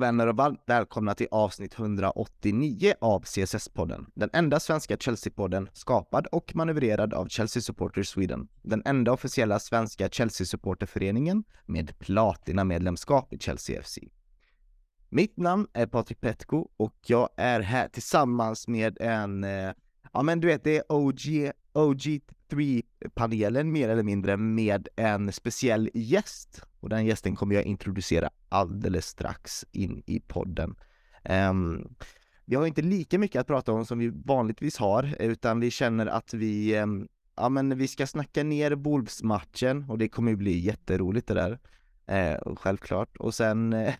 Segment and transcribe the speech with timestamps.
[0.00, 4.06] vänner och varmt välkomna till avsnitt 189 av CSS-podden.
[4.14, 8.48] Den enda svenska Chelsea-podden skapad och manövrerad av Chelsea Supporters Sweden.
[8.62, 13.98] Den enda officiella svenska Chelsea-supporterföreningen med platina-medlemskap i Chelsea FC.
[15.08, 19.72] Mitt namn är Patrik Petko och jag är här tillsammans med en, eh,
[20.12, 21.52] ja men du vet det är OG,
[22.50, 29.06] 3-panelen mer eller mindre med en speciell gäst och den gästen kommer jag introducera alldeles
[29.06, 30.76] strax in i podden.
[31.50, 31.94] Um,
[32.44, 36.06] vi har inte lika mycket att prata om som vi vanligtvis har, utan vi känner
[36.06, 40.58] att vi, um, ja men vi ska snacka ner Wolves-matchen och det kommer ju bli
[40.58, 41.58] jätteroligt det där.
[42.10, 43.16] Uh, självklart.
[43.16, 43.94] Och sen uh,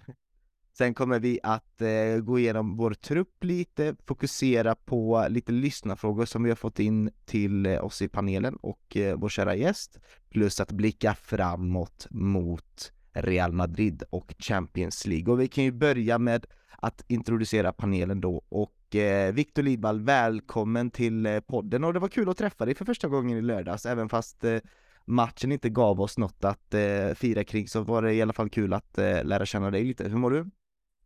[0.81, 6.43] Sen kommer vi att eh, gå igenom vår trupp lite, fokusera på lite lyssnarfrågor som
[6.43, 9.99] vi har fått in till eh, oss i panelen och eh, vår kära gäst.
[10.31, 15.33] Plus att blicka framåt mot Real Madrid och Champions League.
[15.33, 20.91] Och vi kan ju börja med att introducera panelen då och eh, Viktor Lidvall, välkommen
[20.91, 23.87] till eh, podden och det var kul att träffa dig för första gången i lördags,
[23.87, 24.59] även fast eh,
[25.05, 28.51] matchen inte gav oss något att eh, fira kring så var det i alla fall
[28.51, 30.09] kul att eh, lära känna dig lite.
[30.09, 30.51] Hur mår du?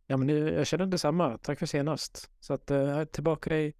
[0.07, 1.37] Ja, men jag känner detsamma.
[1.37, 2.29] Tack för senast.
[2.39, 3.73] Så att eh, jag är tillbaka i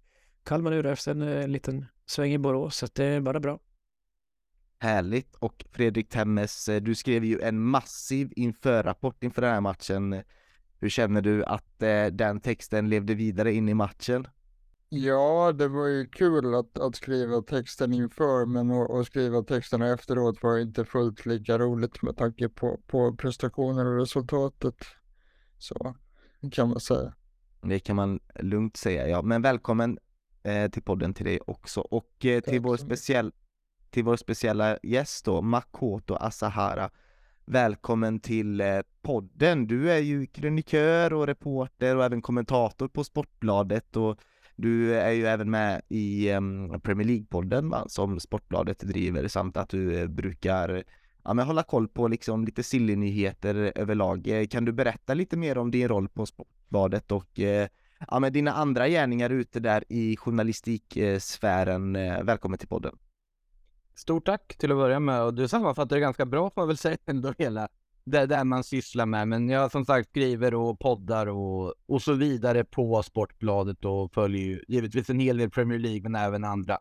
[0.44, 3.60] Kalmar nu efter en, en liten sväng i Borås, så att det är bara bra.
[4.78, 5.34] Härligt!
[5.34, 10.22] Och Fredrik Temmes, eh, du skrev ju en massiv införrapport inför den här matchen.
[10.78, 14.26] Hur känner du att eh, den texten levde vidare in i matchen?
[14.88, 20.42] Ja, det var ju kul att, att skriva texten inför, men att skriva texterna efteråt
[20.42, 24.74] var inte fullt lika roligt med tanke på, på prestationer och resultatet.
[25.58, 25.96] Så
[26.52, 27.14] kan man säga.
[27.62, 29.22] Det kan man lugnt säga, ja.
[29.22, 29.98] Men välkommen
[30.42, 33.32] eh, till podden till dig också och eh, till vår speciell
[33.90, 36.90] till vår speciella gäst då, Makoto Asahara.
[37.44, 39.66] Välkommen till eh, podden.
[39.66, 44.20] Du är ju krönikör och reporter och även kommentator på Sportbladet och
[44.56, 49.78] du är ju även med i um, Premier League-podden som Sportbladet driver samt att du
[49.78, 50.84] uh, brukar
[51.26, 54.28] ja, men hålla koll på liksom lite silly-nyheter överlag.
[54.28, 57.68] Eh, kan du berätta lite mer om din roll på Sportbladet och eh,
[58.08, 61.96] ja, men dina andra gärningar ute där i journalistiksfären?
[61.96, 62.98] Eh, välkommen till podden!
[63.94, 66.76] Stort tack till att börja med och du sammanfattar det ganska bra får man väl
[66.76, 67.68] säga ändå hela
[68.04, 69.28] det där man sysslar med.
[69.28, 74.42] Men jag som sagt skriver och poddar och, och så vidare på Sportbladet och följer
[74.42, 76.78] ju givetvis en hel del Premier League men även andra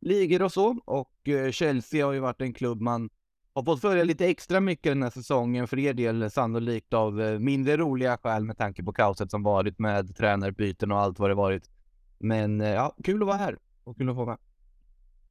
[0.00, 0.78] ligor och så.
[0.84, 3.10] Och Chelsea har ju varit en klubb man
[3.54, 7.38] har fått följa lite extra mycket den här säsongen för er del sannolikt av eh,
[7.38, 11.34] mindre roliga skäl med tanke på kaoset som varit med tränarbyten och allt vad det
[11.34, 11.70] varit.
[12.18, 14.38] Men eh, ja, kul att vara här och kul att få vara med.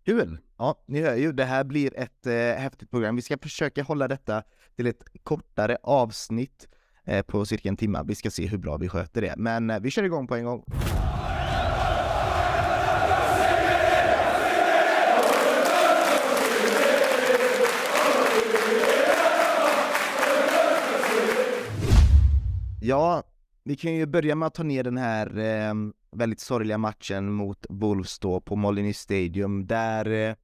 [0.06, 0.38] Kul!
[0.58, 3.16] Ja, ni hör ju, det här blir ett eh, häftigt program.
[3.16, 4.44] Vi ska försöka hålla detta
[4.76, 6.68] till ett kortare avsnitt
[7.06, 8.04] eh, på cirka en timme.
[8.06, 10.46] Vi ska se hur bra vi sköter det, men eh, vi kör igång på en
[10.46, 10.64] gång.
[22.84, 23.24] Ja,
[23.64, 25.74] vi kan ju börja med att ta ner den här eh,
[26.12, 30.36] väldigt sorgliga matchen mot Wolves då på Molyneux Stadium där eh,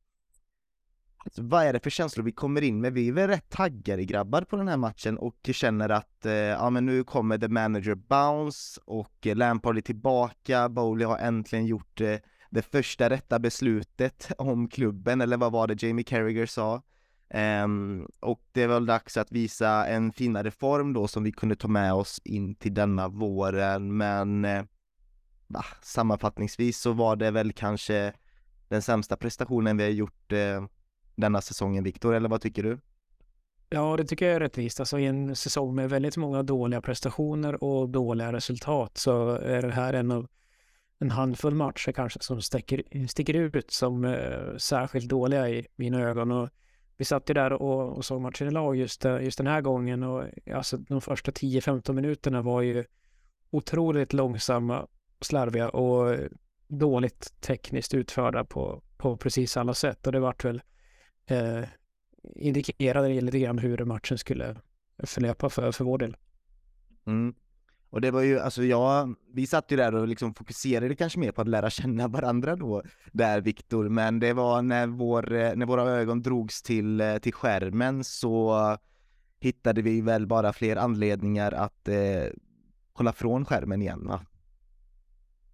[1.17, 2.93] alltså, vad är det för känslor vi kommer in med?
[2.93, 6.69] Vi är väl rätt taggade grabbar på den här matchen och känner att eh, ja
[6.69, 12.01] men nu kommer the manager bounce och eh, Lampard är tillbaka, Bowley har äntligen gjort
[12.01, 12.15] eh,
[12.49, 16.81] det första rätta beslutet om klubben, eller vad var det Jamie Carragher sa?
[17.33, 21.55] Um, och det är väl dags att visa en finare form då som vi kunde
[21.55, 24.63] ta med oss in till denna våren men eh,
[25.81, 28.13] sammanfattningsvis så var det väl kanske
[28.67, 30.65] den sämsta prestationen vi har gjort eh,
[31.15, 32.79] denna säsongen Viktor, eller vad tycker du?
[33.69, 34.79] Ja, det tycker jag är rättvist.
[34.79, 39.71] Alltså i en säsong med väldigt många dåliga prestationer och dåliga resultat så är det
[39.71, 40.27] här en av
[40.99, 46.31] en handfull matcher kanske som sticker, sticker ut som eh, särskilt dåliga i mina ögon.
[46.31, 46.49] Och
[46.97, 49.61] vi satt ju där och, och såg matchen i lag just, eh, just den här
[49.61, 52.85] gången och alltså de första 10-15 minuterna var ju
[53.49, 54.87] otroligt långsamma,
[55.21, 56.17] slarviga och
[56.67, 60.61] dåligt tekniskt utförda på, på precis alla sätt och det vart väl
[61.25, 61.63] eh,
[62.35, 64.55] indikerade lite grann hur matchen skulle
[65.03, 66.17] förlöpa för, för vår del.
[67.07, 67.35] Mm.
[67.89, 71.31] Och det var ju, alltså jag, vi satt ju där och liksom fokuserade kanske mer
[71.31, 75.83] på att lära känna varandra då, där Viktor, men det var när, vår, när våra
[75.83, 78.77] ögon drogs till, till skärmen så
[79.39, 82.25] hittade vi väl bara fler anledningar att eh,
[82.93, 84.21] kolla från skärmen igen va?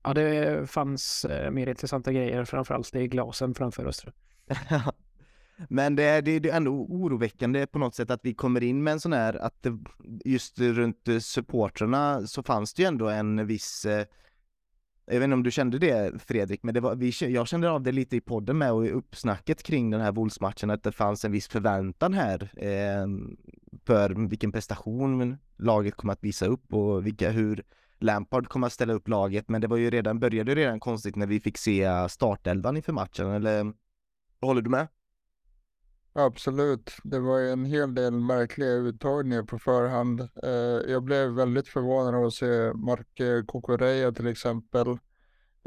[0.04, 4.06] Ja, det fanns eh, mer intressanta grejer, framförallt i glasen framför oss.
[5.70, 8.92] Men det är, det är ändå oroväckande på något sätt att vi kommer in med
[8.92, 9.78] en sån här, att det,
[10.26, 14.06] just runt supportrarna så fanns det ju ändå en viss eh,
[15.06, 17.82] jag vet inte om du kände det Fredrik, men det var, vi, jag kände av
[17.82, 21.26] det lite i podden med och i uppsnacket kring den här Wolves-matchen att det fanns
[21.26, 23.08] en viss förväntan här eh,
[23.86, 27.64] för vilken prestation laget kommer att visa upp och vilka, hur
[28.00, 29.50] Lampard kommer att ställa upp laget.
[29.50, 33.32] Men det var ju redan, började redan konstigt när vi fick se startelvan inför matchen,
[33.32, 33.74] eller
[34.42, 34.88] håller du med?
[36.16, 40.22] Absolut, det var ju en hel del märkliga uttagningar på förhand.
[40.44, 44.98] Eh, jag blev väldigt förvånad av att se Mark Kokoreya till exempel.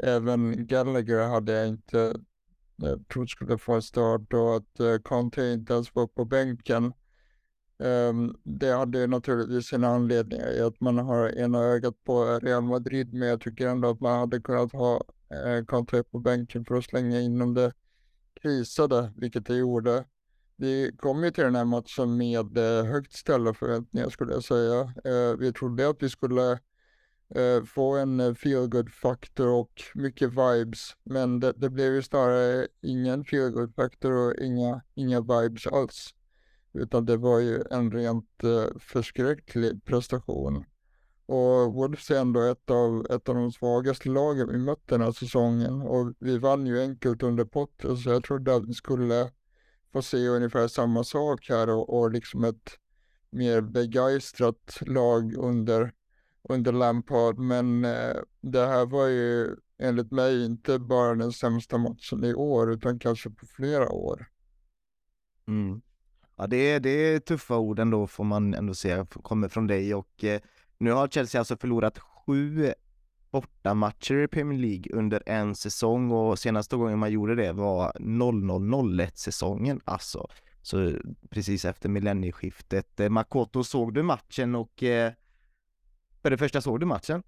[0.03, 1.99] Även Gallagher hade jag inte
[2.83, 6.85] eh, trott skulle få en start och att eh, Conte inte ens var på bänken.
[7.79, 8.13] Eh,
[8.43, 13.13] det hade ju naturligtvis sina anledningar i att man har ena ögat på Real Madrid,
[13.13, 16.85] men jag tycker ändå att man hade kunnat ha eh, Conte på bänken för att
[16.85, 17.73] slänga in om det
[18.41, 20.05] krisade, vilket det gjorde.
[20.59, 24.81] Vi kom ju till den här matchen med eh, högt ställda förväntningar skulle jag säga.
[24.81, 26.51] Eh, vi trodde att vi skulle
[27.35, 33.67] eh, få en feelgood-faktor och mycket vibes, men det, det, blev ju snarare ingen feel
[33.75, 36.13] faktor och inga, inga vibes alls.
[36.73, 38.43] Utan det var ju en rent
[38.79, 40.65] förskräcklig prestation.
[41.25, 45.11] Och Wolves är ändå ett av, ett av de svagaste lagen vi mött den här
[45.11, 49.31] säsongen och vi vann ju enkelt under potten så jag trodde att vi skulle
[49.93, 52.71] få se ungefär samma sak här och, och liksom ett
[53.29, 55.93] mer begeistrat lag under,
[56.49, 57.37] under Lampard.
[57.37, 62.73] Men eh, det här var ju enligt mig inte bara den sämsta matchen i år
[62.73, 64.27] utan kanske på flera år.
[65.47, 65.81] Mm.
[66.35, 69.95] Ja, det är, det är tuffa ord ändå får man ändå säga, kommer från dig
[69.95, 70.41] och eh,
[70.77, 72.73] nu har Chelsea alltså förlorat sju
[73.41, 79.81] bortamatcher i Premier League under en säsong och senaste gången man gjorde det var 0001-säsongen.
[79.85, 80.27] alltså.
[80.61, 80.93] Så
[81.29, 82.99] precis efter millennieskiftet.
[82.99, 85.11] Eh, Makoto, såg du matchen och eh,
[86.21, 87.23] för det första såg du matchen?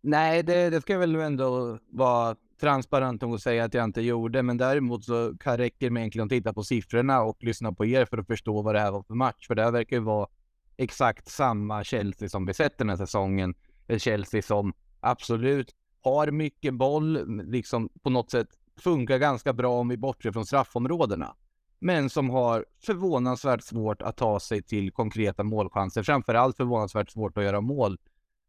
[0.00, 4.00] Nej, det, det ska jag väl ändå vara transparent om att säga att jag inte
[4.00, 7.86] gjorde, men däremot så kan räcker det egentligen att titta på siffrorna och lyssna på
[7.86, 9.46] er för att förstå vad det här var för match.
[9.46, 10.28] För det här verkar ju vara
[10.76, 13.54] exakt samma Chelsea som vi sett den här säsongen.
[13.86, 14.72] Ett Chelsea som
[15.04, 20.46] absolut har mycket boll, liksom på något sätt funkar ganska bra om vi bortser från
[20.46, 21.36] straffområdena.
[21.78, 26.02] Men som har förvånansvärt svårt att ta sig till konkreta målchanser.
[26.02, 27.98] Framförallt förvånansvärt svårt att göra mål.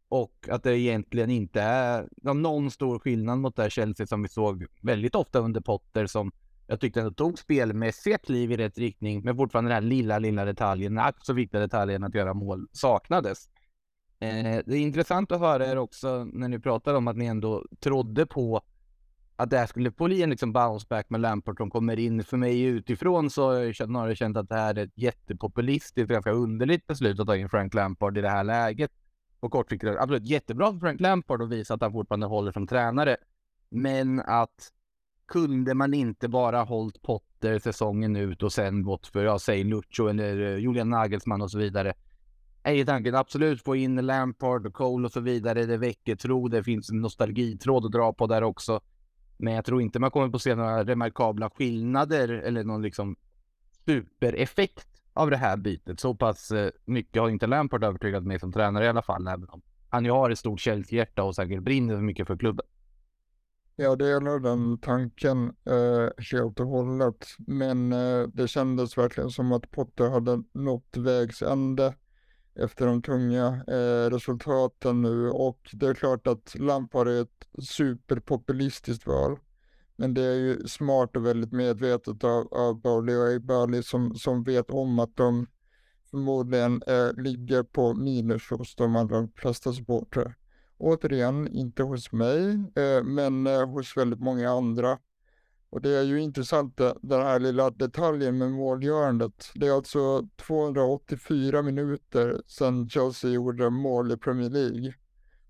[0.09, 4.29] Och att det egentligen inte är någon stor skillnad mot det här Chelsea som vi
[4.29, 6.31] såg väldigt ofta under Potter som
[6.67, 9.23] jag tyckte ändå tog spelmässiga kliv i rätt riktning.
[9.23, 13.49] Men fortfarande den här lilla, lilla detaljen, den så viktiga detaljen att göra mål saknades.
[14.25, 17.65] Eh, det är intressant att höra er också när ni pratar om att ni ändå
[17.79, 18.61] trodde på
[19.35, 22.23] att det här skulle bli en liksom bounce back med Lampard som kommer in.
[22.23, 26.31] För mig utifrån så har jag snarare känt att det här är ett jättepopulistiskt, ganska
[26.31, 28.91] underligt beslut att ta in Frank Lampard i det här läget.
[29.39, 32.67] På kort sikt absolut jättebra för Frank Lampard att visa att han fortfarande håller som
[32.67, 33.17] tränare.
[33.69, 34.71] Men att
[35.27, 40.07] kunde man inte bara hållit Potter säsongen ut och sen gått för, ja, säg Lucho
[40.07, 41.93] eller eh, Julian Nagelsmann och så vidare
[42.65, 45.65] är ju tanken absolut få in Lampard och Cole och så vidare.
[45.65, 46.47] Det väcker tro.
[46.47, 48.81] Det finns en nostalgitråd att dra på där också.
[49.37, 53.15] Men jag tror inte man kommer på se några remarkabla skillnader eller någon liksom
[53.85, 55.99] supereffekt av det här bytet.
[55.99, 59.49] Så pass eh, mycket har inte Lampard övertygat mig som tränare i alla fall, även
[59.49, 62.65] om han ju har ett stort Chelsea-hjärta och säkert brinner mycket för klubben.
[63.75, 69.71] Jag delar den tanken eh, helt och hållet, men eh, det kändes verkligen som att
[69.71, 71.93] Potter hade nått vägs ände
[72.55, 79.07] efter de tunga eh, resultaten nu och det är klart att Lampard är ett superpopulistiskt
[79.07, 79.39] val.
[79.95, 84.43] Men det är ju smart och väldigt medvetet av, av Bowley och Eibali som, som
[84.43, 85.47] vet om att de
[86.11, 90.35] förmodligen eh, ligger på minus hos de allra flesta supportrar.
[90.77, 94.97] Återigen, inte hos mig, eh, men eh, hos väldigt många andra.
[95.75, 99.51] Och det är ju intressant den här lilla detaljen med målgörandet.
[99.55, 104.93] Det är alltså 284 minuter sedan Chelsea gjorde mål i Premier League.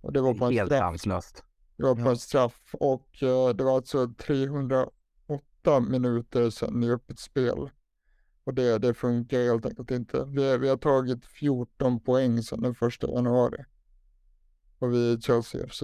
[0.01, 1.43] Och det var på en Helt straff.
[1.77, 4.91] Det var på en straff och uh, det var alltså 308
[5.79, 7.69] minuter sedan i öppet spel.
[8.43, 10.25] Och det, det funkar helt enkelt inte.
[10.25, 13.65] Vi, vi har tagit 14 poäng sedan den första januari.
[14.79, 15.83] Och vi är Chelsea FC.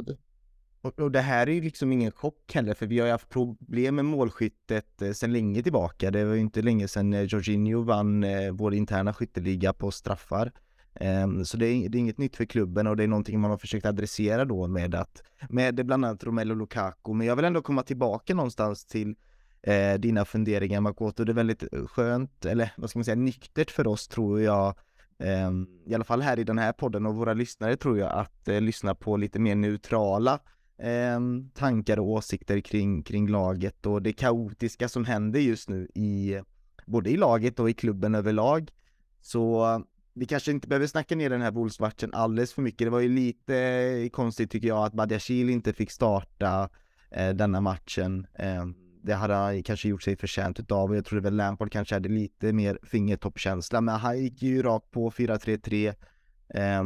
[0.82, 3.30] Och, och, det här är ju liksom ingen chock heller, för vi har ju haft
[3.30, 6.12] problem med målskyttet eh, sedan länge tillbaka.
[6.12, 10.52] Det var ju inte länge sedan eh, Jorginho vann eh, vår interna skytteliga på straffar.
[10.94, 13.52] Eh, så det är, det är, inget nytt för klubben och det är någonting man
[13.52, 17.14] har försökt adressera då med att med bland annat Romelu Lukaku.
[17.14, 19.16] Men jag vill ändå komma tillbaka någonstans till
[19.64, 21.24] eh, dina funderingar Makoto.
[21.24, 24.76] Det är väldigt eh, skönt, eller vad ska man säga, nyktert för oss tror jag,
[25.20, 28.48] ehm, i alla fall här i den här podden och våra lyssnare tror jag, att
[28.48, 30.40] eh, lyssna på lite mer neutrala
[30.82, 31.20] eh,
[31.54, 36.40] tankar och åsikter kring, kring laget och det kaotiska som händer just nu i
[36.86, 38.72] både i laget och i klubben överlag.
[39.22, 39.66] Så
[40.14, 42.86] vi kanske inte behöver snacka ner den här Wolves-matchen alldeles för mycket.
[42.86, 46.70] Det var ju lite eh, konstigt tycker jag att Badiashil inte fick starta
[47.12, 48.28] eh, denna matchen.
[48.34, 48.66] Eh,
[49.04, 52.10] det hade han kanske gjort sig förtjänt utav och jag trodde väl Lampard kanske hade
[52.10, 55.88] lite mer fingertoppkänsla men han gick ju rakt på 4-3-3
[56.50, 56.84] eh,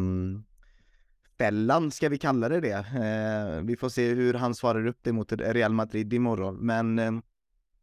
[1.37, 2.71] fällan ska vi kalla det det.
[2.71, 7.11] Eh, vi får se hur han svarar upp det mot Real Madrid imorgon men eh,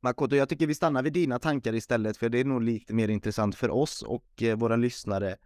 [0.04, 3.08] Makoto, jag tycker vi stannar vid dina tankar istället för det är nog lite mer
[3.08, 5.36] intressant för oss och eh, våra lyssnare.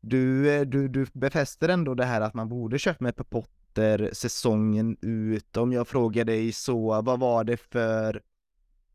[0.00, 4.96] Du, eh, du, du befäster ändå det här att man borde köpa med Potter säsongen
[5.00, 5.56] ut.
[5.56, 8.22] Om jag frågar dig så, vad var det för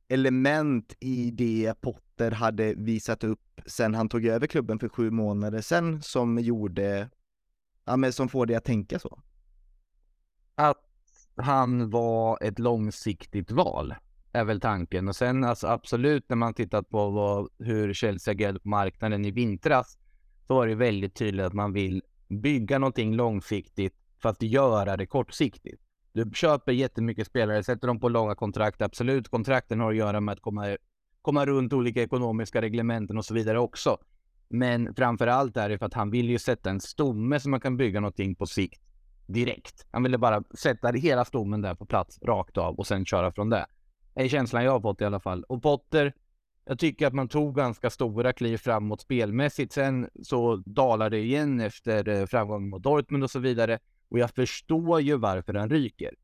[0.07, 5.61] element i det Potter hade visat upp sen han tog över klubben för sju månader
[5.61, 7.09] sedan som gjorde,
[7.85, 9.19] ja men som får dig att tänka så?
[10.55, 10.83] Att
[11.35, 13.95] han var ett långsiktigt val
[14.33, 15.07] är väl tanken.
[15.07, 19.31] Och sen alltså absolut när man tittat på vad, hur Chelsea agerade på marknaden i
[19.31, 19.97] vintras
[20.47, 25.05] så var det väldigt tydligt att man vill bygga någonting långsiktigt för att göra det
[25.05, 25.81] kortsiktigt.
[26.13, 28.81] Du köper jättemycket spelare, sätter dem på långa kontrakt.
[28.81, 30.77] Absolut, kontrakten har att göra med att komma,
[31.21, 33.97] komma runt olika ekonomiska reglementen och så vidare också.
[34.53, 37.59] Men framför allt är det för att han vill ju sätta en stomme så man
[37.59, 38.81] kan bygga någonting på sikt
[39.27, 39.85] direkt.
[39.91, 43.49] Han ville bara sätta hela stommen där på plats rakt av och sen köra från
[43.49, 43.65] det
[44.15, 45.43] är känslan jag har fått i alla fall.
[45.43, 46.13] Och Potter,
[46.65, 49.73] jag tycker att man tog ganska stora kliv framåt spelmässigt.
[49.73, 53.79] Sen så dalar det igen efter eh, framgången mot Dortmund och så vidare.
[54.09, 56.15] Och jag förstår ju varför han ryker.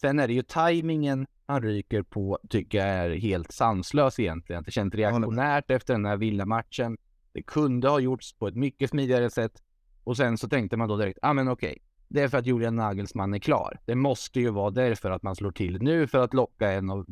[0.00, 4.62] Sen är det ju tajmingen han ryker på, tycker jag är helt sanslös egentligen.
[4.62, 6.96] Det känns reaktionärt efter den här villamatchen.
[7.36, 9.62] Det kunde ha gjorts på ett mycket smidigare sätt.
[10.04, 11.78] Och sen så tänkte man då direkt, ja ah, men okej,
[12.08, 13.80] det är för att Julian Nagelsmann är klar.
[13.84, 17.04] Det måste ju vara därför att man slår till nu för att locka en av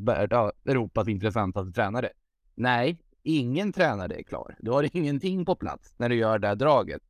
[0.65, 2.09] Europas intressantaste tränare.
[2.55, 4.57] Nej, ingen tränare är klar.
[4.59, 7.03] Du har ingenting på plats när du gör det här draget.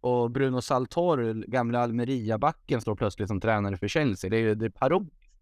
[0.00, 4.30] Och Bruno Saltor, gamla Almeria-backen, står plötsligt som tränare för Chelsea.
[4.30, 5.32] Det är ju det är parodiskt.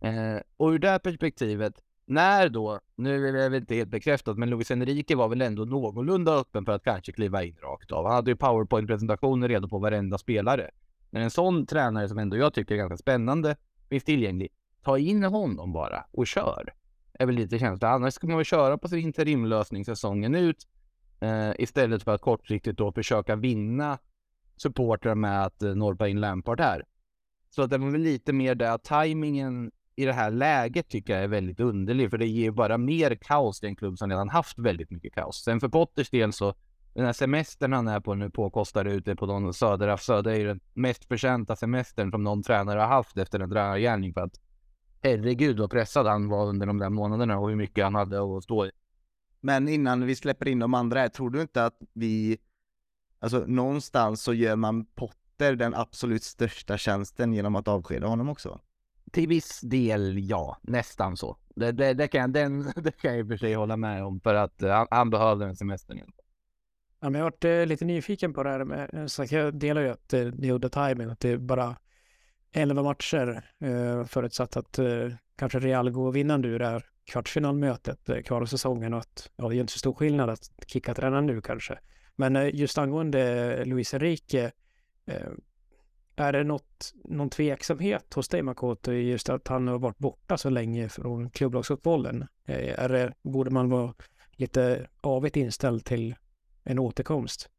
[0.00, 1.74] Eh, och ur det här perspektivet,
[2.08, 5.64] när då, nu är det väl inte helt bekräftat, men Luis Enrique var väl ändå
[5.64, 8.04] någorlunda öppen för att kanske kliva in rakt av.
[8.04, 10.70] Han hade ju powerpoint-presentationer redo på varenda spelare.
[11.10, 13.56] När en sån tränare som ändå jag tycker är ganska spännande
[13.88, 14.48] finns tillgänglig,
[14.82, 16.74] ta in honom bara och kör.
[17.12, 17.92] Är väl lite känslan.
[17.92, 20.66] Annars ska man väl köra på sin interimlösning säsongen ut
[21.20, 23.98] eh, istället för att kortsiktigt då försöka vinna
[24.56, 26.84] supportrar med att eh, norpa in Lampard här.
[27.50, 31.22] Så det var väl lite mer det att tajmingen i det här läget tycker jag
[31.22, 34.58] är väldigt underlig, för det ger bara mer kaos till en klubb som redan haft
[34.58, 35.44] väldigt mycket kaos.
[35.44, 36.54] Sen för Potters del så
[36.94, 40.46] den här semestern han är på nu påkostar ute på någon södra, södra är ju
[40.46, 44.40] den mest förtjänta semestern som någon tränare har haft efter en tränargärning för att
[45.02, 48.44] herregud vad pressad han var under de där månaderna och hur mycket han hade att
[48.44, 48.70] stå i.
[49.40, 52.38] Men innan vi släpper in de andra här, tror du inte att vi,
[53.18, 58.60] alltså någonstans så gör man Potter den absolut största tjänsten genom att avskeda honom också?
[59.12, 61.36] Till viss del ja, nästan så.
[61.56, 64.20] Det, det, det kan, den, det kan jag i och för sig hålla med om
[64.20, 65.98] för att uh, han, han behövde den semestern.
[67.00, 69.54] Ja, men jag har varit eh, lite nyfiken på det här med, eh, så jag
[69.54, 71.76] delar ju att det, det gjorde timing, att det är bara
[72.52, 73.44] 11 matcher
[74.04, 74.78] förutsatt att
[75.36, 79.56] kanske Real går vinnande ur det här kvartsfinalmötet kvar av säsongen och att ja, det
[79.56, 81.78] är inte så stor skillnad att kicka tränaren nu kanske.
[82.16, 84.52] Men just angående Luis Enrique,
[86.18, 90.50] är det något, någon tveksamhet hos dig Makoto just att han har varit borta så
[90.50, 92.26] länge från klubblagsfotbollen?
[92.44, 93.94] Eh, är det, borde man vara
[94.32, 96.14] lite avigt inställd till
[96.64, 97.50] en återkomst?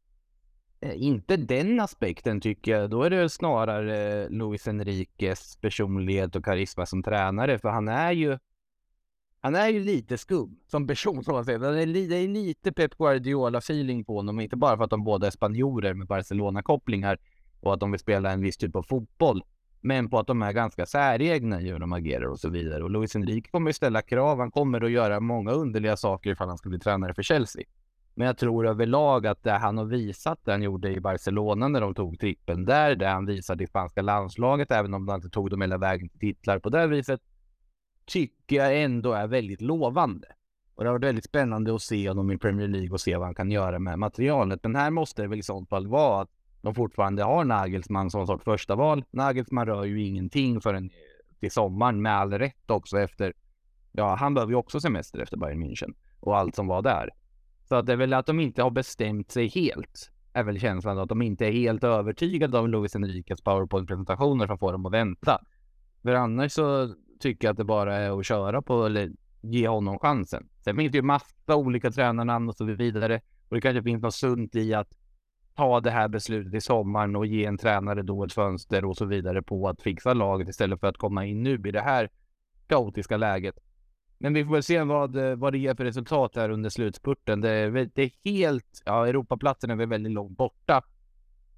[0.80, 2.90] Eh, inte den aspekten tycker jag.
[2.90, 8.12] Då är det snarare eh, Luis Enriques personlighet och karisma som tränare, för han är
[8.12, 8.38] ju
[9.42, 11.58] han är ju lite skum som person, så man säger.
[11.58, 15.26] Det är, det är lite Pep Guardiola-feeling på honom, inte bara för att de båda
[15.26, 17.18] är spanjorer med Barcelona-kopplingar
[17.60, 19.42] och att de vill spela en viss typ av fotboll,
[19.80, 22.84] men på att de är ganska säregna i hur de agerar och så vidare.
[22.84, 24.38] Och Luis Enrique kommer ju ställa krav.
[24.38, 27.64] Han kommer att göra många underliga saker ifall han ska bli tränare för Chelsea.
[28.14, 31.80] Men jag tror överlag att det han har visat, det han gjorde i Barcelona när
[31.80, 35.50] de tog trippen där, det han visade i spanska landslaget, även om de inte tog
[35.50, 37.20] dem hela vägen till titlar på det viset,
[38.06, 40.28] tycker jag ändå är väldigt lovande.
[40.74, 43.26] Och det har varit väldigt spännande att se honom i Premier League och se vad
[43.26, 44.60] han kan göra med materialet.
[44.62, 46.30] Men här måste det väl i sånt fall vara att
[46.62, 49.04] de fortfarande har Nagelsmann som sorts första val.
[49.10, 50.90] Nagelsmann rör ju ingenting förrän
[51.40, 53.32] till sommaren med all rätt också efter
[53.92, 57.10] ja, han behöver ju också semester efter Bayern München och allt som var där.
[57.68, 60.98] Så att det är väl att de inte har bestämt sig helt, är väl känslan
[60.98, 65.38] att de inte är helt övertygade av Luis Enriques powerpoint-presentationer som får dem att vänta.
[66.02, 69.98] För annars så tycker jag att det bara är att köra på, eller ge honom
[69.98, 70.48] chansen.
[70.64, 73.20] Sen finns det ju massa olika tränarnamn och så vidare.
[73.48, 74.88] Och det kanske finns något sunt i att
[75.60, 79.04] ta det här beslutet i sommaren och ge en tränare då ett fönster och så
[79.04, 82.10] vidare på att fixa laget istället för att komma in nu i det här
[82.66, 83.54] kaotiska läget.
[84.18, 87.40] Men vi får väl se vad, vad det ger för resultat här under slutspurten.
[87.40, 90.82] Det är, det är helt, ja Europaplatsen är väl väldigt långt borta.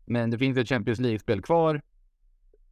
[0.06, 1.82] Men det finns ett Champions League-spel kvar.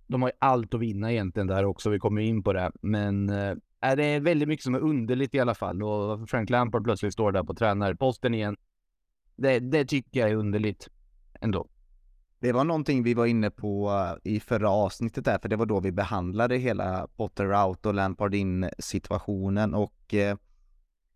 [0.07, 2.73] De har ju allt att vinna egentligen där också, vi kommer in på det.
[2.81, 3.57] Men äh,
[3.97, 7.33] det är väldigt mycket som är underligt i alla fall och Frank Lampard plötsligt står
[7.33, 8.57] där på tränarposten igen.
[9.37, 10.89] Det, det tycker jag är underligt
[11.41, 11.69] ändå.
[12.39, 13.91] Det var någonting vi var inne på
[14.25, 17.95] eh, i förra avsnittet där, för det var då vi behandlade hela Potter out och
[17.95, 20.37] Lampard in situationen och eh,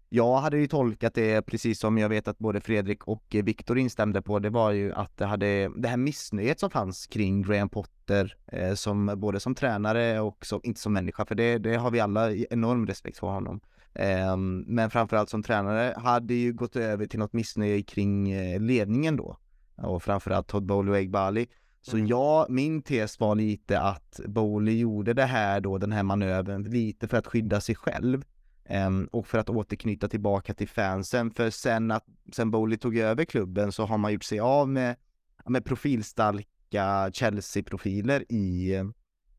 [0.09, 4.23] jag hade ju tolkat det precis som jag vet att både Fredrik och Viktor instämde
[4.23, 8.37] på, det var ju att det hade, det här missnöjet som fanns kring Graham Potter,
[8.47, 12.01] eh, som både som tränare och som, inte som människa, för det, det har vi
[12.01, 13.61] alla enorm respekt för honom.
[13.95, 19.17] Eh, men framförallt som tränare hade ju gått över till något missnöje kring eh, ledningen
[19.17, 19.37] då
[19.77, 21.47] och framförallt Todd Bowley och Egbali.
[21.81, 22.07] Så mm.
[22.07, 27.09] ja, min tes var lite att Bowley gjorde det här då, den här manövern, lite
[27.09, 28.25] för att skydda sig själv.
[28.71, 33.25] Um, och för att återknyta tillbaka till fansen, för sen att, sen Bowley tog över
[33.25, 34.97] klubben så har man gjort sig av med,
[35.47, 38.75] med profilstarka Chelsea-profiler i,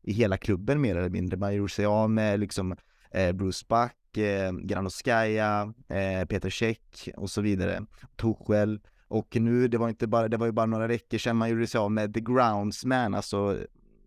[0.02, 1.36] i hela klubben mer eller mindre.
[1.36, 2.76] Man gjorde sig av med liksom
[3.10, 7.86] eh, Bruce Buck, eh, Granoskaya, eh, Peter Cech och så vidare.
[8.16, 8.80] Tuchel.
[9.08, 11.66] Och nu, det var inte bara, det var ju bara några veckor sedan man gjorde
[11.66, 13.58] sig av med The Groundsman, alltså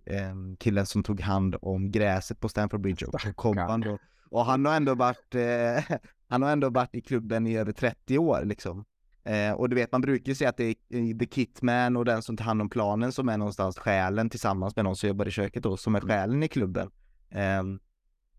[0.06, 3.98] eh, killen som tog hand om gräset på Stamford Bridge och kom han då.
[4.30, 8.18] Och han har ändå varit, eh, han har ändå varit i klubben i över 30
[8.18, 8.86] år liksom.
[9.24, 12.22] Eh, och du vet, man brukar ju säga att det är The Kitman och den
[12.22, 15.32] som tar hand om planen som är någonstans själen tillsammans med någon som jobbar i
[15.32, 16.92] köket då, som är själen i klubben.
[17.30, 17.64] Eh,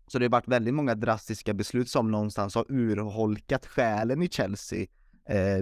[0.07, 4.85] så det har varit väldigt många drastiska beslut som någonstans har urholkat själen i Chelsea
[4.85, 5.00] Eh,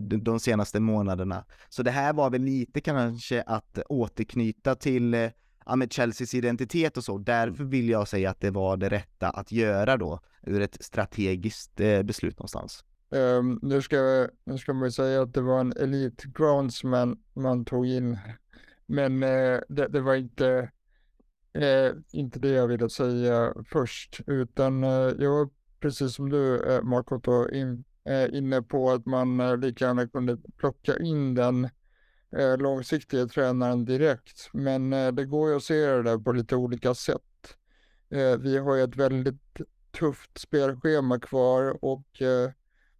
[0.02, 1.46] de senaste månaderna.
[1.70, 5.30] Så det här var väl lite kanske att återknyta till eh,
[5.66, 7.18] ja, med Chelseas identitet och så.
[7.18, 11.80] Därför vill jag säga att det var det rätta att göra då ur ett strategiskt
[11.80, 12.84] eh, beslut någonstans.
[13.12, 17.88] Um, nu, ska, nu ska man säga att det var en Elite Groundsman man tog
[17.88, 18.18] in.
[18.86, 20.72] Men uh, det, det, var inte,
[21.58, 24.84] uh, inte det jag ville säga först, utan
[25.20, 30.08] jag precis som du Marco, in, eh, Eh, inne på att man eh, lika gärna
[30.08, 31.70] kunde plocka in den
[32.38, 34.50] eh, långsiktiga tränaren direkt.
[34.54, 37.22] Men det går ju att se det där på lite olika sätt.
[38.40, 39.42] Vi har ju ett väldigt
[40.00, 42.22] tufft spelschema kvar och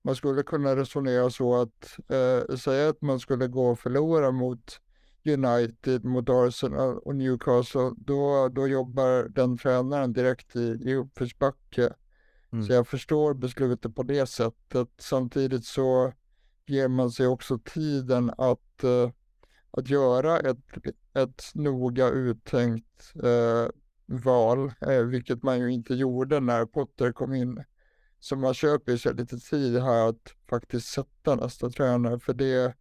[0.02, 1.98] man skulle kunna resonera så att
[2.60, 4.80] säga att man skulle gå och förlora mot
[5.26, 11.94] United, mot Arsenal och Newcastle, då, då jobbar den tränaren direkt i, i uppförsbacke.
[12.52, 12.66] Mm.
[12.66, 14.88] Så jag förstår beslutet på det sättet.
[14.98, 16.14] Samtidigt så
[16.66, 19.10] ger man sig också tiden att, uh,
[19.72, 20.58] att göra ett,
[21.14, 23.68] ett noga uttänkt uh,
[24.06, 27.64] val, uh, vilket man ju inte gjorde när Potter kom in.
[28.20, 32.74] Så man köper sig lite tid här att faktiskt sätta nästa tränare, för det,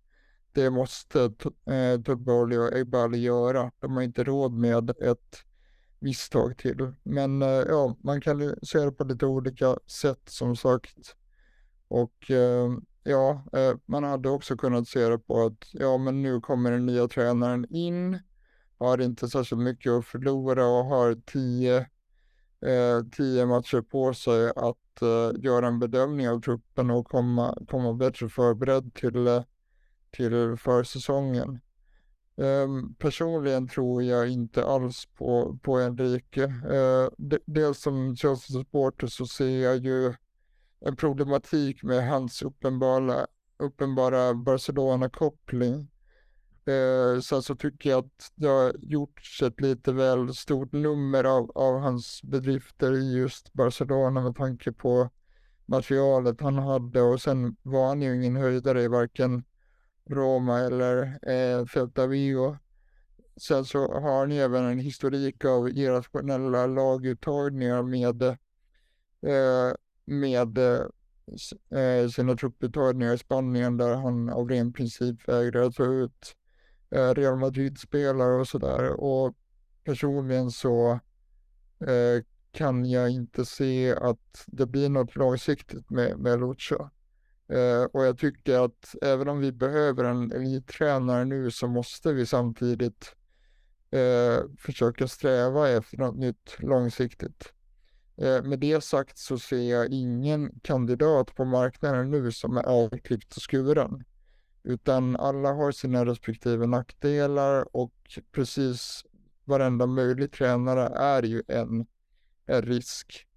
[0.52, 3.72] det måste uh, och Ebal göra.
[3.80, 5.44] De har inte råd med ett
[5.98, 6.94] misstag till.
[7.02, 11.16] Men eh, ja, man kan se det på lite olika sätt som sagt.
[11.88, 12.68] Och eh,
[13.02, 16.86] ja, eh, man hade också kunnat se det på att ja, men nu kommer den
[16.86, 18.18] nya tränaren in,
[18.78, 21.86] har inte särskilt mycket att förlora och har tio,
[23.16, 24.76] tio matcher på sig att
[25.38, 29.42] göra en bedömning av truppen och komma, komma bättre förberedd till,
[30.10, 31.60] till försäsongen.
[32.38, 36.44] Ehm, personligen tror jag inte alls på, på Enrique.
[36.44, 37.10] Ehm,
[37.46, 40.14] dels som Chelsea-supporter så ser jag ju
[40.80, 43.26] en problematik med hans uppenbara,
[43.58, 45.90] uppenbara Barcelona-koppling.
[46.66, 51.50] Ehm, sen så tycker jag att det har gjorts ett lite väl stort nummer av,
[51.54, 55.10] av hans bedrifter i just Barcelona med tanke på
[55.66, 59.44] materialet han hade och sen var han ju ingen höjdare i varken
[60.08, 62.56] Roma eller eh, Celta Vigo.
[63.36, 72.36] Sen så har han även en historik av irrationella laguttagningar med, eh, med eh, sina
[72.36, 76.36] trupputtagningar i Spanien där han av ren princip vägrade ta ut
[76.90, 79.00] eh, Real Madrid-spelare och sådär.
[79.00, 79.34] Och
[79.84, 81.00] personligen så
[81.80, 86.90] eh, kan jag inte se att det blir något långsiktigt med, med Lucha.
[87.48, 92.26] Eh, och jag tycker att även om vi behöver en elittränare nu så måste vi
[92.26, 93.14] samtidigt
[93.90, 97.52] eh, försöka sträva efter något nytt långsiktigt.
[98.16, 103.36] Eh, med det sagt så ser jag ingen kandidat på marknaden nu som är klippt
[103.36, 104.04] och skuren.
[104.62, 107.94] Utan alla har sina respektive nackdelar och
[108.32, 109.04] precis
[109.44, 111.86] varenda möjlig tränare är ju en,
[112.46, 113.27] en risk.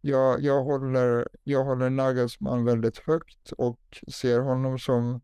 [0.00, 5.20] Jag, jag, håller, jag håller Nagelsmann väldigt högt och ser honom som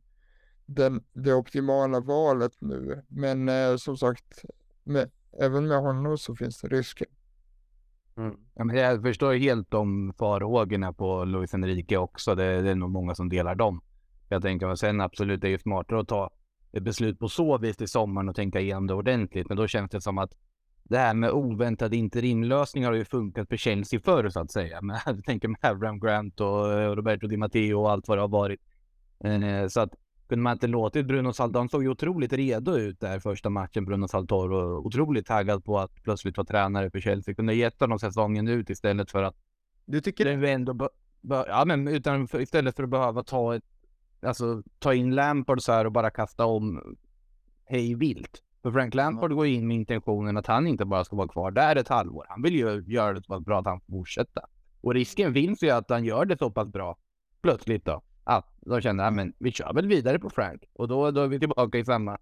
[0.66, 3.02] den, det optimala valet nu.
[3.08, 4.44] Men eh, som sagt,
[4.84, 5.10] med,
[5.40, 7.06] även med honom så finns det risker.
[8.16, 8.36] Mm.
[8.54, 12.34] Ja, men jag förstår helt de farhågorna på Luis Enrique också.
[12.34, 13.80] Det, det är nog många som delar dem.
[14.28, 16.30] Jag tänker att sen absolut, det är ju smartare att ta
[16.72, 19.48] ett beslut på så vis i sommaren och tänka igenom det ordentligt.
[19.48, 20.32] Men då känns det som att
[20.84, 24.80] det här med oväntade interimlösningar har ju funkat för Chelsea förr så att säga.
[24.82, 28.28] Men jag tänker med Abraham Grant och Roberto Di Matteo och allt vad det har
[28.28, 28.60] varit.
[29.24, 29.94] Eh, så att
[30.28, 33.84] kunde man inte låtit Bruno Saltoro, han såg ju otroligt redo ut där första matchen,
[33.84, 34.86] Bruno Saltoro.
[34.86, 37.34] Otroligt taggad på att plötsligt vara tränare för Chelsea.
[37.34, 39.36] Kunde gett honom säsongen ut istället för att...
[39.86, 40.50] Du tycker det?
[40.50, 40.90] Ändå
[41.28, 43.64] ja, men utan för, istället för att behöva ta ett...
[44.22, 46.96] Alltså ta in Lampard så här och bara kasta om
[47.64, 48.42] hej vilt.
[48.64, 51.76] För Frank Lampard går in med intentionen att han inte bara ska vara kvar där
[51.76, 52.26] ett halvår.
[52.28, 54.40] Han vill ju göra det så pass bra att han får fortsätta.
[54.80, 56.96] Och risken finns ju att han gör det så pass bra
[57.42, 58.02] plötsligt då
[58.66, 60.64] då kände jag, men vi kör väl vidare på Frank.
[60.72, 62.18] Och då, då är vi tillbaka i samma,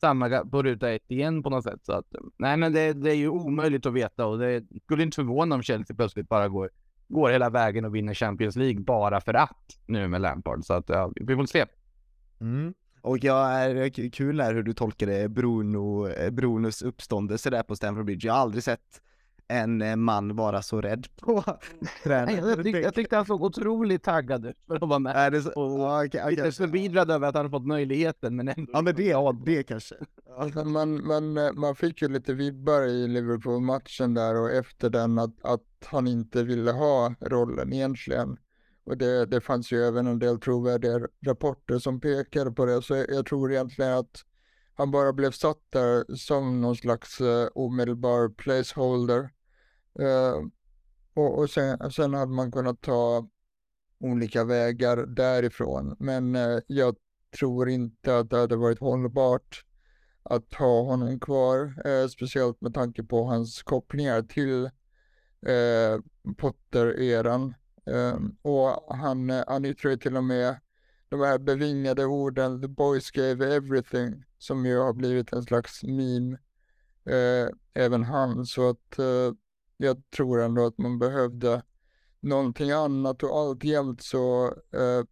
[0.00, 1.80] samma på ruta ett igen på något sätt.
[1.82, 5.14] Så att, nej, men det, det är ju omöjligt att veta och det skulle inte
[5.14, 6.70] förvåna om Chelsea plötsligt bara går,
[7.08, 10.64] går hela vägen och vinner Champions League bara för att nu med Lampard.
[10.64, 11.66] Så att ja, vi får se.
[12.40, 12.74] Mm.
[13.00, 18.26] Och jag är kul är hur du tolkade Bruno, Brunos uppståndelse där på Stamford Bridge.
[18.26, 19.00] Jag har aldrig sett
[19.48, 21.44] en eh, man vara så rädd på
[22.02, 22.48] tränaren.
[22.48, 25.16] Jag, tyckte, jag tyckte han såg otroligt taggad ut för att vara med.
[25.16, 25.50] Är det så?
[25.50, 26.30] Och okay, okay.
[26.30, 28.70] lite förvirrad över att han fått möjligheten men ändå.
[28.72, 29.94] Ja men det, ja, det kanske.
[30.38, 35.18] Alltså man, man, eh, man fick ju lite vibbar i Liverpool-matchen där och efter den
[35.18, 38.36] att, att han inte ville ha rollen egentligen.
[38.88, 42.82] Och det, det fanns ju även en del trovärdiga rapporter som pekade på det.
[42.82, 44.24] Så jag, jag tror egentligen att
[44.74, 49.20] han bara blev satt där som någon slags uh, omedelbar placeholder.
[50.00, 50.48] Uh,
[51.14, 53.28] och, och sen, sen, hade man kunnat ta
[54.00, 55.96] olika vägar därifrån.
[55.98, 56.96] Men uh, jag
[57.38, 59.64] tror inte att det hade varit hållbart
[60.22, 61.74] att ha honom kvar.
[62.08, 64.70] speciellt med tanke på hans kopplingar till
[66.36, 67.54] Potter-eran.
[67.94, 70.60] Ehm, och han, eh, han yttrade till och med
[71.08, 76.38] de här bevingade orden “The boys gave everything” som ju har blivit en slags meme,
[77.04, 78.46] eh, även han.
[78.46, 79.32] Så att eh,
[79.76, 81.62] jag tror ändå att man behövde
[82.20, 85.04] någonting annat och alltjämt så eh,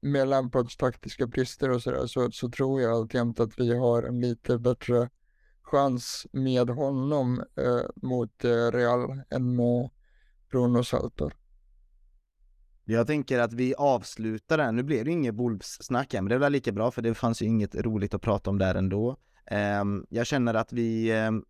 [0.00, 4.20] med Lampards taktiska brister och sådär så, så tror jag alltjämt att vi har en
[4.20, 5.10] lite bättre
[5.62, 9.90] chans med honom eh, mot eh, Real än med
[10.50, 11.41] Bruno Saltor.
[12.84, 16.72] Jag tänker att vi avslutar där, nu blev det inget Wolves-snack men det var lika
[16.72, 19.16] bra för det fanns ju inget roligt att prata om där ändå.
[19.46, 21.44] Ehm, jag känner att vi ehm,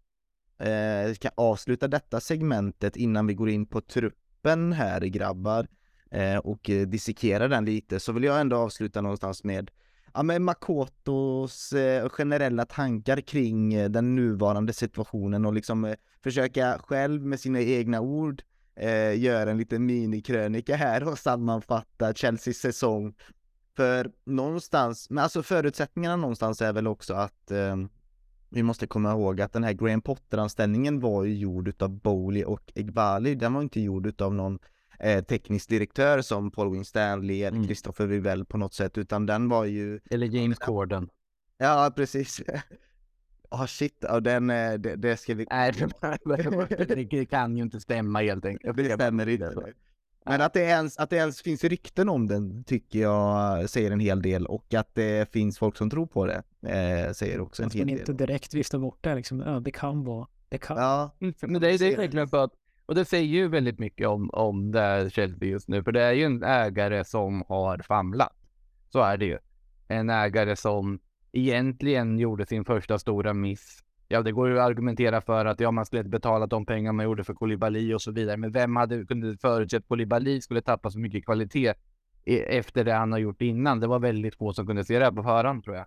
[0.59, 5.67] eh, ska avsluta detta segmentet innan vi går in på truppen här grabbar
[6.11, 9.71] eh, och eh, dissekera den lite, så vill jag ändå avsluta någonstans med
[10.15, 17.41] ja, men Makotos eh, generella tankar kring den nuvarande situationen och liksom försöka själv med
[17.41, 18.43] sina egna ord
[18.77, 23.15] eh, gör en liten minikrönika här och sammanfattar Chelseas säsong.
[23.77, 27.77] För någonstans, men alltså förutsättningarna någonstans är väl också att eh,
[28.49, 32.73] vi måste komma ihåg att den här Graham Potter-anställningen var ju gjord utav Bowley och
[32.75, 33.35] Egbali.
[33.35, 34.59] Den var inte gjord utav någon
[34.99, 37.65] eh, teknisk direktör som Paul Winstanley eller mm.
[37.65, 40.01] Christopher Vivell på något sätt, utan den var ju...
[40.11, 41.09] Eller James Corden.
[41.59, 42.43] Ja, precis.
[43.53, 45.47] Ja oh, shit, oh, den, det, det ska vi...
[45.51, 45.73] Nej,
[47.09, 48.77] det kan ju inte stämma helt enkelt.
[48.77, 49.73] Det stämmer inte.
[50.25, 54.01] Men att det, ens, att det ens finns rykten om den tycker jag säger en
[54.01, 57.71] hel del och att det finns folk som tror på det eh, säger också en
[57.71, 57.95] hel del.
[57.95, 59.41] Att man inte direkt viftar bort det liksom.
[59.41, 60.27] Ja, det kan vara.
[60.49, 60.77] Det kan.
[60.77, 61.17] Ja.
[61.19, 62.53] Men det, det är verkligen för att,
[62.87, 66.03] och det säger ju väldigt mycket om, om det här Chelsea just nu, för det
[66.03, 68.37] är ju en ägare som har famlat.
[68.89, 69.39] Så är det ju.
[69.89, 71.01] En ägare som
[71.33, 73.79] egentligen gjorde sin första stora miss.
[74.09, 77.05] Ja, det går ju att argumentera för att ja, man skulle betala de pengar man
[77.05, 78.37] gjorde för Kolibali och så vidare.
[78.37, 81.75] Men vem hade kunnat förutse att Kolibali skulle tappa så mycket kvalitet
[82.49, 83.81] efter det han har gjort innan?
[83.81, 85.87] Det var väldigt få som kunde se det här på förhand tror jag.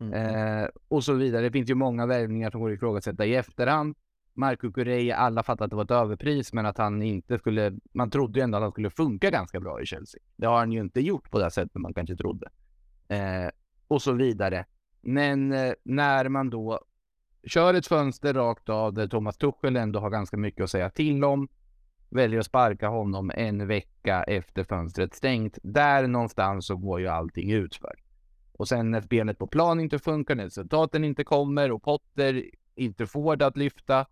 [0.00, 0.14] Mm.
[0.14, 1.42] Eh, och så vidare.
[1.42, 3.96] Det finns ju många värvningar som går att ifrågasätta i efterhand.
[4.34, 8.10] Marco Cucurella, alla fattade att det var ett överpris, men att han inte skulle, man
[8.10, 10.20] trodde ju ändå att han skulle funka ganska bra i Chelsea.
[10.36, 12.48] Det har han ju inte gjort på det sättet man kanske trodde.
[13.08, 13.50] Eh,
[13.88, 14.64] och så vidare.
[15.02, 16.80] Men eh, när man då
[17.46, 21.24] kör ett fönster rakt av där Thomas Tuchel ändå har ganska mycket att säga till
[21.24, 21.48] om,
[22.08, 25.58] väljer att sparka honom en vecka efter fönstret stängt.
[25.62, 27.94] Där någonstans så går ju allting utför.
[28.52, 33.06] Och sen när spelet på plan inte funkar, när resultaten inte kommer och Potter inte
[33.06, 34.06] får det att lyfta,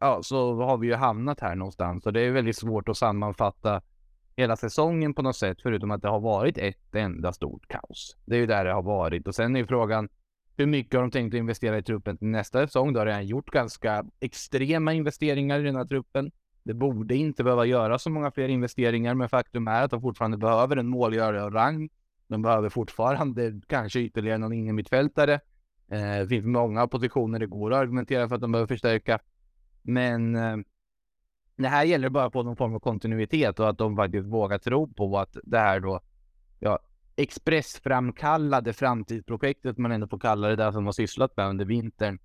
[0.00, 2.06] ja, så har vi ju hamnat här någonstans.
[2.06, 3.82] Och det är väldigt svårt att sammanfatta
[4.36, 8.16] hela säsongen på något sätt, förutom att det har varit ett enda stort kaos.
[8.24, 9.28] Det är ju där det har varit.
[9.28, 10.08] Och sen är frågan,
[10.56, 12.92] hur mycket har de tänkt att investera i truppen till nästa säsong?
[12.92, 16.30] De har redan gjort ganska extrema investeringar i den här truppen.
[16.62, 20.36] Det borde inte behöva göra så många fler investeringar, men faktum är att de fortfarande
[20.36, 21.88] behöver en målgörare av rang.
[22.26, 25.40] De behöver fortfarande kanske ytterligare någon innermittfältare.
[25.90, 29.18] Eh, det finns många positioner det går att argumentera för att de behöver förstärka.
[29.82, 30.56] Men eh,
[31.56, 34.92] det här gäller bara på någon form av kontinuitet och att de faktiskt vågar tro
[34.92, 36.00] på att det här då,
[36.58, 36.78] ja,
[37.16, 42.18] expressframkallade framtidsprojektet man ändå får kalla det där som har sysslat med under vintern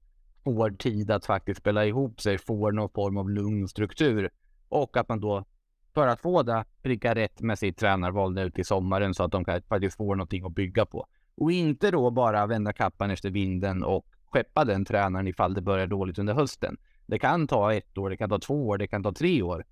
[0.44, 4.30] får tid att faktiskt spela ihop sig, får någon form av lugn struktur
[4.70, 5.46] och att man då
[5.94, 9.46] för att få det pricka rätt med sitt tränarval nu till sommaren så att de
[9.46, 11.08] kan faktiskt få någonting att bygga på.
[11.36, 15.88] Och inte då bara vända kappan efter vinden och skeppa den tränaren ifall det börjar
[15.88, 16.78] dåligt under hösten.
[17.06, 19.66] Det kan ta ett år, det kan ta två år, det kan ta tre år.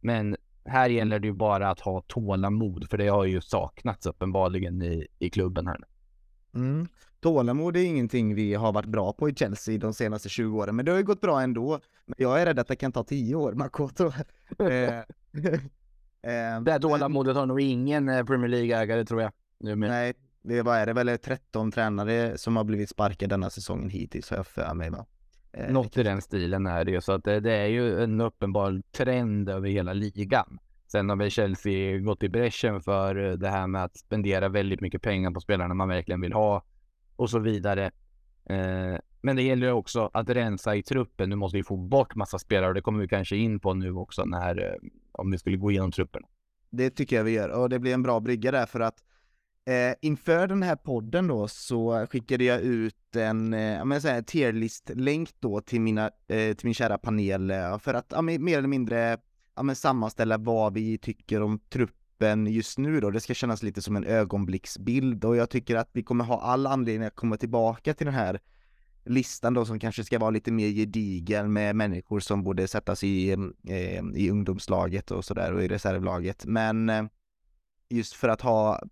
[0.00, 4.82] Men här gäller det ju bara att ha tålamod, för det har ju saknats uppenbarligen
[4.82, 5.80] i, i klubben här.
[6.54, 6.88] Mm.
[7.20, 10.84] Tålamod är ingenting vi har varit bra på i Chelsea de senaste 20 åren, men
[10.84, 11.80] det har ju gått bra ändå.
[12.06, 14.06] Men jag är rädd att det kan ta 10 år, Makoto.
[14.58, 14.98] eh,
[16.22, 19.32] eh, det tålamodet har nog ingen eh, Premier League-ägare tror jag.
[19.58, 24.30] Nej, det var, är det väl 13 tränare som har blivit sparkade denna säsongen hittills
[24.30, 25.06] har jag för mig va?
[25.52, 28.20] Eh, Något i den stilen är det ju, så att det, det, är ju en
[28.20, 30.58] uppenbar trend över hela ligan.
[30.86, 35.02] Sen har väl Chelsea gått i bräschen för det här med att spendera väldigt mycket
[35.02, 36.64] pengar på spelarna man verkligen vill ha
[37.16, 37.90] och så vidare.
[38.44, 41.30] Eh, men det gäller också att rensa i truppen.
[41.30, 43.92] Nu måste vi få bort massa spelare och det kommer vi kanske in på nu
[43.92, 46.22] också när, eh, om vi skulle gå igenom truppen.
[46.70, 49.04] Det tycker jag vi gör och det blir en bra brygga där för att
[49.64, 55.80] Eh, inför den här podden då så skickade jag ut en, eh, tierlist-länk då till
[55.80, 59.18] mina, eh, till min kära panel eh, för att ja, mer eller mindre
[59.56, 63.10] ja, men sammanställa vad vi tycker om truppen just nu då.
[63.10, 66.66] Det ska kännas lite som en ögonblicksbild och jag tycker att vi kommer ha all
[66.66, 68.40] anledning att komma tillbaka till den här
[69.04, 73.32] listan då som kanske ska vara lite mer gedigen med människor som borde sättas i,
[73.68, 76.44] eh, i ungdomslaget och sådär och i reservlaget.
[76.46, 77.04] Men eh,
[77.88, 78.82] just för att ha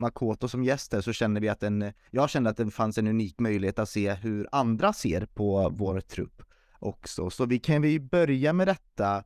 [0.00, 3.06] Makoto som gäst här så känner vi att en, jag kände att det fanns en
[3.06, 6.42] unik möjlighet att se hur andra ser på vår trupp
[6.78, 7.30] också.
[7.30, 9.24] Så vi kan vi börja med detta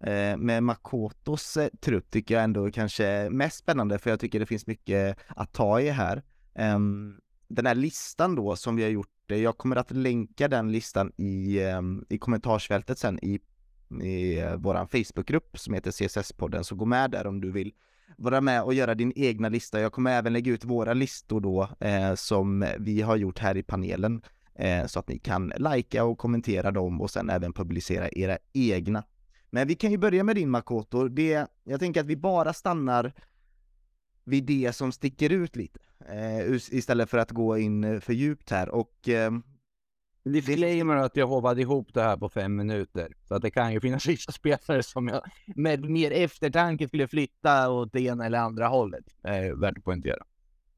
[0.00, 4.46] eh, med Makotos eh, trupp tycker jag ändå kanske mest spännande för jag tycker det
[4.46, 6.22] finns mycket att ta i här.
[6.54, 6.78] Eh,
[7.48, 11.12] den här listan då som vi har gjort, eh, jag kommer att länka den listan
[11.16, 13.40] i, ehm, i kommentarsfältet sen i,
[14.02, 17.72] i eh, vår Facebookgrupp som heter CSS-podden, så gå med där om du vill
[18.16, 19.80] vara med och göra din egna lista.
[19.80, 23.62] Jag kommer även lägga ut våra listor då eh, som vi har gjort här i
[23.62, 24.22] panelen
[24.54, 29.04] eh, så att ni kan likea och kommentera dem och sen även publicera era egna.
[29.50, 31.08] Men vi kan ju börja med din Makoto.
[31.08, 33.12] Det, jag tänker att vi bara stannar
[34.24, 38.50] vid det som sticker ut lite eh, istället för att gå in eh, för djupt
[38.50, 39.30] här och eh,
[40.32, 43.12] Disclaimer att jag hovade ihop det här på fem minuter.
[43.28, 47.70] Så att det kan ju finnas vissa spelare som jag med mer eftertanke skulle flytta
[47.70, 49.04] åt det ena eller andra hållet.
[49.24, 50.24] Eh, värt att poängtera.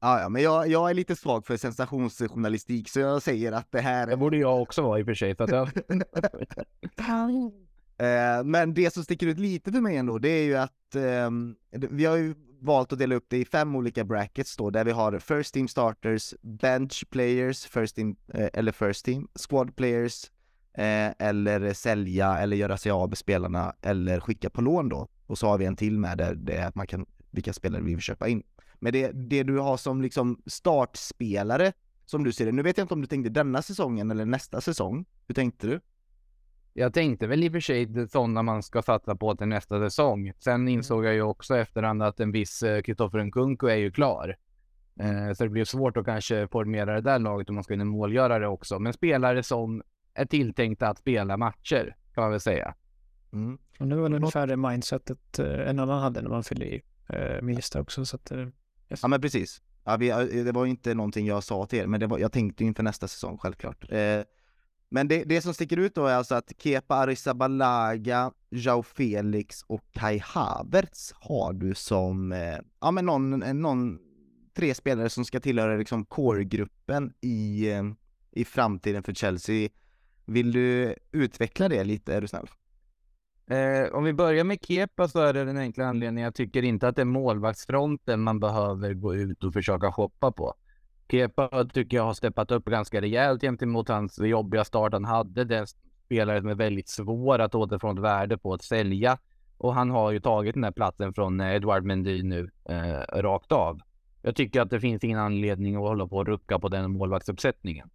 [0.01, 3.81] Ja, ja, men jag, jag är lite svag för sensationsjournalistik så jag säger att det
[3.81, 4.07] här...
[4.07, 5.35] Det borde jag också vara i och för sig.
[5.39, 5.69] Att jag...
[7.99, 11.29] Eh, men det som sticker ut lite för mig ändå, det är ju att eh,
[11.71, 14.91] vi har ju valt att dela upp det i fem olika brackets då, där vi
[14.91, 20.31] har First Team Starters, Bench Players, First Team, eh, eller First Team, Squad Players,
[20.73, 25.07] eh, eller sälja eller göra sig av med spelarna eller skicka på lån då.
[25.25, 27.81] Och så har vi en till med där det är att man kan, vilka spelare
[27.81, 28.43] vi vill köpa in.
[28.79, 31.73] Men det, det du har som liksom startspelare,
[32.05, 34.61] som du ser det, nu vet jag inte om du tänkte denna säsongen eller nästa
[34.61, 35.79] säsong, hur tänkte du?
[36.73, 40.33] Jag tänkte väl i och för sig sådana man ska satsa på till nästa säsong.
[40.39, 40.67] Sen mm.
[40.67, 44.35] insåg jag ju också efterhand att en viss Kristoffer Nkunku är ju klar.
[44.99, 47.81] Eh, så det blir svårt att kanske formera det där laget om man ska in
[47.81, 48.79] en målgörare också.
[48.79, 52.75] Men spelare som är tilltänkta att spela matcher kan man väl säga.
[53.33, 53.57] Mm.
[53.79, 56.81] Och nu var det ungefär det mindsetet eh, en annan hade när man fyllde i
[57.09, 58.05] eh, min lista också.
[58.05, 58.99] Så att, yes.
[59.01, 59.61] Ja men precis.
[59.83, 60.09] Ja, vi,
[60.43, 63.07] det var inte någonting jag sa till er, men det var, jag tänkte inför nästa
[63.07, 63.91] säsong självklart.
[63.91, 64.21] Eh,
[64.89, 69.81] men det, det som sticker ut då är alltså att Kepa Arrizabalaga, Jao Felix och
[69.91, 73.99] Kai Havertz har du som, eh, ja men någon, någon,
[74.55, 77.83] tre spelare som ska tillhöra liksom core-gruppen i, eh,
[78.31, 79.69] i framtiden för Chelsea.
[80.25, 82.47] Vill du utveckla det lite, är du snäll?
[83.49, 86.23] Eh, om vi börjar med Kepa så är det den enkla anledningen.
[86.23, 90.53] Jag tycker inte att det är målvaktsfronten man behöver gå ut och försöka shoppa på.
[91.11, 95.43] Kepa tycker jag har steppat upp ganska rejält gentemot hans jobbiga start han hade.
[95.43, 95.67] Det är en
[96.05, 99.17] spelare som är väldigt svår att återfå ett värde på att sälja.
[99.57, 103.51] Och han har ju tagit den här platsen från eh, Edward Mendy nu eh, rakt
[103.51, 103.79] av.
[104.21, 107.89] Jag tycker att det finns ingen anledning att hålla på och rucka på den målvaktsuppsättningen.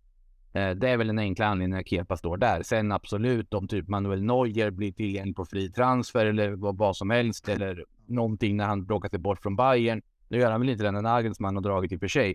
[0.52, 2.62] Eh, det är väl den enkla anledningen att Kepa står där.
[2.62, 7.48] Sen absolut om typ Manuel Neuer blir tillgänglig på fri transfer eller vad som helst
[7.48, 10.02] eller någonting när han bråkar sig bort från Bayern.
[10.28, 12.34] Nu gör han väl inte den när Nagelsmann har dragit i och för sig.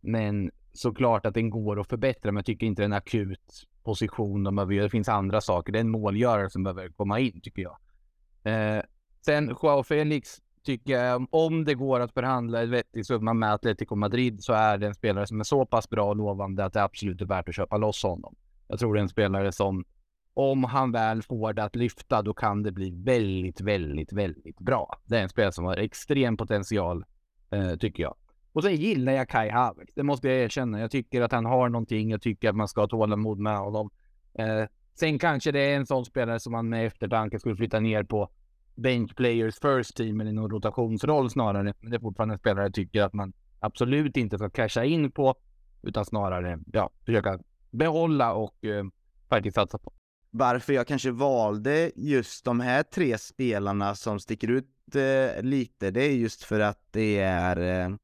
[0.00, 3.66] Men såklart att den går att förbättra, men jag tycker inte det är en akut
[3.82, 4.84] position de behöver göra.
[4.84, 5.72] Det finns andra saker.
[5.72, 7.78] Det är en målgörare som behöver komma in, tycker jag.
[8.42, 8.82] Eh,
[9.24, 13.94] sen Joao Felix tycker jag, om det går att förhandla ett vettigt summa med Atletico
[13.94, 16.82] Madrid så är det en spelare som är så pass bra och lovande att det
[16.82, 18.36] absolut är värt att köpa loss honom.
[18.68, 19.84] Jag tror det är en spelare som,
[20.34, 24.98] om han väl får det att lyfta, då kan det bli väldigt, väldigt, väldigt bra.
[25.04, 27.04] Det är en spelare som har extrem potential,
[27.50, 28.14] eh, tycker jag.
[28.52, 30.80] Och sen gillar jag Kai Havertz, det måste jag erkänna.
[30.80, 32.10] Jag tycker att han har någonting.
[32.10, 33.90] Jag tycker att man ska ha tålamod med honom.
[34.34, 38.02] Eh, sen kanske det är en sån spelare som man med eftertanke skulle flytta ner
[38.02, 38.30] på
[38.74, 41.74] bench players first team eller någon rotationsroll snarare.
[41.80, 45.10] Men det är fortfarande en spelare jag tycker att man absolut inte ska casha in
[45.10, 45.34] på,
[45.82, 47.38] utan snarare ja, försöka
[47.70, 48.84] behålla och eh,
[49.28, 49.92] faktiskt satsa på.
[50.30, 56.02] Varför jag kanske valde just de här tre spelarna som sticker ut eh, lite, det
[56.02, 57.96] är just för att det är eh,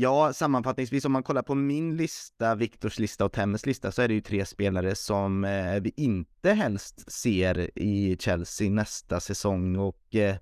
[0.00, 4.08] Ja, sammanfattningsvis om man kollar på min lista, Viktors lista och Temmes lista så är
[4.08, 10.14] det ju tre spelare som eh, vi inte helst ser i Chelsea nästa säsong och
[10.14, 10.36] eh,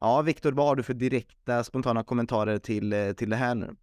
[0.00, 3.76] ja, Viktor, vad har du för direkta spontana kommentarer till, eh, till det här nu?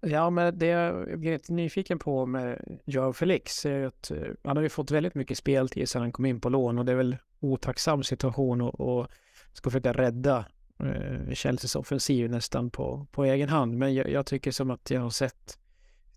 [0.00, 4.56] Ja, men det jag blir lite nyfiken på med Joao Felix är att eh, han
[4.56, 6.96] har ju fått väldigt mycket speltid sedan han kom in på lån och det är
[6.96, 9.08] väl otacksam situation och, och
[9.52, 10.44] ska försöka rädda
[10.86, 13.78] eh, Chelseas offensiv nästan på, på egen hand.
[13.78, 15.58] Men jag, jag, tycker som att jag har sett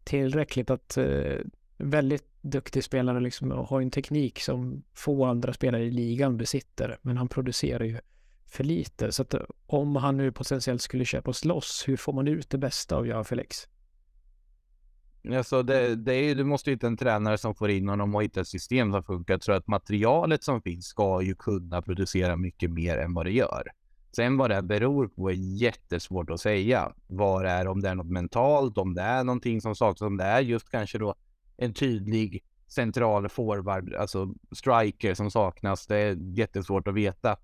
[0.03, 1.37] tillräckligt att eh,
[1.77, 6.97] väldigt duktig spelare liksom har en teknik som få andra spelare i ligan besitter.
[7.01, 7.99] Men han producerar ju
[8.45, 9.11] för lite.
[9.11, 12.57] Så att eh, om han nu potentiellt skulle köpas loss, hur får man ut det
[12.57, 13.67] bästa av Joao Felix?
[15.31, 18.23] Alltså det, det är, du måste ju hitta en tränare som får in honom och
[18.23, 19.33] hitta ett system som funkar.
[19.33, 23.31] Jag tror att materialet som finns ska ju kunna producera mycket mer än vad det
[23.31, 23.67] gör.
[24.15, 26.93] Sen vad det beror på är jättesvårt att säga.
[27.07, 30.17] Vad det är, om det är något mentalt, om det är någonting som saknas, om
[30.17, 31.15] det är just kanske då
[31.57, 35.87] en tydlig central forward, alltså striker som saknas.
[35.87, 37.37] Det är jättesvårt att veta.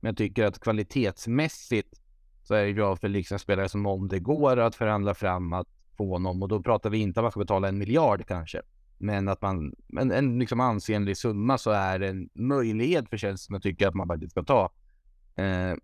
[0.00, 2.00] Men jag tycker att kvalitetsmässigt
[2.42, 6.12] så är jag för liksom spelare som om det går att förhandla fram att få
[6.12, 8.62] honom och då pratar vi inte om att man ska betala en miljard kanske.
[8.98, 13.36] Men att man, en, en liksom ansenlig summa så är det en möjlighet för Chelsea
[13.36, 14.70] som jag tycker att man faktiskt ska ta.
[15.36, 15.74] Eh,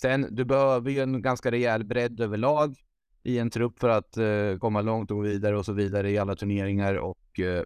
[0.00, 2.76] Sen, du behöver ju en ganska rejäl bredd överlag
[3.22, 6.18] i en trupp för att eh, komma långt och gå vidare och så vidare i
[6.18, 7.64] alla turneringar och eh,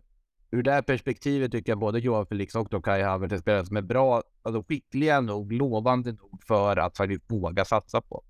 [0.51, 3.77] ur det här perspektivet tycker jag både Johan Felix och Kai Havertz är spelare som
[3.77, 8.25] är bra, alltså skickliga nog, lovande nog för att faktiskt våga satsa på.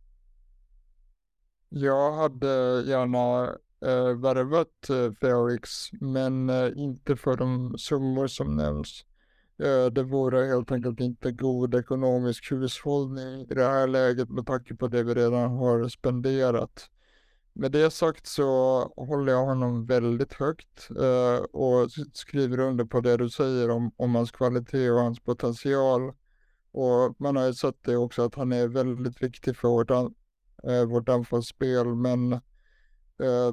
[1.68, 3.44] Jag hade gärna
[3.86, 9.04] eh, värvat eh, Felix, men eh, inte för de summor som nämns.
[9.58, 14.74] Eh, det vore helt enkelt inte god ekonomisk hushållning i det här läget med tanke
[14.74, 16.90] på det vi redan har spenderat.
[17.52, 18.44] Med det sagt så
[18.96, 24.14] håller jag honom väldigt högt eh, och skriver under på det du säger om, om
[24.14, 26.12] hans kvalitet och hans potential.
[26.72, 30.14] Och man har ju sett det också att han är väldigt viktig för vårt, an,
[30.64, 32.40] eh, vårt anfallsspel men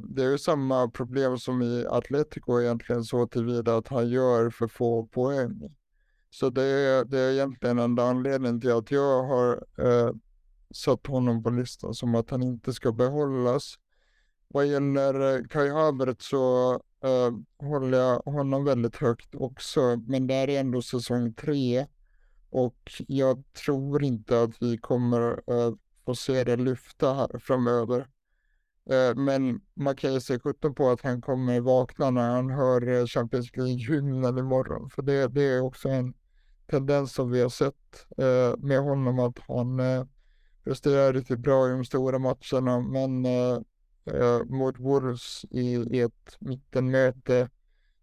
[0.03, 4.67] det är ju samma problem som i Atletico egentligen så tillvida att han gör för
[4.67, 5.75] få poäng.
[6.33, 10.11] Så det är, det är egentligen enda anledningen till att jag har eh,
[10.73, 13.75] satt honom på listan som att han inte ska behållas.
[14.47, 16.73] Vad gäller eh, Kai Havertz så
[17.03, 17.31] eh,
[17.67, 21.87] håller jag honom väldigt högt också, men det är ändå säsong tre
[22.49, 25.73] och jag tror inte att vi kommer eh,
[26.05, 28.07] få se det lyfta här framöver.
[28.89, 32.87] Eh, men man kan ju se sjutton på att han kommer vakna när han hör
[32.87, 34.89] eh, Champions League-hymnen imorgon.
[34.89, 36.13] För det, det är också en
[36.71, 40.05] tendens som vi har sett eh, med honom att han eh,
[40.63, 43.59] presterar riktigt typ bra i de stora matcherna men eh,
[44.05, 47.49] eh, mot Wolves i, i ett mittenmöte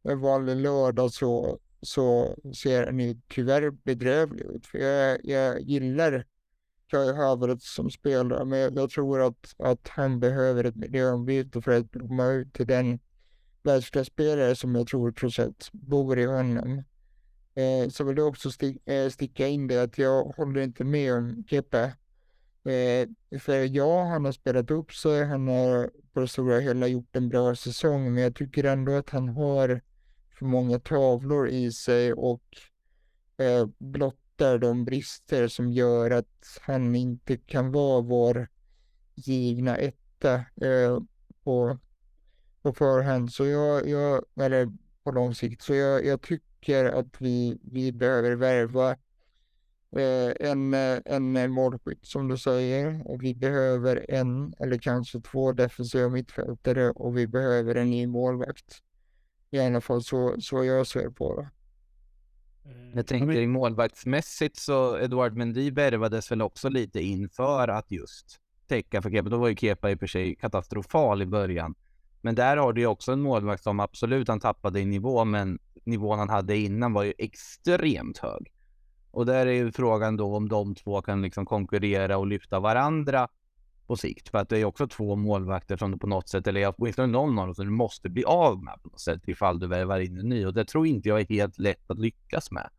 [0.02, 4.66] en vanlig lördag så, så ser han ju tyvärr bedrövlig ut.
[4.66, 6.26] För jag, jag gillar
[6.90, 11.72] Kai Havertz som spelare, men jag, jag tror att, att han behöver ett miljöombyte för
[11.72, 12.98] att komma ut till den
[13.62, 16.82] världsklasspelare som jag tror procent bor i honom.
[17.58, 21.14] Eh, så vill jag också sti eh, sticka in det att jag håller inte med
[21.14, 21.84] om Kepa.
[22.64, 23.08] Eh,
[23.40, 27.28] för ja, han har spelat upp sig, han har på det stora hela gjort en
[27.28, 29.80] bra säsong, men jag tycker ändå att han har
[30.38, 32.42] för många tavlor i sig och
[33.36, 38.48] eh, blottar de brister som gör att han inte kan vara vår
[39.14, 40.98] givna etta eh,
[41.44, 41.78] på,
[42.62, 43.32] på förhand.
[43.32, 44.72] Så jag, jag, eller
[45.04, 46.47] på lång sikt, så jag, jag tycker
[46.92, 48.90] att vi, vi behöver värva
[49.96, 50.74] eh, en,
[51.36, 53.02] en målskytt som du säger.
[53.04, 58.82] Och vi behöver en eller kanske två defensiva mittfältare och vi behöver en ny målvakt.
[59.50, 61.48] I alla fall så, så jag ser på det.
[62.94, 69.02] Jag tänker i målvaktsmässigt så Eduard Mendy värvades väl också lite inför att just täcka
[69.02, 69.28] för Kepa.
[69.28, 71.74] Då var ju Kepa i och för sig katastrofal i början.
[72.20, 75.58] Men där har du ju också en målvakt som absolut han tappade i nivå, men
[75.88, 78.52] nivån han hade innan var ju extremt hög.
[79.10, 83.28] Och där är ju frågan då om de två kan liksom konkurrera och lyfta varandra
[83.86, 84.28] på sikt.
[84.28, 87.38] För att det är också två målvakter som du på något sätt, eller åtminstone någon
[87.38, 90.18] av dem som du måste bli av med på något sätt ifall du värvar in
[90.18, 90.46] en ny.
[90.46, 92.70] Och det tror inte jag är helt lätt att lyckas med.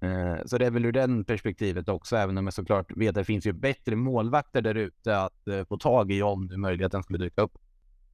[0.00, 3.14] Eh, så det är väl ur den perspektivet också, även om jag såklart vet att
[3.14, 7.02] det finns ju bättre målvakter där ute att eh, få tag i om det möjligheten
[7.02, 7.58] skulle dyka upp.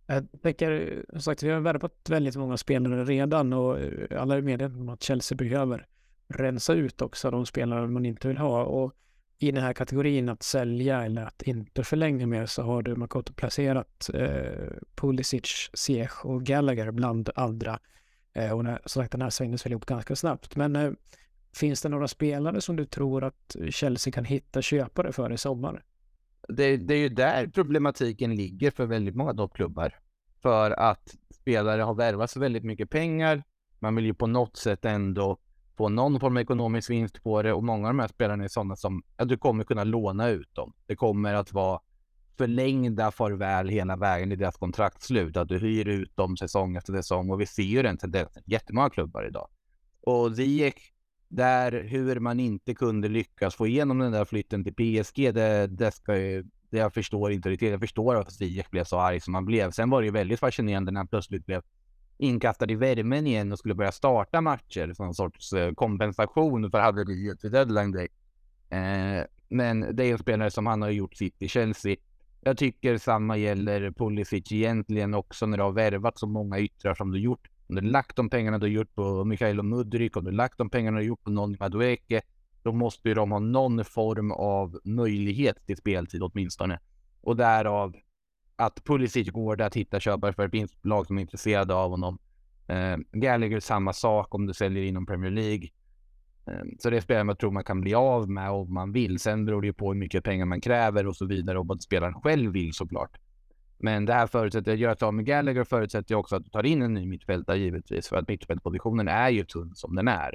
[0.07, 4.41] Jag tänker, som sagt, vi har värvat väldigt många spelare redan och eh, alla är
[4.41, 5.87] medvetna om att Chelsea behöver
[6.29, 8.65] rensa ut också de spelare man inte vill ha.
[8.65, 8.93] Och
[9.39, 13.33] i den här kategorin att sälja eller att inte förlänga mer så har du Makoto
[13.33, 17.79] placerat eh, Pulisic, Ziyech och Gallagher bland andra.
[18.33, 20.57] Eh, och när, som sagt, den här svängdes väl ihop ganska snabbt.
[20.57, 20.93] Men eh,
[21.57, 25.83] finns det några spelare som du tror att Chelsea kan hitta köpare för i sommar?
[26.49, 29.95] Det, det är ju där problematiken ligger för väldigt många toppklubbar.
[30.43, 33.43] För att spelare har värvats väldigt mycket pengar.
[33.79, 35.39] Man vill ju på något sätt ändå
[35.77, 38.49] få någon form av ekonomisk vinst på det och många av de här spelarna är
[38.49, 40.73] sådana som att du kommer kunna låna ut dem.
[40.87, 41.81] Det kommer att vara
[42.39, 47.31] förlängda farväl hela vägen i deras kontraktslut, att du hyr ut dem säsong efter säsong
[47.31, 49.49] och vi ser ju den tendensen jättemånga klubbar idag.
[50.01, 50.93] Och Ziyech,
[51.29, 55.91] där hur man inte kunde lyckas få igenom den där flytten till PSG, det, det
[55.91, 57.71] ska ju, det jag förstår inte riktigt.
[57.71, 59.71] Jag förstår att Ziyech blev så arg som han blev.
[59.71, 61.63] Sen var det ju väldigt fascinerande när han plötsligt blev
[62.19, 66.79] inkastad i värmen igen och skulle börja starta matcher som en sorts eh, kompensation för
[66.81, 68.09] haveriet vid deadline day.
[68.71, 71.97] Eh, men det är en spelare som han har gjort sitt i Chelsea.
[72.41, 77.13] Jag tycker samma gäller Pulisic egentligen också när du har värvat så många yttrar som
[77.13, 77.49] du gjort.
[77.69, 80.99] Om du lagt de pengarna du gjort på Mikhailo Mudryk, om du lagt de pengarna
[80.99, 82.23] du gjort på Nonni Madueke,
[82.63, 86.81] då måste ju de ha någon form av möjlighet till speltid åtminstone.
[87.21, 87.97] Och därav
[88.57, 91.91] att Pulisic går det att hitta köpare för det finns lag som är intresserade av
[91.91, 92.19] honom.
[92.69, 95.69] Eh, Gallagher samma sak om du säljer inom Premier League.
[96.47, 99.19] Eh, så det är spelare man tror man kan bli av med om man vill.
[99.19, 101.83] Sen beror det ju på hur mycket pengar man kräver och så vidare och vad
[101.83, 103.19] spelaren själv vill såklart.
[103.79, 106.67] Men det här förutsätter, att göra sig av med Gallagher förutsätter också att du tar
[106.67, 110.35] in en ny mittfältare givetvis för att mittfältpositionen är ju tunn som den är.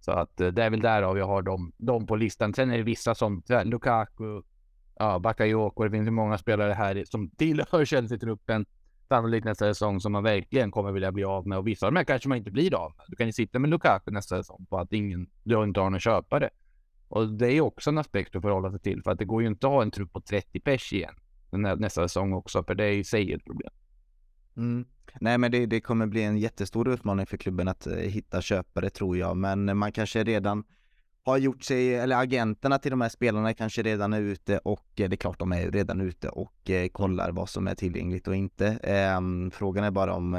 [0.00, 2.54] Så att eh, det är väl därav jag har dem, dem på listan.
[2.54, 4.42] Sen är det vissa som Lukaku,
[4.98, 8.66] ja, Bakayoko, det finns ju många spelare här som tillhör Chelsea-truppen
[9.08, 11.98] sannolikt nästa säsong som man verkligen kommer vilja bli av med och vissa av de
[11.98, 13.06] här kanske man inte blir av med.
[13.08, 16.00] Du kan ju sitta med Lukaku nästa säsong på att ingen, du inte har någon
[16.00, 16.50] köpare.
[17.08, 19.42] Och det är ju också en aspekt att förhålla sig till för att det går
[19.42, 21.14] ju inte att ha en trupp på 30 pers igen
[21.52, 23.70] nästa säsong också för det är i sig ett problem.
[24.56, 24.84] Mm.
[25.20, 28.90] Nej men det, det kommer bli en jättestor utmaning för klubben att eh, hitta köpare
[28.90, 30.64] tror jag men man kanske redan
[31.24, 35.08] har gjort sig, eller agenterna till de här spelarna kanske redan är ute och eh,
[35.08, 38.36] det är klart de är redan ute och eh, kollar vad som är tillgängligt och
[38.36, 38.66] inte.
[38.66, 39.20] Eh,
[39.52, 40.36] frågan är bara om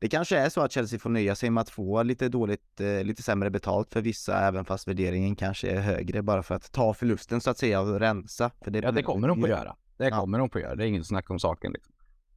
[0.00, 3.22] det kanske är så att Chelsea får nöja sig med att få lite dåligt, lite
[3.22, 7.40] sämre betalt för vissa även fast värderingen kanske är högre bara för att ta förlusten
[7.40, 8.50] så att säga och rensa.
[8.60, 9.76] För det, ja det kommer de få göra.
[9.98, 10.42] Det kommer ja.
[10.42, 11.72] de få göra, det är inget snack om saken.
[11.72, 11.94] Liksom.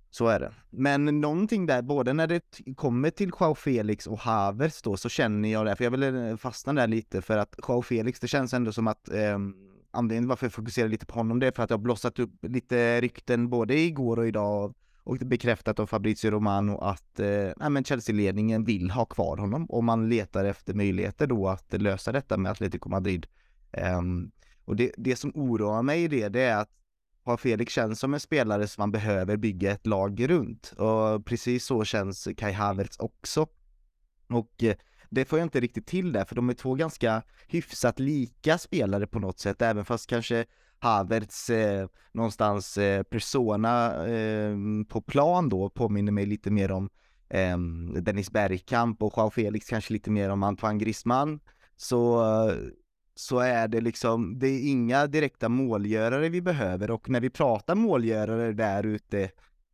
[0.09, 0.53] Så är det.
[0.69, 2.41] Men någonting där, både när det
[2.75, 6.35] kommer till Joao Felix och Havertz då, så känner jag det, för jag vill eh,
[6.35, 9.37] fastna där lite, för att Joao Felix, det känns ändå som att eh,
[9.91, 12.31] anledningen varför jag fokuserar lite på honom, det är för att jag har blossat upp
[12.41, 18.91] lite rykten både igår och idag och bekräftat av Fabrizio Romano att eh, Chelsea-ledningen vill
[18.91, 23.27] ha kvar honom och man letar efter möjligheter då att lösa detta med Atletico Madrid.
[23.71, 24.01] Eh,
[24.65, 26.80] och det, det som oroar mig i det, det är att
[27.23, 31.65] har Felix känns som en spelare som man behöver bygga ett lag runt och precis
[31.65, 33.47] så känns Kai Havertz också.
[34.29, 34.75] Och eh,
[35.09, 39.07] det får jag inte riktigt till där, för de är två ganska hyfsat lika spelare
[39.07, 40.45] på något sätt, även fast kanske
[40.79, 44.55] Havertz eh, någonstans eh, persona eh,
[44.89, 46.89] på plan då påminner mig lite mer om
[47.29, 47.57] eh,
[48.01, 51.39] Dennis Bergkamp och Joao Felix kanske lite mer om Antoine Griezmann.
[51.77, 52.55] Så, eh,
[53.21, 57.75] så är det liksom, det är inga direkta målgörare vi behöver och när vi pratar
[57.75, 59.31] målgörare där ute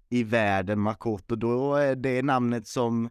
[0.09, 3.09] i världen Makoto, då är det namnet som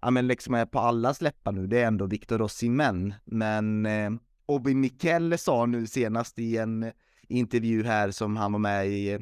[0.00, 3.14] ja men liksom är på allas läppar nu, det är ändå Victor Osimhen.
[3.24, 4.10] Men eh,
[4.46, 6.92] Obi Mikkel sa nu senast i en
[7.28, 9.20] intervju här som han var med i eh,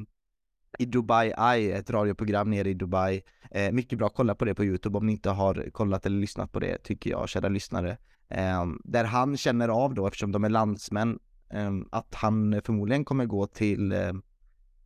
[0.79, 3.23] i Dubai Eye, ett radioprogram nere i Dubai.
[3.51, 6.51] Eh, mycket bra, kolla på det på Youtube om ni inte har kollat eller lyssnat
[6.51, 7.97] på det, tycker jag, kära lyssnare.
[8.29, 11.19] Eh, där han känner av då, eftersom de är landsmän,
[11.49, 13.91] eh, att han förmodligen kommer gå till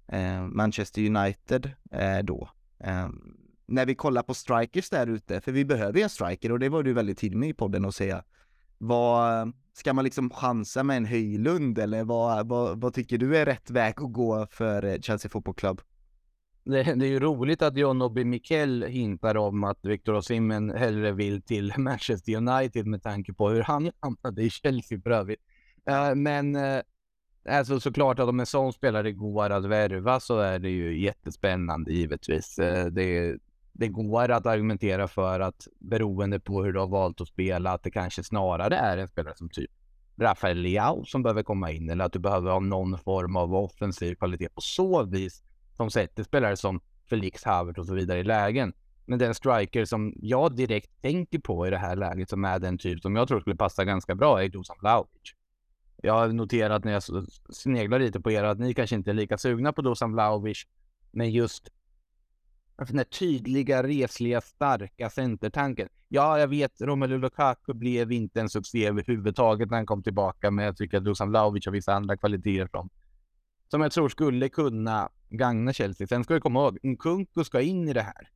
[0.08, 2.50] eh, Manchester United eh, då.
[2.80, 3.36] Ehm,
[3.66, 6.70] när vi kollar på strikers där ute, för vi behöver ju en striker och det
[6.70, 8.24] var du väldigt tidig med i podden att säga.
[8.78, 13.46] Vad, ska man liksom chansa med en Höjlund eller vad, vad, vad tycker du är
[13.46, 15.82] rätt väg att gå för eh, Chelsea Football Club?
[16.70, 21.11] Det, det är ju roligt att John Obi Mikel hintar om att Victor Osimhen hellre
[21.11, 25.39] vill till Manchester United med tanke på hur han hamnade i Chelsea för övrigt.
[25.89, 26.82] Uh, men uh,
[27.49, 31.93] alltså såklart att om en sån spelare går att värva så är det ju jättespännande
[31.93, 32.59] givetvis.
[32.59, 33.38] Uh, det,
[33.74, 37.84] det går att argumentera för att beroende på hur du har valt att spela, att
[37.84, 39.72] det kanske snarare är en spelare som typ
[40.22, 44.15] Rafael Leao som behöver komma in eller att du behöver ha någon form av offensiv
[44.15, 45.43] kvalitet på så vis
[45.80, 48.74] som sätter spelare som Felix Havert och så vidare i lägen.
[49.06, 52.78] Men den striker som jag direkt tänker på i det här läget som är den
[52.78, 55.34] typ som jag tror skulle passa ganska bra är Dusan Vlahovic.
[55.98, 57.04] Jag har noterat när jag
[57.50, 60.64] sneglar lite på er att ni kanske inte är lika sugna på Dusan Vlahovic.
[61.12, 61.70] Men just
[62.76, 65.90] alltså den här tydliga, resliga, starka centertanken.
[66.08, 70.66] Ja, jag vet, Romelu Lukaku blev inte en succé överhuvudtaget när han kom tillbaka, men
[70.66, 72.90] jag tycker att Dusan Vlahovic har vissa andra kvaliteter som,
[73.72, 76.07] som jag tror skulle kunna gagna Chelsea.
[76.07, 78.30] Sen ska vi komma ihåg, Nkunku ska in i det här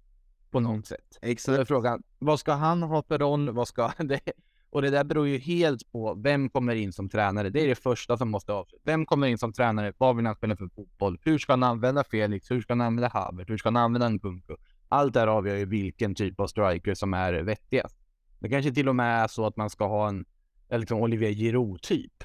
[0.52, 1.20] på något sätt.
[1.22, 1.68] Exakt.
[1.68, 3.50] Frågan, vad ska han ha för roll?
[3.50, 4.32] Vad ska det?
[4.70, 7.50] Och det där beror ju helt på vem kommer in som tränare.
[7.50, 8.82] Det är det första som måste avslutas.
[8.86, 9.94] Vem kommer in som tränare?
[9.98, 11.20] Vad vill han spela för fotboll?
[11.22, 12.52] Hur ska han använda Felix?
[12.52, 13.50] Hur ska han använda Havert?
[13.50, 14.56] Hur ska han använda Nkunku?
[14.90, 17.98] Allt det här avgör ju vilken typ av striker som är vettigast.
[18.40, 20.26] Det kanske till och med är så att man ska ha en
[20.72, 22.24] liksom Olivier Giroud-typ.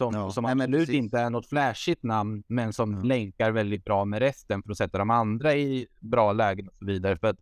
[0.00, 3.02] Som, ja, som absolut inte är något flashigt namn, men som ja.
[3.02, 6.84] länkar väldigt bra med resten för att sätta de andra i bra lägen och så
[6.84, 7.18] vidare.
[7.18, 7.36] För att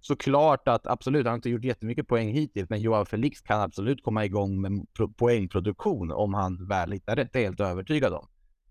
[0.00, 4.02] såklart att absolut, han har inte gjort jättemycket poäng hittills, men Joao Felix kan absolut
[4.02, 4.86] komma igång med
[5.16, 7.32] poängproduktion om han väl hittar rätt.
[7.32, 8.28] Det är helt övertygad om.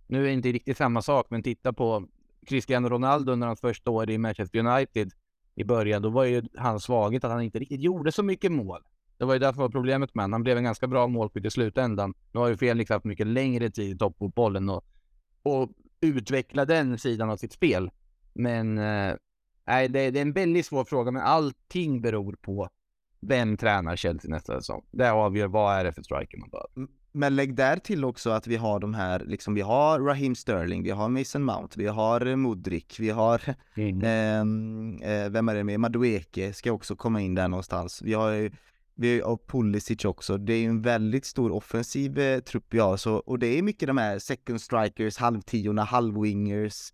[0.08, 2.08] Nu är det inte riktigt samma sak, men titta på
[2.48, 5.12] Cristiano Ronaldo under hans första år i Manchester United
[5.56, 6.02] i början.
[6.02, 8.82] Då var ju hans svaghet att han inte riktigt gjorde så mycket mål.
[9.22, 10.34] Det var ju därför var problemet med honom.
[10.34, 12.14] Han blev en ganska bra målskytt i slutändan.
[12.32, 14.86] Nu har ju Felix haft mycket längre tid i toppfotbollen och,
[15.44, 15.70] och
[16.02, 17.92] utveckla den sidan av sitt spel.
[18.34, 19.16] Men eh,
[19.68, 22.70] Nej, det, det, är en väldigt svår fråga, men allting beror på
[23.20, 24.86] vem tränar Chelsea nästa säsong.
[24.92, 26.94] Det avgör vad är det för striker man behöver.
[27.12, 30.84] Men lägg där till också att vi har de här, liksom vi har Raheem Sterling,
[30.84, 33.42] vi har Mason Mount, vi har Modric, vi har,
[33.76, 34.02] mm.
[34.04, 38.02] Ehm, eh, vem är det med, Madueke ska också komma in där någonstans.
[38.02, 38.52] Vi har
[38.96, 42.98] vi har Pulisic också, det är ju en väldigt stor offensiv eh, trupp vi har,
[42.98, 46.94] så, och det är mycket de här second strikers, halvtiorna, halvwingers,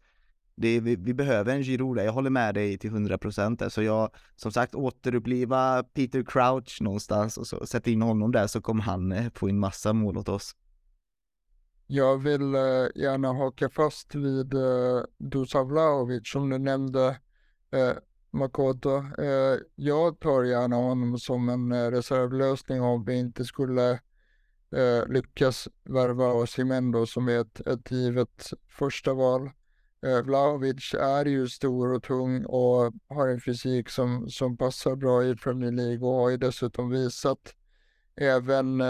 [0.57, 4.09] det, vi, vi, behöver en Giroud jag håller med dig till 100% så alltså, jag,
[4.35, 9.11] som sagt, återuppliva Peter Crouch någonstans och så sätta in honom där så kommer han
[9.11, 10.55] eh, få in massa mål åt oss.
[11.87, 12.61] Jag vill eh,
[12.95, 17.07] gärna haka fast vid eh, Dusan Vlahovic som du nämnde,
[17.71, 17.91] eh,
[18.31, 18.97] Makoto.
[18.97, 23.91] Eh, jag tar gärna honom som en eh, reservlösning om vi inte skulle
[24.71, 29.49] eh, lyckas värva Osimendo som är ett, ett givet första val.
[30.23, 35.35] Vlahovic är ju stor och tung och har en fysik som, som passar bra i
[35.35, 37.55] Premier League och har ju dessutom visat
[38.15, 38.81] även,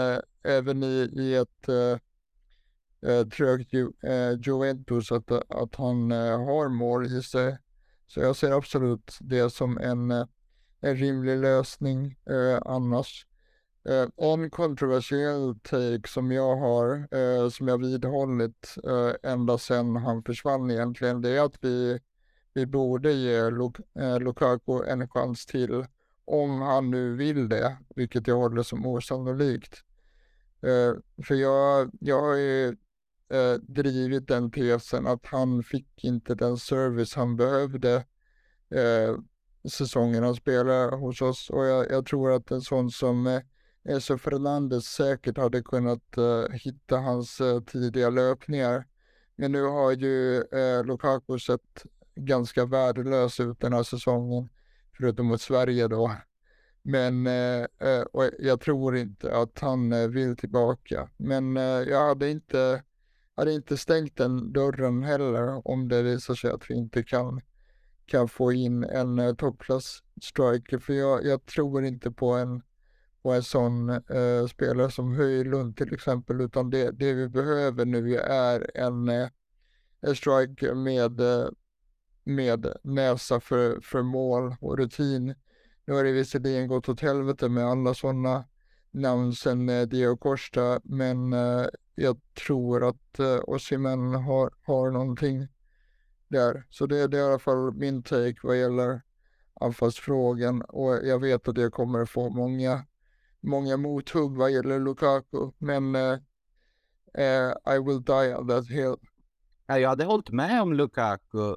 [0.42, 1.68] även i, i ett
[3.06, 7.58] eh trögt ju, eh, Juventus att, att han eh, har mål i sig.
[8.08, 10.26] Så jag ser absolut det som en, eh,
[10.80, 13.26] en rimlig lösning eh, annars.
[13.88, 20.22] Eh, en kontroversiell take som jag har, eh, som jag vidhållit eh, ända sedan han
[20.22, 22.00] försvann egentligen, det är att vi,
[22.52, 25.84] vi borde ge Luk eh, Lukaku en chans till
[26.24, 29.84] om han nu vill det, vilket jag håller som osannolikt.
[30.62, 32.76] Eh, för jag, jag har ju
[33.30, 37.94] eh, drivit den tesen att han fick inte den service han behövde
[38.74, 39.16] eh,
[39.70, 43.40] säsongen han spelade hos oss och jag, jag tror att en sån som eh,
[43.88, 48.86] Enzo Fernandes säkert hade kunnat eh, hitta hans eh, tidiga löpningar.
[49.36, 54.48] Men nu har ju eh, Lukaku sett ganska värdelös ut den här säsongen,
[54.96, 56.16] förutom mot Sverige då.
[56.82, 61.10] Men eh, eh, och jag tror inte att han eh, vill tillbaka.
[61.16, 62.82] Men jag hade inte,
[63.38, 67.40] hade inte stängt den dörren heller om det visar sig att vi inte kan,
[68.06, 70.78] kan få in en eh, toppklass striker.
[70.78, 72.62] För jag, jag tror inte på en
[73.22, 78.16] på en sån uh, spelare som Höjlund till exempel, utan det, det vi behöver nu
[78.16, 79.28] är en, uh,
[80.00, 81.48] en striker med, uh,
[82.24, 85.34] med näsa för, för mål och rutin.
[85.84, 88.44] Nu har det visserligen gått åt helvete med alla sådana
[88.90, 95.48] namn sen Diego Costa, men eh, jag tror att eh, Osimhen har, har någonting
[96.28, 96.66] där.
[96.70, 99.02] Så det, det är i alla fall min take vad gäller
[99.60, 102.84] anfallsfrågan och jag vet att jag kommer få många
[103.40, 106.18] många mothugg vad gäller Lukaku, men uh,
[107.18, 108.96] uh, I will die on that hill.
[109.66, 111.56] jag hade hållit med om Lukaku,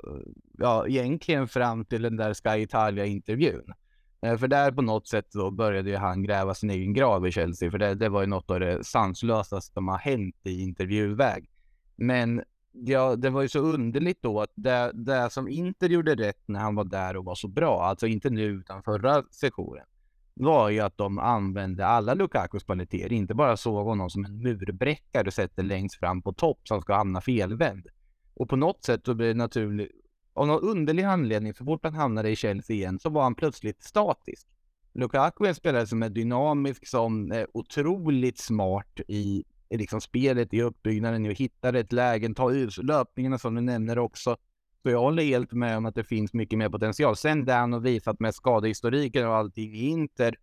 [0.58, 3.74] ja, egentligen fram till den där Sky Italia-intervjun.
[4.22, 7.32] Eh, för där på något sätt så började ju han gräva sin egen grav i
[7.32, 11.50] Chelsea, för det, det var ju något av det sanslösaste som har hänt i intervjuväg.
[11.96, 16.44] Men ja, det var ju så underligt då att det, det som Inter gjorde rätt
[16.46, 19.86] när han var där och var så bra, alltså inte nu utan förra sessionen,
[20.34, 25.28] var ju att de använde alla Lukakos kvaliteter, inte bara såg honom som en murbräckare
[25.28, 27.88] och sätter längst fram på topp som ska hamna felvänd.
[28.34, 29.92] Och på något sätt så blir det naturligt,
[30.34, 33.84] av någon underlig anledning, så fort han hamnade i Chelsea igen så var han plötsligt
[33.84, 34.48] statisk.
[34.94, 40.54] Lukaku är en spelare som är dynamisk, som är otroligt smart i, i liksom spelet,
[40.54, 44.38] i uppbyggnaden, i att hitta rätt lägen, ta ut löpningarna som du nämner också.
[44.84, 47.16] Så jag håller helt med om att det finns mycket mer potential.
[47.16, 50.36] Sen det han har visat med skadehistoriken och allting i Inter,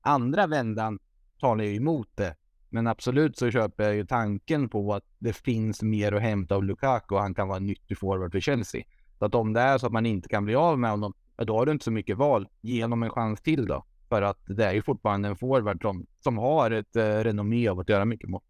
[0.00, 0.98] andra vändan
[1.40, 2.36] talar ju emot det.
[2.68, 6.64] Men absolut så köper jag ju tanken på att det finns mer att hämta av
[6.64, 8.82] Lukaku och han kan vara en nyttig forward för Chelsea.
[9.22, 11.58] Så att om det är så att man inte kan bli av med honom, då
[11.58, 12.48] har du inte så mycket val.
[12.60, 13.84] Ge honom en chans till då.
[14.08, 17.80] För att det är ju fortfarande en forward som, som har ett eh, renommé av
[17.80, 18.42] att göra mycket mål.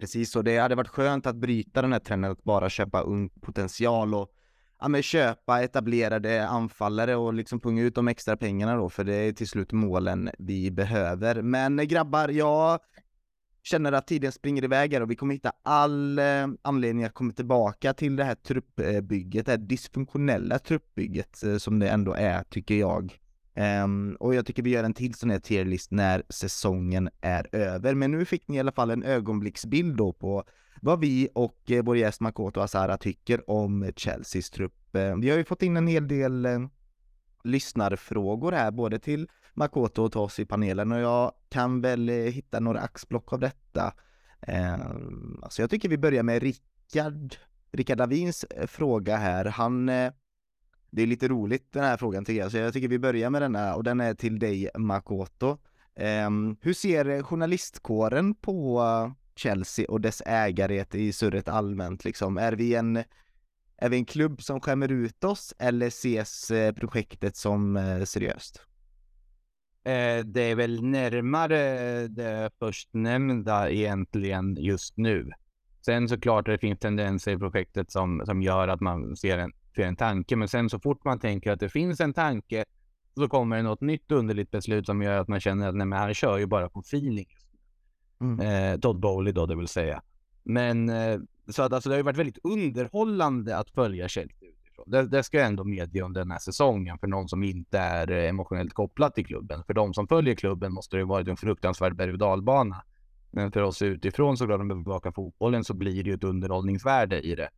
[0.00, 3.28] Precis, och det hade varit skönt att bryta den här trenden att bara köpa ung
[3.28, 4.30] potential och
[4.80, 9.14] ja, men köpa etablerade anfallare och liksom punga ut de extra pengarna då, för det
[9.14, 11.42] är till slut målen vi behöver.
[11.42, 12.78] Men grabbar, jag
[13.62, 17.32] känner att tiden springer iväg här och vi kommer hitta all eh, anledning att komma
[17.32, 22.74] tillbaka till det här truppbygget, det här dysfunktionella truppbygget eh, som det ändå är, tycker
[22.74, 23.18] jag.
[23.84, 27.94] Um, och jag tycker vi gör en till sån här tierlist när säsongen är över.
[27.94, 30.44] Men nu fick ni i alla fall en ögonblicksbild då på
[30.82, 34.96] vad vi och eh, vår gäst Makoto Asara tycker om Chelseas trupp.
[34.96, 36.60] Eh, vi har ju fått in en hel del eh,
[37.44, 42.14] lyssnarfrågor här, både till Makoto och till oss i panelen och jag kan väl eh,
[42.14, 43.94] hitta några axblock av detta.
[44.40, 44.74] Eh,
[45.42, 47.36] alltså jag tycker vi börjar med Rickard,
[47.72, 49.44] Rickard Davins eh, fråga här.
[49.44, 50.12] Han eh,
[50.90, 53.42] det är lite roligt den här frågan tycker jag, så jag tycker vi börjar med
[53.42, 55.58] denna och den är till dig Makoto.
[55.94, 56.30] Eh,
[56.60, 58.82] hur ser eh, journalistkåren på
[59.36, 62.38] Chelsea och dess ägare i surret allmänt liksom?
[62.38, 63.04] Är vi en
[63.76, 68.66] är vi en klubb som skämmer ut oss eller ses projektet som seriöst?
[69.84, 71.58] Eh, det är väl närmare
[72.08, 75.30] det förstnämnda egentligen just nu.
[75.84, 79.86] Sen såklart det finns tendenser i projektet som, som gör att man ser en, ser
[79.86, 82.64] en tanke, men sen så fort man tänker att det finns en tanke
[83.14, 85.98] så kommer det något nytt underligt beslut som gör att man känner att nej, men
[85.98, 87.26] han kör ju bara på feeling.
[88.20, 88.40] Mm.
[88.40, 90.02] Eh, Todd Bowley då, det vill säga.
[90.42, 94.41] Men eh, så att alltså, det har ju varit väldigt underhållande att följa Chelsea
[94.86, 95.02] bra.
[95.02, 98.10] Det, det ska jag ändå medge under den här säsongen för någon som inte är
[98.10, 99.64] eh, emotionellt kopplad till klubben.
[99.66, 102.82] För de som följer klubben måste det ju varit en fruktansvärd berg och dalbana.
[103.30, 107.20] Men för oss utifrån såklart, om vi bevakar fotbollen så blir det ju ett underhållningsvärde
[107.20, 107.48] i det.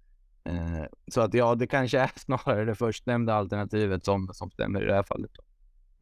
[0.45, 4.87] Eh, så att ja, det kanske är snarare det förstnämnda alternativet som, som stämmer i
[4.87, 5.31] det här fallet.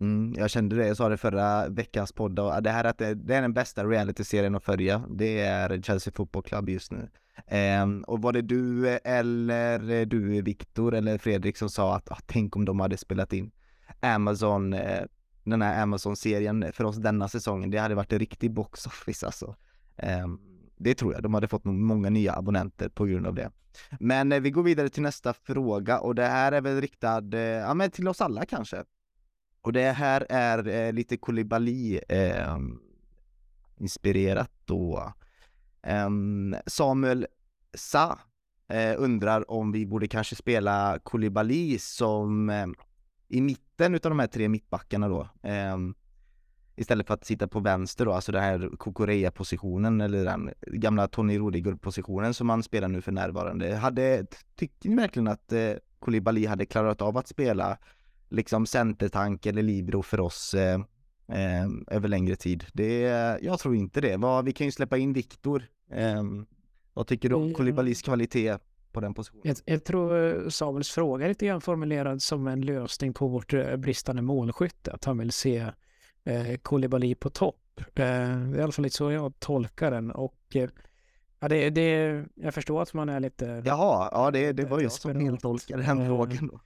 [0.00, 3.34] Mm, jag kände det, jag sa det förra veckans podd det här att det, det
[3.34, 5.02] är den bästa realityserien att följa.
[5.08, 7.08] Det är Chelsea Football Club just nu.
[7.46, 12.18] Ehm, och var det du eller eh, du Viktor eller Fredrik som sa att ah,
[12.26, 13.50] tänk om de hade spelat in
[14.00, 15.04] Amazon, eh,
[15.44, 17.70] den här Amazon-serien för oss denna säsongen.
[17.70, 19.56] Det hade varit en riktig box office alltså.
[19.96, 20.40] Ehm,
[20.76, 23.50] det tror jag, de hade fått många nya abonnenter på grund av det.
[24.00, 27.40] Men eh, vi går vidare till nästa fråga och det här är väl riktad, eh,
[27.40, 28.84] ja men till oss alla kanske.
[29.60, 32.58] Och det här är eh, lite Kolibali eh,
[33.78, 35.12] inspirerat då.
[35.82, 37.26] Ehm, Samuel
[37.74, 38.18] Sa
[38.68, 42.74] eh, undrar om vi borde kanske spela Kolibali som ehm,
[43.28, 45.28] i mitten utav de här tre mittbackarna då.
[45.42, 45.94] Ehm,
[46.76, 51.38] istället för att sitta på vänster då, alltså den här Kokorea-positionen eller den gamla Tony
[51.38, 53.76] Rudiger-positionen som han spelar nu för närvarande.
[53.76, 54.26] Hade,
[54.56, 57.78] tycker ni verkligen att eh, Koulibaly hade klarat av att spela
[58.28, 60.80] liksom centertank eller libero för oss eh,
[61.32, 62.64] eh, eh, över längre tid?
[62.72, 63.00] Det,
[63.42, 64.16] jag tror inte det.
[64.16, 65.62] Vad, vi kan ju släppa in Viktor.
[65.90, 66.22] Eh,
[66.94, 68.58] vad tycker du om Koulibalys kvalitet
[68.92, 69.42] på den positionen?
[69.44, 73.76] Jag, jag tror Samuels fråga är lite grann formulerad som en lösning på vårt eh,
[73.76, 74.92] bristande målskytte.
[74.92, 75.66] Att han vill se
[76.24, 77.80] eh, Koulibaly på topp.
[77.80, 80.68] Eh, det är i alla fall lite så jag tolkar den och eh,
[81.40, 83.62] ja, det, det, jag förstår att man är lite...
[83.66, 86.60] Jaha, ja det, det var jag som feltolkade den frågan då.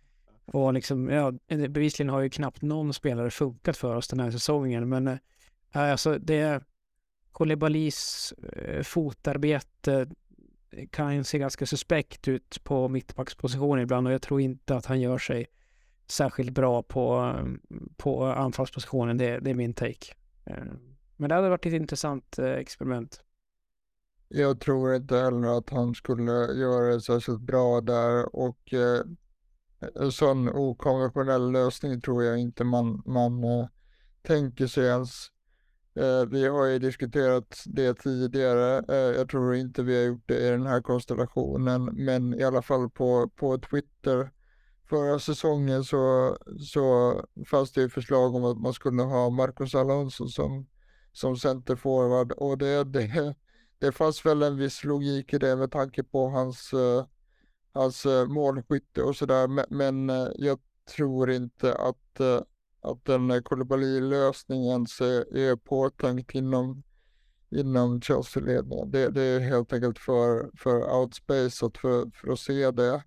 [0.46, 4.88] Och liksom, ja, bevisligen har ju knappt någon spelare funkat för oss den här säsongen,
[4.88, 5.18] men äh,
[5.72, 6.62] alltså det
[7.36, 10.06] Kolebalis äh, eh, fotarbete
[10.70, 15.00] eh, kan se ganska suspekt ut på mittbackspositionen ibland och jag tror inte att han
[15.00, 15.46] gör sig
[16.08, 17.34] särskilt bra på,
[17.96, 19.16] på anfallspositionen.
[19.16, 20.14] Det, det är min take.
[21.16, 23.20] Men det hade varit ett intressant experiment.
[24.28, 28.74] Jag tror inte heller att han skulle göra det särskilt bra där och
[29.94, 33.66] en sån okonventionell lösning tror jag inte man, man uh,
[34.22, 35.30] tänker sig ens.
[35.98, 38.84] Uh, vi har ju diskuterat det tidigare.
[38.90, 42.62] Uh, jag tror inte vi har gjort det i den här konstellationen, men i alla
[42.62, 44.30] fall på, på Twitter
[44.88, 47.14] förra säsongen så, så
[47.46, 50.66] fanns det ju förslag om att man skulle ha Marcus Alonso som,
[51.12, 53.34] som centerforward och det, det,
[53.78, 56.74] det fanns väl en viss logik i det med tanke på hans
[57.76, 59.66] hans målskytte och sådär.
[59.74, 60.58] Men, eh, jag
[60.96, 62.40] tror inte att, eh,
[62.80, 66.82] att den Koulibaly-lösningen är påtänkt inom,
[67.50, 68.90] inom Chelsea-ledningen.
[68.90, 73.04] Det, det, är helt enkelt för, för outspacet för, för att se det.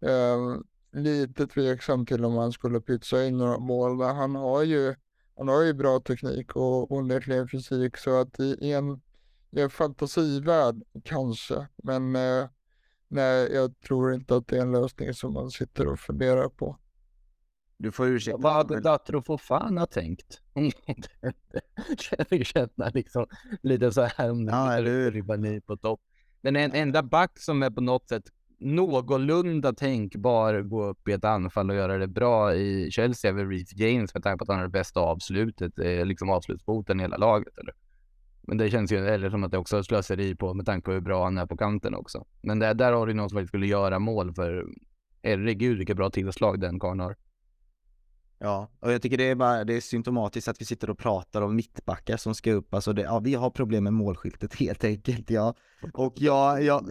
[0.00, 4.94] Um, lite tveksam till om han skulle pytsa in några mål, men han har ju,
[5.36, 9.00] han har ju bra teknik och onekligen fysik så att i en,
[9.50, 12.46] i en fantasivärld kanske, men uh,
[13.08, 16.78] nej, jag tror inte att det är en lösning som man sitter och funderar på.
[17.76, 18.38] Du får ursäkta.
[18.40, 20.40] Vad hade Datro för fan ha tänkt?
[22.20, 23.26] jag känner liksom
[23.62, 26.00] lite så här om ja, eller på topp.
[26.40, 28.24] Den enda back som är på något sätt
[28.58, 33.48] någorlunda tänkbar gå upp i ett anfall och göra det bra i Chelsea är väl
[33.48, 35.72] Reece James med tanke på att han har det bästa avslutet,
[36.04, 37.58] liksom avslutsfoten i hela laget.
[37.58, 37.74] Eller?
[38.46, 40.92] Men det känns ju eller som att det också är slöseri på med tanke på
[40.92, 42.26] hur bra han är på kanten också.
[42.42, 44.66] Men det, där har du någon som faktiskt skulle göra mål för
[45.22, 47.16] herregud vilket bra tillslag den karln har.
[48.38, 51.42] Ja, och jag tycker det är bara, det är symptomatiskt att vi sitter och pratar
[51.42, 55.30] om mittbackar som ska upp, alltså det, ja vi har problem med målskyltet helt enkelt,
[55.30, 55.54] ja.
[55.92, 56.90] Och jag, jag,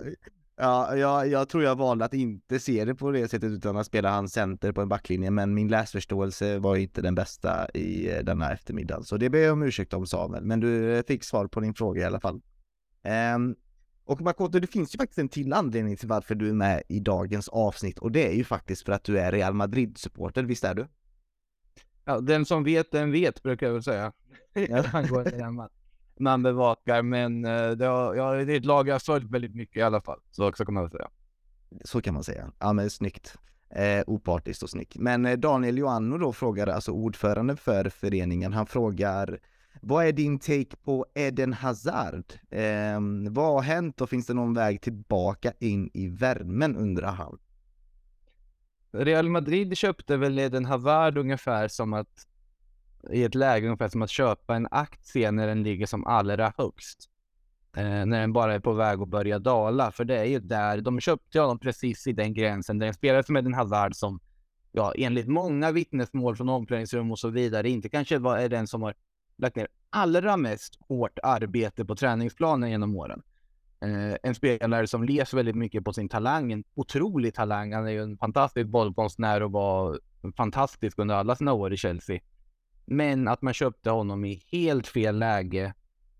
[0.56, 3.86] Ja, jag, jag tror jag valde att inte se det på det sättet utan att
[3.86, 8.24] spela hans center på en backlinje men min läsförståelse var inte den bästa i eh,
[8.24, 11.47] denna eftermiddag så det ber jag om ursäkt om Samuel men du eh, fick svar
[11.47, 12.41] på din fråga i alla fall.
[13.36, 13.56] Um,
[14.06, 16.99] och Makoto, det finns ju faktiskt en till anledning till varför du är med i
[16.99, 20.76] dagens avsnitt och det är ju faktiskt för att du är Real Madrid-supporter, visst är
[20.76, 20.88] du?
[22.06, 24.14] Ja, den som vet, den vet brukar jag väl säga.
[24.54, 25.70] Ja.
[26.20, 27.01] man bevakar.
[27.01, 29.82] Men eh, det, har, ja, det är ett lag jag har följt väldigt mycket i
[29.82, 30.20] alla fall.
[30.32, 31.09] Så, så kan man väl säga.
[31.84, 32.51] Så kan man säga.
[32.59, 33.38] Ja men snyggt.
[33.76, 34.95] Eh, opartiskt och snyggt.
[34.95, 39.39] Men eh, Daniel Joanno då frågar, alltså ordförande för föreningen, han frågar
[39.82, 42.34] vad är din take på Eden Hazard?
[42.49, 42.99] Eh,
[43.30, 47.39] vad har hänt och finns det någon väg tillbaka in i värmen undrar han.
[48.91, 52.28] Real Madrid köpte väl Eden Hazard ungefär som att
[53.12, 57.10] i ett läge ungefär som att köpa en aktie när den ligger som allra högst.
[57.78, 59.91] Eh, när den bara är på väg att börja dala.
[59.91, 62.80] För det är ju där, de köpte honom precis i den gränsen.
[62.80, 64.20] Där en spelare som är den Hazard som,
[64.72, 68.82] ja, enligt många vittnesmål från omklädningsrum och så vidare, inte kanske var, är den som
[68.82, 68.93] har
[69.38, 73.22] lagt ner allra mest hårt arbete på träningsplanen genom åren.
[73.82, 77.74] Eh, en spelare som les väldigt mycket på sin talang, en otrolig talang.
[77.74, 79.99] Han är ju en fantastisk bollkonstnär och var
[80.38, 82.20] fantastisk under alla sina år i Chelsea.
[82.86, 85.74] Men att man köpte honom i helt fel läge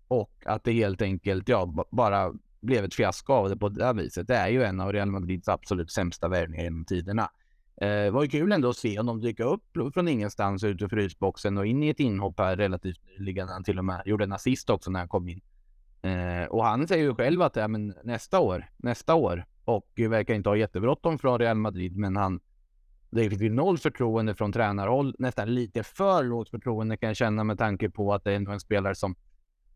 [0.08, 3.94] och att det helt enkelt ja, bara blev ett fiasko av det på det här
[3.94, 4.28] viset.
[4.28, 7.30] Det är ju en av Real Madrids absolut sämsta värvningar genom tiderna.
[7.80, 10.88] Eh, det var ju kul ändå att se honom dyka upp från ingenstans ut ur
[10.88, 13.48] frysboxen och in i ett inhopp här relativt nyligen.
[13.48, 15.40] Han till och med gjorde en assist också när han kom in.
[16.02, 20.34] Eh, och han säger ju själv att ja, men nästa år, nästa år och verkar
[20.34, 22.40] inte ha jättebråttom från Real Madrid, men han
[23.14, 27.44] det fick vi noll förtroende från tränarhåll, nästan lite för lågt förtroende kan jag känna
[27.44, 29.14] med tanke på att det är en spelare som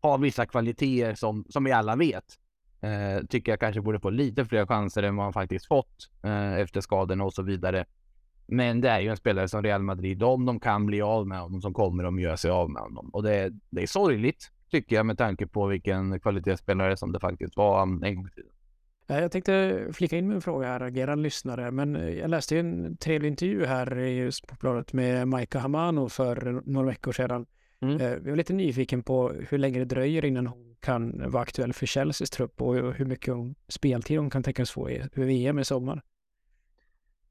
[0.01, 2.25] har vissa kvaliteter som, som vi alla vet.
[2.81, 6.53] Eh, tycker jag kanske borde få lite fler chanser än vad han faktiskt fått eh,
[6.53, 7.85] efter skadorna och så vidare.
[8.47, 11.39] Men det är ju en spelare som Real Madrid, om de kan bli av med
[11.39, 13.09] honom, som kommer de göra sig av med honom.
[13.13, 17.57] Och det, det är sorgligt, tycker jag, med tanke på vilken kvalitetsspelare som det faktiskt
[17.57, 18.51] var en gång i tiden.
[19.11, 23.29] Jag tänkte flika in med en fråga här, agera lyssnare, men jag läste en trevlig
[23.29, 27.45] intervju här i Sportbladet med Maika Hamano för några veckor sedan.
[27.81, 27.99] Mm.
[28.01, 31.85] Jag var lite nyfiken på hur länge det dröjer innan hon kan vara aktuell för
[31.85, 33.35] Chelseas trupp och hur mycket
[33.67, 36.01] speltid hon kan tänkas få i VM i sommar.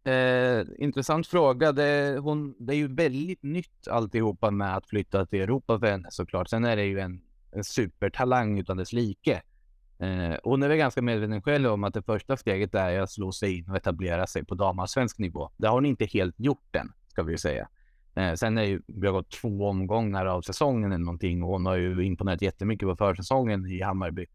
[0.04, 1.72] Eh, intressant fråga.
[1.72, 6.08] Det, hon, det är ju väldigt nytt alltihopa med att flytta till Europa för henne
[6.10, 6.48] såklart.
[6.48, 7.20] Sen är det ju en,
[7.52, 9.42] en supertalang utan dess like.
[9.98, 13.32] Eh, hon är väl ganska medveten själv om att det första steget är att slå
[13.32, 15.50] sig in och etablera sig på damallsvensk nivå.
[15.56, 17.68] Det har hon inte helt gjort än, ska vi ju säga.
[18.14, 21.66] Eh, sen är ju, vi har gått två omgångar av säsongen eller någonting och hon
[21.66, 24.26] har ju imponerat jättemycket på försäsongen i Hammarby.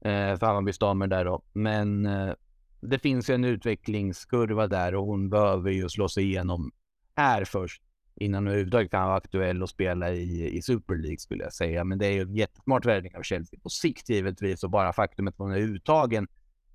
[0.00, 1.42] Eh, för Hammarbys damer där då.
[1.52, 2.32] Men eh,
[2.80, 6.72] det finns ju en utvecklingskurva där och hon behöver ju slå sig igenom
[7.16, 7.82] här först
[8.20, 11.84] innan hon överhuvudtaget kan vara aktuell och spela i, i Super League skulle jag säga.
[11.84, 15.34] Men det är ju en jättesmart värvning av Chelsea på sikt givetvis och bara faktumet
[15.34, 16.28] att hon är uttagen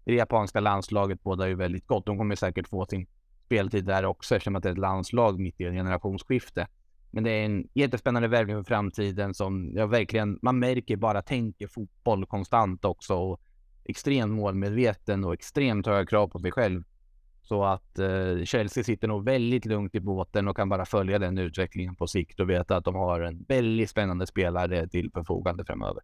[0.05, 2.05] i det japanska landslaget båda ju väldigt gott.
[2.05, 3.07] De kommer säkert få sin
[3.45, 6.67] speltid där också eftersom att det är ett landslag mitt i en generationsskifte.
[7.11, 11.67] Men det är en jättespännande värvning för framtiden som jag verkligen, man märker bara tänker
[11.67, 13.41] fotboll konstant också och
[13.83, 16.83] extremt målmedveten och extremt höga krav på sig själv.
[17.47, 21.37] Så att eh, Chelsea sitter nog väldigt lugnt i båten och kan bara följa den
[21.37, 26.03] utvecklingen på sikt och veta att de har en väldigt spännande spelare till förfogande framöver.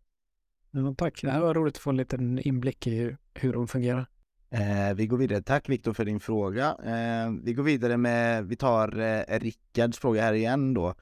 [0.71, 4.05] Ja, tack, det här var roligt att få en liten inblick i hur de fungerar.
[4.51, 5.41] Eh, vi går vidare.
[5.41, 6.75] Tack Viktor för din fråga.
[6.85, 10.93] Eh, vi går vidare med, vi tar eh, Rickards fråga här igen då.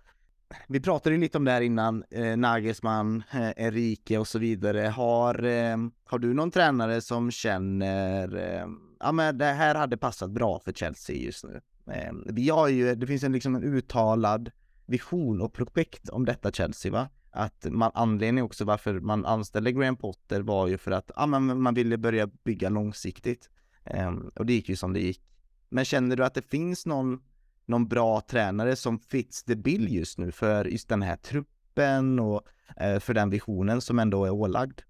[0.67, 4.87] Vi pratade lite om det här innan, eh, Nagelsmann, eh, Enrique och så vidare.
[4.87, 8.67] Har, eh, har du någon tränare som känner, eh,
[8.99, 11.61] ja men det här hade passat bra för Chelsea just nu?
[11.91, 14.51] Ehm, vi har ju, det finns en liksom en uttalad
[14.85, 17.09] vision och projekt om detta Chelsea va?
[17.31, 21.61] Att man, anledningen också varför man anställde Graham Potter var ju för att ja, man,
[21.61, 23.49] man ville börja bygga långsiktigt.
[23.95, 25.21] Um, och det gick ju som det gick.
[25.69, 27.21] Men känner du att det finns någon,
[27.65, 32.41] någon bra tränare som fits the bill just nu för just den här truppen och
[32.81, 34.81] uh, för den visionen som ändå är ålagd?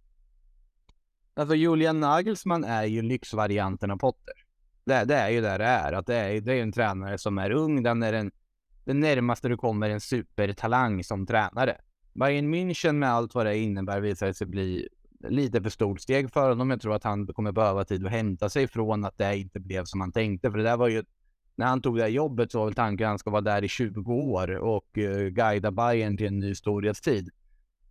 [1.34, 4.34] Alltså Julian Nagelsmann är ju lyxvarianten av Potter.
[4.84, 5.93] Det, det är ju där det är.
[5.93, 7.84] Att det, är, det är en tränare som är ung.
[7.84, 8.32] Den är den,
[8.86, 11.77] den närmaste du kommer en supertalang som tränare.
[12.13, 14.88] Bayern München med allt vad det innebär visar sig bli
[15.27, 16.69] lite för stort steg för honom.
[16.69, 19.86] Jag tror att han kommer behöva tid att hämta sig från att det inte blev
[19.86, 20.51] som han tänkte.
[20.51, 21.03] För det där var ju,
[21.55, 23.63] när han tog det här jobbet så var väl tanken att han ska vara där
[23.63, 27.30] i 20 år och uh, guida Bayern till en ny storhetstid.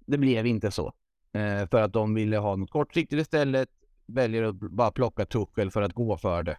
[0.06, 0.92] Det blev inte så.
[1.38, 3.68] Eh, för att de ville ha något kortsiktigt istället.
[4.06, 6.58] Väljer att bara plocka Tuchel för att gå för det.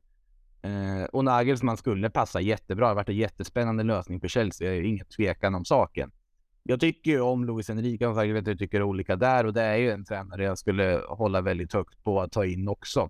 [0.66, 2.86] Uh, och Nagelsmann skulle passa jättebra.
[2.86, 4.84] Det har varit en jättespännande lösning för Chelsea.
[4.84, 6.12] Ingen tvekan om saken
[6.70, 9.62] jag tycker ju om Luis Enrique, jag vet att jag tycker olika där och det
[9.62, 13.10] är ju en tränare jag skulle hålla väldigt högt på att ta in också.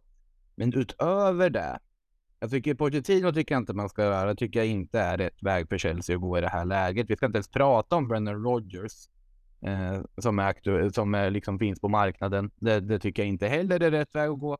[0.55, 1.79] Men utöver det,
[2.39, 5.43] jag tycker Pochettino tycker jag inte man ska göra, Det tycker jag inte är rätt
[5.43, 7.09] väg för Chelsea att gå i det här läget.
[7.09, 9.09] Vi ska inte ens prata om Brennan Rodgers
[9.61, 12.51] eh, som är aktu- som är, liksom finns på marknaden.
[12.55, 14.57] Det, det, tycker jag inte heller är rätt väg att gå.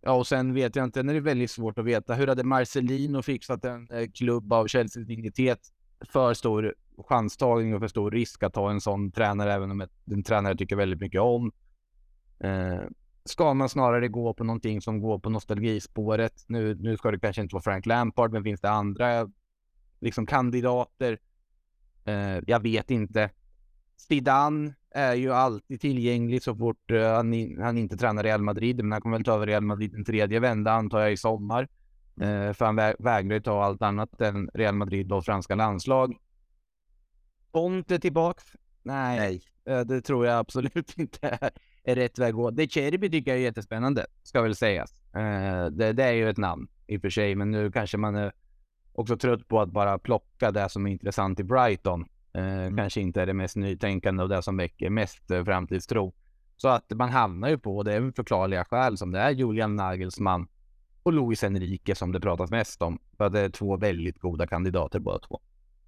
[0.00, 2.14] Ja, och sen vet jag inte, det är väldigt svårt att veta.
[2.14, 5.60] Hur hade Marcelino fixat en eh, klubb av Chelseas dignitet?
[6.12, 6.74] För stor
[7.08, 10.76] chanstagning och för stor risk att ha en sån tränare, även om en tränare tycker
[10.76, 11.52] väldigt mycket om.
[12.40, 12.80] Eh,
[13.24, 16.44] ska man snarare gå på någonting som går på nostalgispåret?
[16.46, 19.30] Nu, nu ska det kanske inte vara Frank Lampard, men finns det andra
[20.00, 21.18] liksom kandidater?
[22.04, 23.30] Eh, jag vet inte.
[24.08, 28.76] Zidane är ju alltid tillgänglig så fort uh, han, han, inte tränar Real Madrid.
[28.76, 31.62] Men han kommer väl ta över Real Madrid en tredje vända antar jag i sommar.
[32.22, 36.16] Uh, för han vä vägrar ju ta allt annat än Real Madrid och franska landslag.
[37.50, 38.44] Conte tillbaks?
[38.82, 39.42] Nej, Nej.
[39.76, 41.50] Eh, det tror jag absolut inte
[41.84, 42.50] är, rätt väg att gå.
[42.50, 44.94] Det Cherby tycker jag är jättespännande, ska väl sägas.
[45.70, 48.32] Det, det är ju ett namn i och för sig, men nu kanske man är
[48.92, 52.06] också trött på att bara plocka det som är intressant i Brighton.
[52.32, 52.76] Eh, mm.
[52.76, 56.14] Kanske inte är det mest nytänkande och det som väcker mest framtidstro.
[56.56, 60.48] Så att man hamnar ju på, det är förklarliga skäl som det är Julian Nagelsmann
[61.02, 62.98] och Luis Enrique som det pratas mest om.
[63.16, 65.40] För det är två väldigt goda kandidater båda två.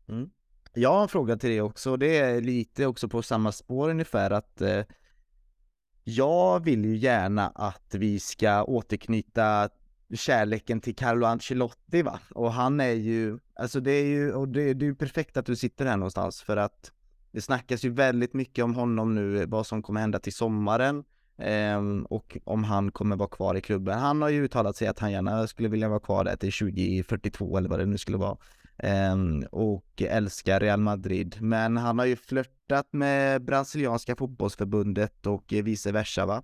[0.09, 0.31] Mm.
[0.75, 4.31] Jag har en fråga till dig också, det är lite också på samma spår ungefär
[4.31, 4.85] att eh,
[6.05, 9.69] jag vill ju gärna att vi ska återknyta
[10.17, 12.21] kärleken till Carlo Ancelotti va?
[12.35, 15.47] Och han är ju, alltså det är ju, och det, det är ju perfekt att
[15.47, 16.93] du sitter här någonstans för att
[17.33, 21.05] det snackas ju väldigt mycket om honom nu, vad som kommer hända till sommaren
[21.39, 23.99] eh, och om han kommer vara kvar i klubben.
[23.99, 27.59] Han har ju uttalat sig att han gärna skulle vilja vara kvar där till 2042
[27.59, 28.37] eller vad det nu skulle vara.
[28.79, 29.17] eh,
[29.51, 31.37] och älskar Real Madrid.
[31.41, 36.43] Men han har ju flörtat med brasilianska fotbollsförbundet och vice versa va?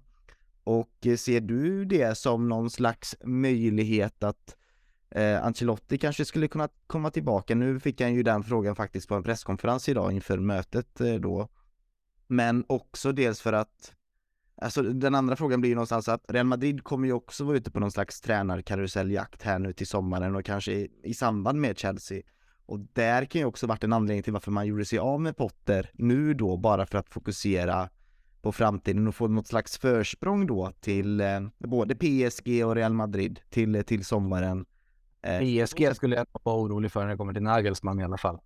[0.69, 4.57] Och eh, ser du det som någon slags möjlighet att
[5.11, 7.55] eh, Ancelotti kanske skulle kunna komma tillbaka?
[7.55, 11.49] Nu fick han ju den frågan faktiskt på en presskonferens idag inför mötet eh, då.
[12.27, 13.95] Men också dels för att
[14.61, 17.71] Alltså den andra frågan blir ju någonstans att Real Madrid kommer ju också vara ute
[17.71, 22.23] på någon slags tränarkaruselljakt här nu till sommaren och kanske i, i samband med Chelsea.
[22.67, 25.37] Och där kan ju också varit en anledning till varför man gjorde sig av med
[25.37, 27.89] Potter nu då, bara för att fokusera
[28.43, 33.41] på framtiden och få något slags försprång då till eh, både PSG och Real Madrid
[33.51, 34.67] till, till sommaren.
[35.23, 38.39] Eh, PSG skulle jag vara orolig för när det kommer till Nagelsmann i alla fall.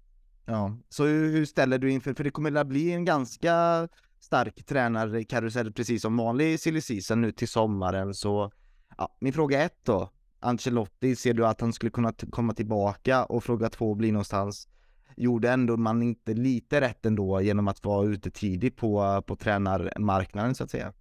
[0.44, 3.88] Ja, så hur, hur ställer du inför, för det kommer att bli en ganska
[4.20, 8.52] stark tränarkarusell precis som vanlig silly season nu till sommaren så
[8.98, 10.10] ja, min fråga ett då
[10.42, 13.24] Ancelotti, ser du att han skulle kunna komma tillbaka?
[13.24, 14.68] Och fråga två blir någonstans
[15.16, 20.54] Gjorde ändå man inte lite rätt ändå genom att vara ute tidigt på, på tränarmarknaden
[20.54, 20.92] så att säga?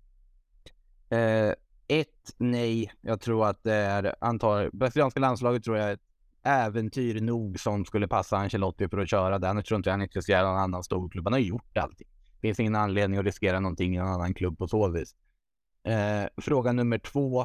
[1.09, 1.53] Eh,
[1.87, 2.91] ett, nej.
[3.01, 6.01] Jag tror att det är, antar, brasilianska landslaget tror jag är ett
[6.43, 9.55] äventyr nog som skulle passa Ancelotti för att köra den.
[9.55, 11.25] Jag tror inte han är intresserad av någon annan storklubb.
[11.25, 12.07] Han har gjort allting.
[12.33, 15.15] Det finns ingen anledning att riskera någonting i en annan klubb på så vis.
[15.83, 17.41] Eh, fråga nummer två.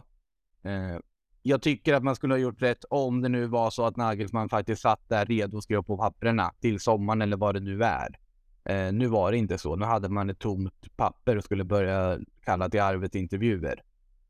[0.62, 0.98] Eh,
[1.47, 4.49] jag tycker att man skulle ha gjort rätt om det nu var så att Nagelsmann
[4.49, 8.18] faktiskt satt där redo och skrev på papperna till sommaren eller vad det nu är.
[8.64, 9.76] Eh, nu var det inte så.
[9.76, 13.82] Nu hade man ett tomt papper och skulle börja kalla till arbetsintervjuer.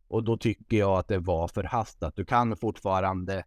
[0.08, 2.16] Och då tycker jag att det var förhastat.
[2.16, 3.44] Du kan fortfarande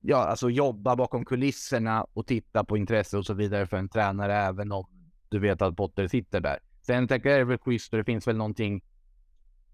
[0.00, 4.34] ja, alltså jobba bakom kulisserna och titta på intresse och så vidare för en tränare
[4.34, 4.86] även om
[5.28, 6.58] du vet att Potter sitter där.
[6.80, 8.82] Sen tänker jag det är väl schysst och det finns väl någonting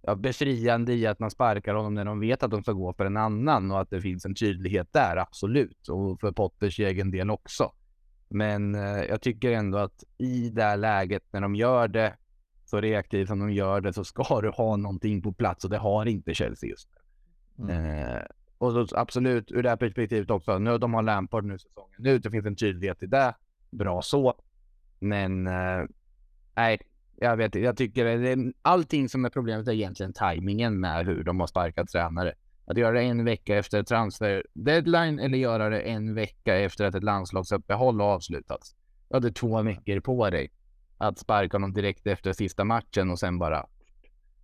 [0.07, 3.05] ja, befriande i att man sparkar honom när de vet att de ska gå för
[3.05, 5.89] en annan och att det finns en tydlighet där, absolut.
[5.89, 7.73] Och för Potters egen del också.
[8.29, 12.17] Men eh, jag tycker ändå att i det här läget när de gör det
[12.65, 15.79] så reaktivt som de gör det så ska du ha någonting på plats och det
[15.79, 16.89] har inte Chelsea just
[17.57, 17.73] nu.
[17.73, 17.99] Mm.
[17.99, 18.23] Eh,
[18.59, 20.59] och så, absolut ur det här perspektivet också.
[20.59, 22.19] Nu de har Lampard nu säsongen nu.
[22.19, 23.35] Det finns en tydlighet i det.
[23.71, 24.35] Bra så.
[24.99, 25.85] Men eh,
[26.57, 26.79] nej,
[27.17, 31.41] jag vet Jag tycker det, allting som är problemet är egentligen tajmingen med hur de
[31.41, 32.35] har sparkat tränare.
[32.67, 36.95] Att göra det en vecka efter transfer deadline eller göra det en vecka efter att
[36.95, 38.75] ett landslagsuppehåll har avslutats.
[39.09, 40.51] Du hade två veckor på dig
[40.99, 43.67] att sparka honom direkt efter sista matchen och sen bara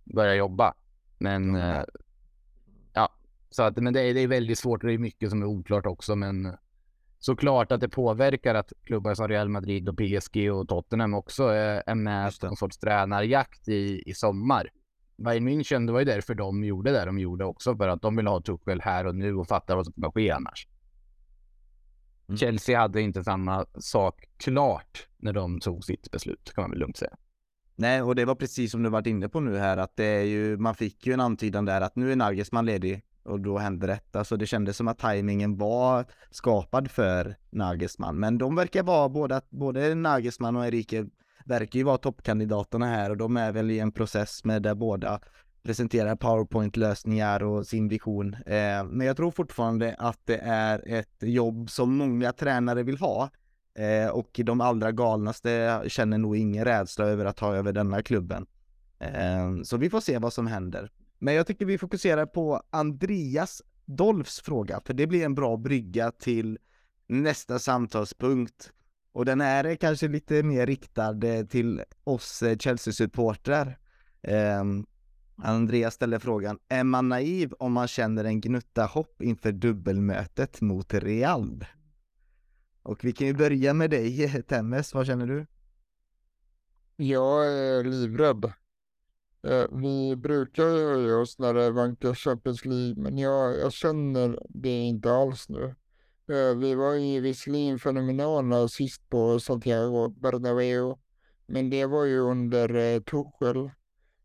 [0.03, 0.73] börja jobba.
[1.17, 1.83] Men eh,
[2.93, 3.09] ja,
[3.49, 5.85] så att men det är, det är väldigt svårt det är mycket som är oklart
[5.85, 6.15] också.
[6.15, 6.57] Men
[7.21, 11.83] såklart att det påverkar att klubbar som Real Madrid och PSG och Tottenham också är,
[11.85, 14.69] är med på en sorts tränarjakt i, i sommar.
[15.17, 18.15] Bayern München, det var ju därför de gjorde det de gjorde också, för att de
[18.15, 20.67] vill ha Tuchel här och nu och fatta vad som kommer ske annars.
[22.27, 22.37] Mm.
[22.37, 26.97] Chelsea hade inte samma sak klart när de tog sitt beslut, kan man väl lugnt
[26.97, 27.15] säga.
[27.75, 30.23] Nej, och det var precis som du varit inne på nu här, att det är
[30.23, 33.87] ju, man fick ju en antydan där att nu är Nagelsmann ledig och då hände
[33.87, 34.23] detta.
[34.23, 38.19] Så det kändes som att tajmingen var skapad för Nagelsmann.
[38.19, 41.05] Men de verkar vara både, både Nagelsmann och Enrique
[41.45, 45.19] verkar ju vara toppkandidaterna här och de är väl i en process med där båda
[45.63, 48.33] presenterar powerpoint-lösningar och sin vision.
[48.33, 53.29] Eh, men jag tror fortfarande att det är ett jobb som många tränare vill ha.
[53.75, 58.45] Eh, och de allra galnaste känner nog ingen rädsla över att ta över denna klubben.
[58.99, 60.91] Eh, så vi får se vad som händer.
[61.23, 66.11] Men jag tycker vi fokuserar på Andreas Dolfs fråga, för det blir en bra brygga
[66.11, 66.59] till
[67.07, 68.71] nästa samtalspunkt.
[69.11, 73.79] Och den är kanske lite mer riktad eh, till oss eh, Chelsea-supportrar.
[74.61, 74.85] Um,
[75.35, 80.93] Andreas ställer frågan, är man naiv om man känner en gnutta hopp inför dubbelmötet mot
[80.93, 81.65] Real?
[82.83, 85.45] Och vi kan ju börja med dig, Temmes, vad känner du?
[86.95, 88.53] Jag är livrädd.
[89.43, 94.39] Eh, vi brukar ju höja oss när det vankas Champions League, men jag, jag känner
[94.49, 95.75] det inte alls nu.
[96.31, 100.95] Eh, vi var ju visserligen fenomenala sist på Santiago Bernabéu,
[101.45, 103.69] men det var ju under eh, Tuchel.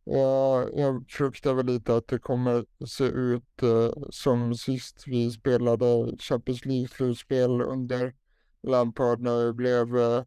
[0.05, 6.17] Och jag fruktar väl lite att det kommer se ut eh, som sist vi spelade
[6.19, 8.15] Champions League-slutspel under
[8.63, 10.23] Lampard när vi blev eh,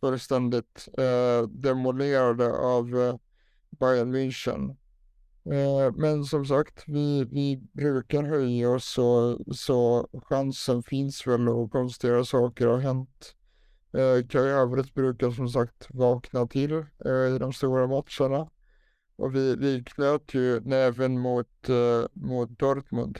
[0.00, 3.16] fullständigt eh, demolerade av eh,
[3.70, 4.76] Bayern München.
[5.44, 11.72] Eh, men som sagt, vi, vi brukar höja oss så, så chansen finns väl och
[11.72, 13.36] konstiga saker har hänt.
[13.92, 16.72] Eh, Kai övrigt brukar som sagt vakna till
[17.04, 18.50] eh, i de stora matcherna.
[19.16, 23.18] Och vi, vi knöt ju näven mot, eh, mot Dortmund,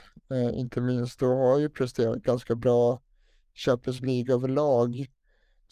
[0.53, 1.19] inte minst.
[1.19, 3.01] då har ju presterat ganska bra
[3.53, 5.07] Champions League överlag.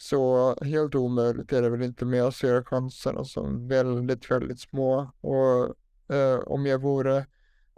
[0.02, 5.12] Så helt omöjligt är det väl inte, men jag ser chanserna som väldigt, väldigt små.
[5.20, 5.76] Och
[6.16, 7.26] eh, om jag vore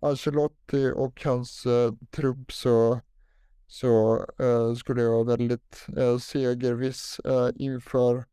[0.02, 3.00] Ancelotti och hans eh, trupp så,
[3.66, 8.24] så eh, skulle jag vara väldigt eh, segerviss eh, inför,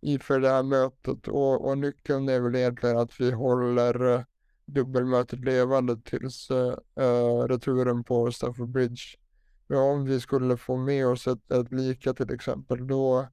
[0.00, 1.28] inför det här mötet.
[1.28, 4.22] Och, och nyckeln är väl egentligen att vi håller eh,
[4.66, 9.21] dubbelmötet levande tills eh, eh returen på Stafford Bridge.
[9.66, 13.28] Ja, om vi skulle få med oss ett, ett lika till exempel, då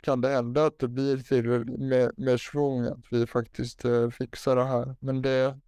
[0.00, 1.48] kan det hända att det blir till
[1.78, 4.96] med, med svung att vi faktiskt eh, fixar det här.
[5.00, 5.58] Men det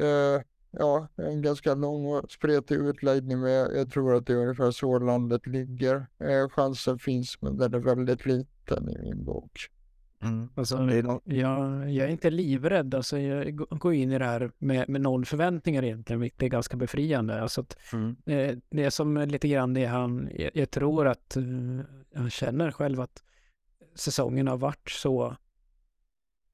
[0.00, 4.36] eh, ja, en ganska lång och spretig utläggning, men jag, jag, tror att det är
[4.36, 6.06] ungefär så landet ligger.
[6.18, 9.70] Eh, chansen finns, men den är väldigt liten i min bok.
[10.20, 10.48] Mm.
[10.54, 11.20] Alltså, någon...
[11.24, 12.94] jag, jag, är inte livrädd.
[12.94, 16.76] Alltså, jag går in i det här med, med noll förväntningar egentligen, vilket är ganska
[16.76, 17.42] befriande.
[17.42, 18.16] Alltså att, mm.
[18.26, 21.80] eh, det är som lite grann det han, jag, jag tror att uh,
[22.14, 23.22] han känner själv att
[23.94, 25.36] säsongen har varit så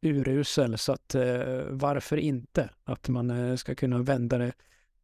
[0.04, 2.70] urusel så att uh, varför inte?
[2.84, 4.52] Att man uh, ska kunna vända det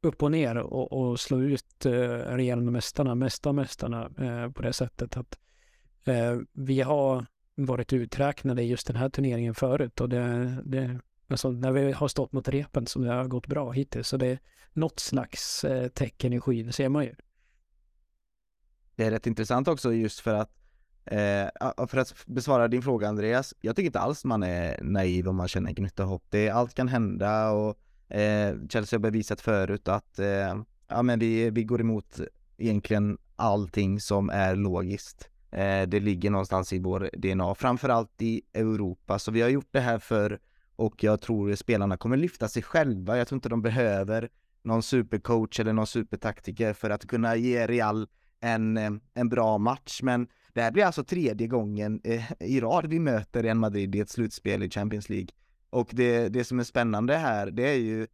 [0.02, 4.10] upp och ner och, och slå ut uh, regerande mästarna, mesta mästarna
[4.54, 5.38] på det sättet att
[6.52, 7.26] vi har
[7.66, 12.08] varit uträknade i just den här turneringen förut och det, det alltså när vi har
[12.08, 14.08] stått mot repen så det har gått bra hittills.
[14.08, 14.38] Så det är
[14.72, 17.14] något slags eh, tecken i skyn, ser man ju.
[18.96, 20.50] Det är rätt intressant också just för att
[21.04, 25.36] eh, för att besvara din fråga Andreas, jag tycker inte alls man är naiv om
[25.36, 26.24] man känner gnutta hopp.
[26.28, 27.78] Det, allt kan hända och
[28.14, 32.20] eh, Chelsea har bevisat förut att eh, ja, men vi, vi går emot
[32.56, 35.30] egentligen allting som är logiskt.
[35.50, 39.18] Eh, det ligger någonstans i vår DNA, framförallt i Europa.
[39.18, 40.38] Så vi har gjort det här för
[40.76, 43.18] och jag tror spelarna kommer lyfta sig själva.
[43.18, 44.28] Jag tror inte de behöver
[44.62, 48.08] någon supercoach eller någon supertaktiker för att kunna ge Real
[48.40, 50.00] en, eh, en bra match.
[50.02, 54.00] Men det här blir alltså tredje gången eh, i rad vi möter Real Madrid i
[54.00, 55.28] ett slutspel i Champions League.
[55.70, 58.06] Och det, det som är spännande här, det är ju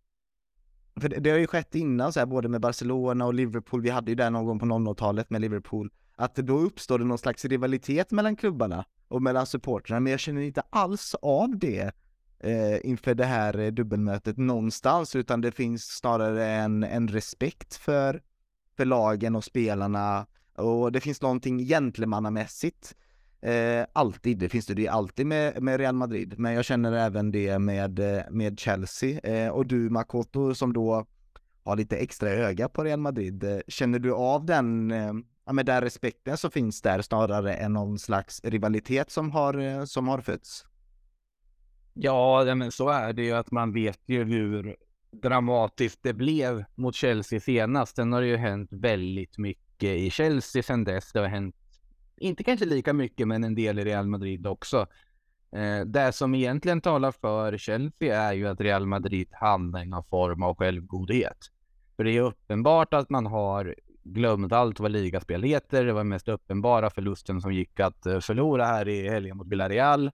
[1.00, 3.82] för det, det har ju skett innan så här, både med Barcelona och Liverpool.
[3.82, 7.18] Vi hade ju det någon gång på 00-talet med Liverpool att då uppstår det någon
[7.18, 11.92] slags rivalitet mellan klubbarna och mellan supportrarna, men jag känner inte alls av det
[12.40, 18.22] eh, inför det här eh, dubbelmötet någonstans, utan det finns snarare en, en respekt för,
[18.76, 22.94] för lagen och spelarna och det finns någonting gentlemannamässigt
[23.40, 27.30] eh, alltid, det finns det ju alltid med, med Real Madrid, men jag känner även
[27.30, 29.20] det med, eh, med Chelsea.
[29.20, 31.06] Eh, och du Makoto som då
[31.64, 35.12] har lite extra öga på Real Madrid, eh, känner du av den eh,
[35.46, 39.84] ja, men den respekten som finns där snarare än någon slags rivalitet som har, eh,
[39.84, 40.64] som har fötts.
[41.94, 44.76] Ja, men så är det ju att man vet ju hur
[45.10, 47.96] dramatiskt det blev mot Chelsea senast.
[47.96, 51.12] Sen har det ju hänt väldigt mycket i Chelsea sen dess.
[51.12, 51.56] Det har hänt,
[52.16, 54.86] inte kanske lika mycket, men en del i Real Madrid också.
[55.52, 60.04] Eh, det som egentligen talar för Chelsea är ju att Real Madrid hamnar i någon
[60.04, 61.38] form av självgodhet.
[61.96, 63.74] För det är uppenbart att man har
[64.12, 65.84] glömt allt vad ligaspel heter.
[65.84, 69.48] Det var den mest uppenbara förlusten som gick att eh, förlora här i helgen mot
[69.48, 70.10] Villarreal.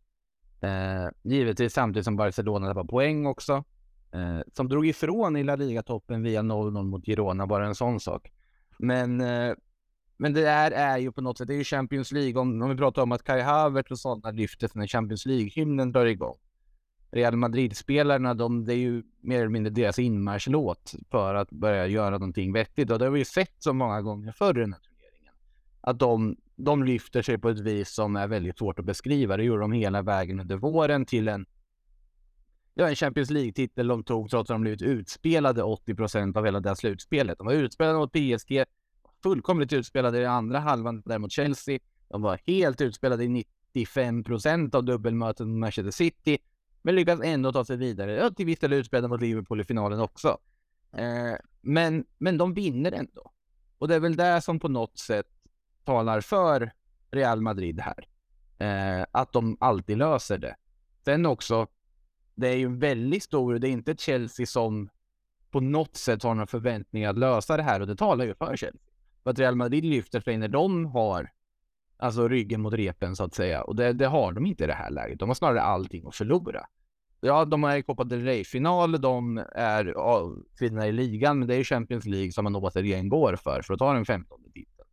[0.61, 3.65] Eh, givetvis samtidigt som Barcelona tappade poäng också.
[4.13, 8.33] Eh, som drog ifrån i La Liga-toppen via 0-0 mot Girona, bara en sån sak.
[8.79, 9.55] Men, eh,
[10.17, 12.41] men det här är ju på något sätt, det är ju Champions League.
[12.41, 16.07] Om, om vi pratar om att Kai Havertz och sådana lyfter när Champions League-hymnen drar
[16.07, 16.37] igång.
[17.13, 22.11] Real Madrid-spelarna, de, det är ju mer eller mindre deras inmarschlåt för att börja göra
[22.11, 22.91] någonting vettigt.
[22.91, 25.33] Och det har vi ju sett så många gånger förr i den här turneringen.
[25.81, 29.37] Att de, de lyfter sig på ett vis som är väldigt svårt att beskriva.
[29.37, 31.47] Det gjorde de hela vägen under våren till en,
[32.75, 36.61] ja, en Champions League-titel de tog trots att de blivit utspelade 80 procent av hela
[36.61, 37.39] det här slutspelet.
[37.39, 38.65] De var utspelade mot PSG,
[39.23, 41.79] fullkomligt utspelade i andra halvan där mot Chelsea.
[42.09, 43.29] De var helt utspelade i
[43.75, 46.39] 95 procent av dubbelmötet mot Manchester City
[46.83, 48.13] men lyckas ändå ta sig vidare.
[48.13, 50.39] Ja, till viss del utspelade mot Liverpool i finalen också.
[50.93, 53.33] Eh, men, men de vinner ändå.
[53.79, 55.27] Och det är väl det som på något sätt
[55.85, 56.73] talar för
[57.11, 58.07] Real Madrid här.
[58.59, 60.57] Eh, att de alltid löser det.
[61.05, 61.67] Sen också,
[62.35, 64.89] det är ju en väldigt stor, det är inte Chelsea som
[65.51, 68.57] på något sätt har några förväntningar att lösa det här och det talar ju för
[68.57, 68.81] Chelsea.
[69.23, 71.31] För att Real Madrid lyfter sig när de har
[72.03, 73.63] Alltså ryggen mot repen så att säga.
[73.63, 75.19] Och det, det, har de inte i det här läget.
[75.19, 76.67] De har snarare allting att förlora.
[77.21, 81.55] Ja, de är i Copa del Rey-final, de är ja, kvinnorna i ligan, men det
[81.55, 84.89] är Champions League som man återigen går för, för att ta den femtonde titeln.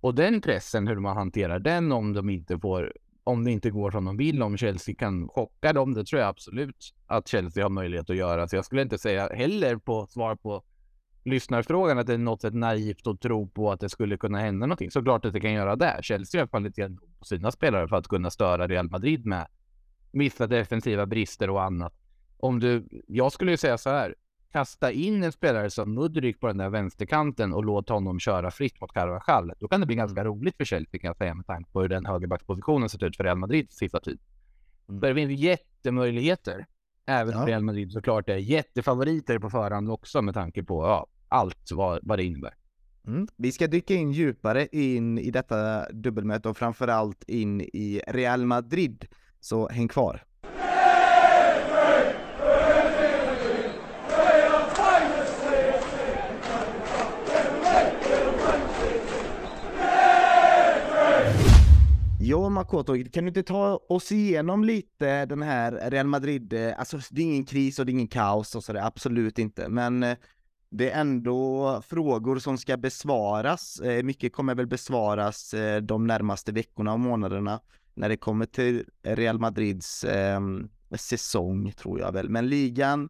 [0.00, 2.92] Och den pressen, hur man hanterar den om de inte får,
[3.24, 6.28] om det inte går som de vill, om Chelsea kan chocka dem, det tror jag
[6.28, 8.48] absolut att Chelsea har möjlighet att göra.
[8.48, 10.62] Så jag skulle inte säga heller på svar på
[11.26, 14.66] lyssnarfrågan att det är något sätt naivt att tro på att det skulle kunna hända
[14.66, 14.90] någonting.
[14.90, 15.98] Såklart att det kan göra det.
[16.02, 19.46] Chelsea har kvaliteten på sina spelare för att kunna störa Real Madrid med
[20.12, 21.94] vissa defensiva brister och annat.
[22.38, 24.14] Om du, jag skulle ju säga så här,
[24.52, 28.80] kasta in en spelare som Mudryk på den där vänsterkanten och låt honom köra fritt
[28.80, 29.52] mot Carvajal.
[29.58, 31.88] Då kan det bli ganska roligt för Chelsea kan jag säga med tanke på hur
[31.88, 34.18] den högerbackspositionen sett ut för Real Madrid sista tid.
[34.88, 35.00] Mm.
[35.00, 36.66] det finns jättemöjligheter.
[37.06, 37.46] Även ja.
[37.46, 42.18] Real Madrid såklart är jättefavoriter på förhand också med tanke på ja, allt vad, vad
[42.18, 42.54] det innebär.
[43.06, 43.28] Mm.
[43.36, 49.06] Vi ska dyka in djupare in i detta dubbelmöte och framförallt in i Real Madrid.
[49.40, 50.22] Så häng kvar.
[62.28, 66.98] Ja, Makoto, kan du inte ta oss igenom lite den här Real Madrid, eh, alltså
[67.10, 70.16] det är ingen kris och det är ingen kaos och sådär, absolut inte, men eh,
[70.70, 73.80] det är ändå frågor som ska besvaras.
[73.80, 77.60] Eh, mycket kommer väl besvaras eh, de närmaste veckorna och månaderna
[77.94, 80.40] när det kommer till Real Madrids eh,
[80.96, 82.28] säsong, tror jag väl.
[82.28, 83.08] Men ligan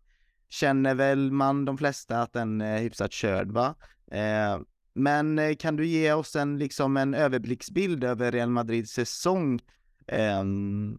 [0.49, 3.75] känner väl man de flesta att den är hyfsat körd, va?
[4.11, 4.59] Eh,
[4.95, 9.61] men eh, kan du ge oss en, liksom en överblicksbild över Real Madrids säsong
[10.07, 10.45] eh,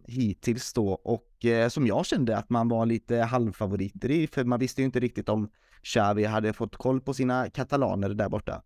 [0.06, 4.60] hittills då och eh, som jag kände att man var lite halvfavoriter i för man
[4.60, 5.50] visste ju inte riktigt om
[5.82, 8.62] Xavi hade fått koll på sina katalaner där borta.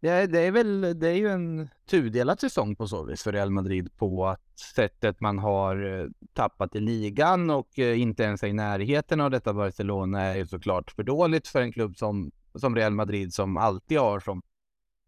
[0.00, 3.50] Ja, det är väl, det är ju en tudelad säsong på så vis för Real
[3.50, 8.46] Madrid på att sättet man har eh, tappat i ligan och eh, inte ens är
[8.46, 12.76] i närheten av detta Barcelona är ju såklart för dåligt för en klubb som som
[12.76, 14.42] Real Madrid som alltid har som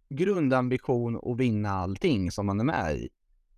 [0.08, 3.08] grundambition att vinna allting som man är med i.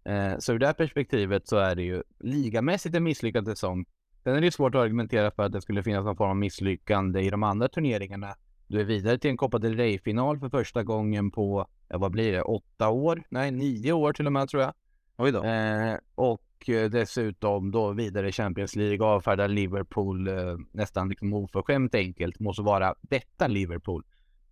[0.05, 3.85] Eh, så ur det perspektivet så är det ju ligamässigt en misslyckad säsong.
[4.25, 7.21] Sen är det svårt att argumentera för att det skulle finnas någon form av misslyckande
[7.21, 8.35] i de andra turneringarna.
[8.67, 12.43] Du är vidare till en Copa del Rey-final för första gången på, vad blir det,
[12.43, 13.23] åtta år?
[13.29, 14.73] Nej, nio år till och med tror jag.
[15.17, 15.45] Oj då.
[15.45, 16.43] Eh, och
[16.91, 23.47] dessutom då vidare Champions League avfärdar Liverpool eh, nästan liksom oförskämt enkelt, måste vara detta
[23.47, 24.05] Liverpool.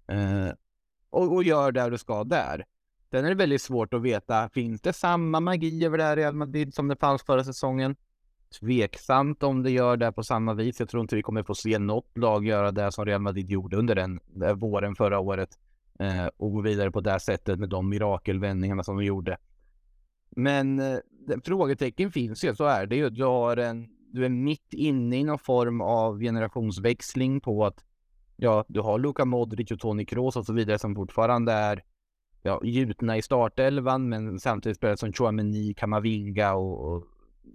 [0.09, 0.55] Eh,
[1.11, 2.65] och, och, gör det du ska där.
[3.11, 6.35] Sen är det väldigt svårt att veta, finns det samma magi över det här Real
[6.35, 7.97] Madrid som det fanns förra säsongen?
[8.61, 10.81] Tveksamt om det gör det på samma vis.
[10.81, 13.77] Jag tror inte vi kommer få se något lag göra det som Real Madrid gjorde
[13.77, 15.59] under den där våren förra året
[15.99, 19.39] eh, och gå vidare på det sättet med de mirakelvändningarna som de gjorde.
[20.31, 20.99] Men eh,
[21.45, 23.11] frågetecken finns ju, så är det ju.
[23.11, 27.85] Du, har en, du är mitt inne i någon form av generationsväxling på att
[28.37, 31.83] ja, du har Luka Modric och Toni Kroos och så vidare som fortfarande är
[32.47, 37.05] ja, gjutna i startelvan, men samtidigt spelar som Chouameni, Kamavinga och, och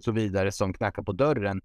[0.00, 1.60] så vidare som knackar på dörren.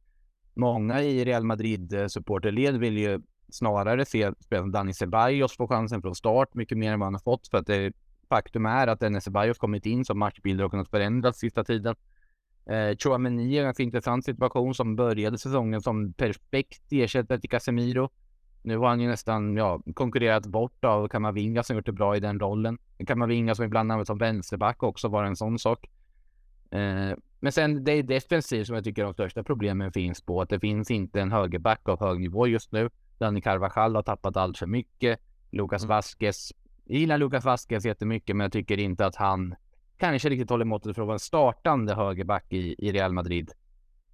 [0.53, 3.21] Många i Real Madrid supporterled vill ju
[3.51, 7.19] snarare se spelaren Dani Ceballos få chansen från start mycket mer än vad han har
[7.19, 7.93] fått för att det
[8.29, 11.95] faktum är att Dani Ceballos kommit in som matchbilder och kunnat förändras sista tiden.
[12.69, 18.09] Eh, Chouameni är en ganska intressant situation som började säsongen som perfekt ersättare till Casemiro.
[18.67, 22.19] Nu har han ju nästan ja, konkurrerat bort av Kamavinga som gjort det bra i
[22.19, 22.77] den rollen.
[23.07, 25.89] Kamavinga som ibland används som vänsterback också var en sån sak.
[26.71, 30.41] Eh, men sen det är defensivt som jag tycker de största problemen finns på.
[30.41, 32.89] Att det finns inte en högerback av hög nivå just nu.
[33.17, 35.19] Dani Carvajal har tappat allt för mycket.
[35.51, 35.89] Lucas mm.
[35.89, 36.53] Vasquez
[36.85, 39.55] jag gillar Lucas Vasquez jättemycket, men jag tycker inte att han
[39.97, 43.51] kanske riktigt håller måttet för att vara en startande högerback i, i Real Madrid.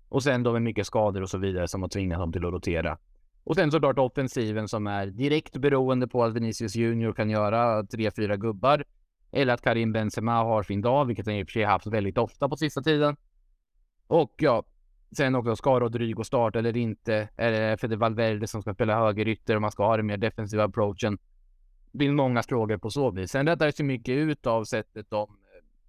[0.09, 2.53] Och sen då med mycket skador och så vidare som har tvingat dem till att
[2.53, 2.97] rotera.
[3.43, 8.11] Och sen såklart offensiven som är direkt beroende på att Vinicius Junior kan göra tre,
[8.11, 8.83] fyra gubbar.
[9.31, 12.17] Eller att Karim Benzema har sin dag, vilket han i och för sig haft väldigt
[12.17, 13.15] ofta på sista tiden.
[14.07, 14.63] Och ja,
[15.17, 17.29] sen också ska Rodrigo starta eller inte?
[17.37, 20.63] Eller för det Valverde som ska spela högerytter och man ska ha den mer defensiva
[20.63, 21.17] approachen
[21.91, 23.31] Det blir många frågor på så vis.
[23.31, 25.25] Sen rättades ju mycket ut av sättet de eh,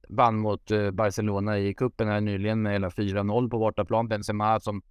[0.08, 4.08] vann mot eh, Barcelona i kuppen här nyligen med hela 4-0 på bortaplan.
[4.08, 4.82] Benzema som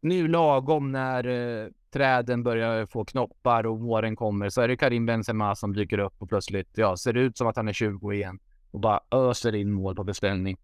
[0.00, 5.06] nu lagom när eh, träden börjar få knoppar och våren kommer så är det Karim
[5.06, 8.38] Benzema som dyker upp och plötsligt ja, ser ut som att han är 20 igen
[8.70, 10.56] och bara öser in mål på beställning.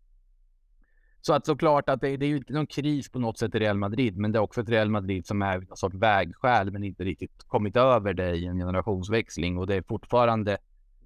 [1.20, 3.58] Så att såklart att det, det är ju inte någon kris på något sätt i
[3.58, 6.84] Real Madrid, men det är också ett Real Madrid som är någon sorts vägskäl, men
[6.84, 10.58] inte riktigt kommit över det i en generationsväxling och det är fortfarande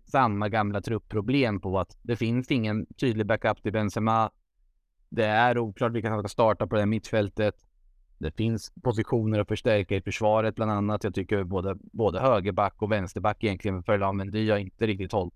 [0.05, 4.31] samma gamla truppproblem på att det finns ingen tydlig backup till Benzema.
[5.09, 7.55] Det är oklart vilka som ska starta på det här mittfältet.
[8.19, 11.05] Det finns positioner att förstärka i försvaret bland annat.
[11.05, 15.35] Jag tycker både, både högerback och vänsterback egentligen för Lamendy har inte riktigt hållit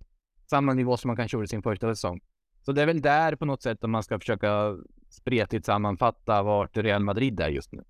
[0.51, 2.21] samma nivå som man kanske gjorde sin första säsong.
[2.63, 4.77] Så det är väl där på något sätt om man ska försöka
[5.11, 7.85] spretigt sammanfatta vart Real Madrid är just nu.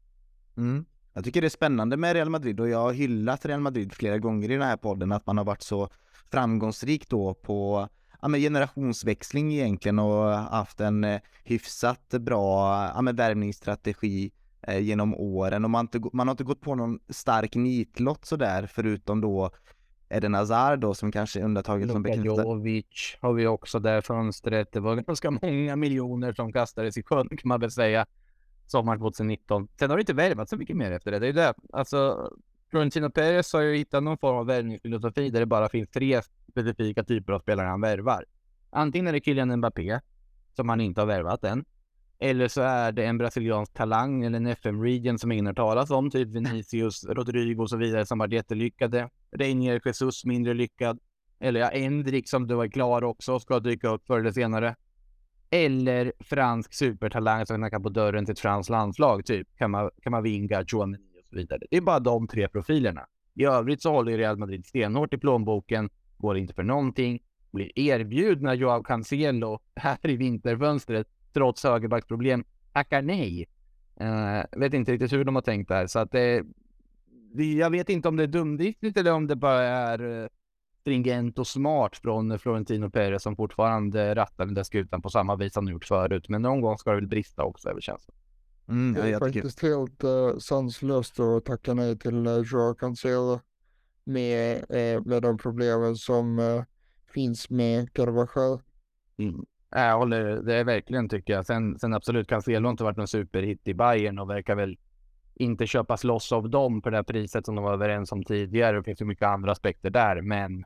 [0.56, 0.84] Mm.
[1.12, 4.18] Jag tycker det är spännande med Real Madrid och jag har hyllat Real Madrid flera
[4.18, 5.88] gånger i den här podden, att man har varit så
[6.30, 7.88] framgångsrik då på
[8.22, 14.32] ja, men generationsväxling egentligen och haft en eh, hyfsat bra ja, men värvningsstrategi
[14.62, 18.66] eh, genom åren och man, inte, man har inte gått på någon stark nitlott sådär
[18.66, 19.50] förutom då
[20.08, 22.44] Eden Hazard då som kanske är undantaget som bekräftar.
[22.44, 24.72] Jovic har vi också där fönstret.
[24.72, 28.06] Det var ganska många miljoner som kastades i sjön kan man väl säga.
[28.66, 29.68] Sommaren 2019.
[29.78, 31.18] Sen har det inte värvat så mycket mer efter det.
[31.18, 31.54] Det är det.
[31.72, 32.30] Alltså,
[32.70, 37.04] Florentino Perez har ju hittat någon form av värvningsfilosofi där det bara finns tre specifika
[37.04, 38.24] typer av spelare han värvar.
[38.70, 40.00] Antingen är det Kylian Mbappé,
[40.56, 41.64] som han inte har värvat än.
[42.22, 46.10] Eller så är det en brasiliansk talang eller en FM-region som ingen har talas om,
[46.10, 49.08] typ Vinicius, Rodrigo och så vidare som varit jättelyckade.
[49.36, 50.98] Reinier Jesus mindre lyckad.
[51.40, 54.76] Eller ja, Endrik som du var klar också ska dyka upp förr eller senare.
[55.50, 59.48] Eller fransk supertalang som knackar på dörren till ett franskt landslag, typ
[60.02, 61.60] Kamavinga, Chouameni och så vidare.
[61.70, 63.06] Det är bara de tre profilerna.
[63.34, 67.22] I övrigt så håller Real Madrid stenhårt i plånboken, går inte för någonting,
[67.52, 73.48] blir erbjudna Joao Cancelo här i vinterfönstret trots högerbacksproblem, tackar nej.
[74.00, 76.44] Uh, vet inte riktigt hur de har tänkt där, så att det...
[77.34, 80.28] Jag vet inte om det är dumdristigt eller om det bara är eh,
[80.80, 85.54] stringent och smart från Florentino Perez som fortfarande rattar den där skutan på samma vis
[85.54, 86.28] han gjort förut.
[86.28, 88.16] Men någon gång ska det väl brista också, över känslan.
[88.68, 89.78] Mm, det är faktiskt tycker...
[89.78, 93.40] helt uh, sanslöst att tacka nej till uh, Joao Cancelo
[94.04, 96.62] med, uh, med de problemen som uh,
[97.14, 98.60] finns med Carvajal.
[99.16, 99.44] Mm.
[99.74, 101.46] Jag håller, det är verkligen tycker jag.
[101.46, 104.78] Sen, sen absolut Cancelo inte varit någon superhit i Bayern och verkar väl
[105.34, 108.76] inte köpas loss av dem på det här priset som de var överens om tidigare.
[108.76, 110.64] Det finns ju mycket andra aspekter där, men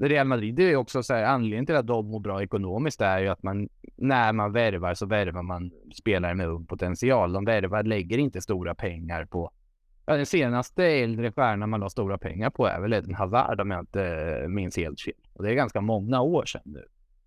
[0.00, 3.18] Real Madrid det är också så här, anledningen till att de mår bra ekonomiskt är
[3.18, 7.32] ju att man när man värvar så värvar man spelare med ung potential.
[7.32, 9.50] De värvar, lägger inte stora pengar på
[10.08, 13.70] Ja, den senaste äldre stjärnan man la stora pengar på är väl Eden Hazard om
[13.70, 15.14] jag inte minns helt fel.
[15.32, 16.84] Och det är ganska många år sedan nu.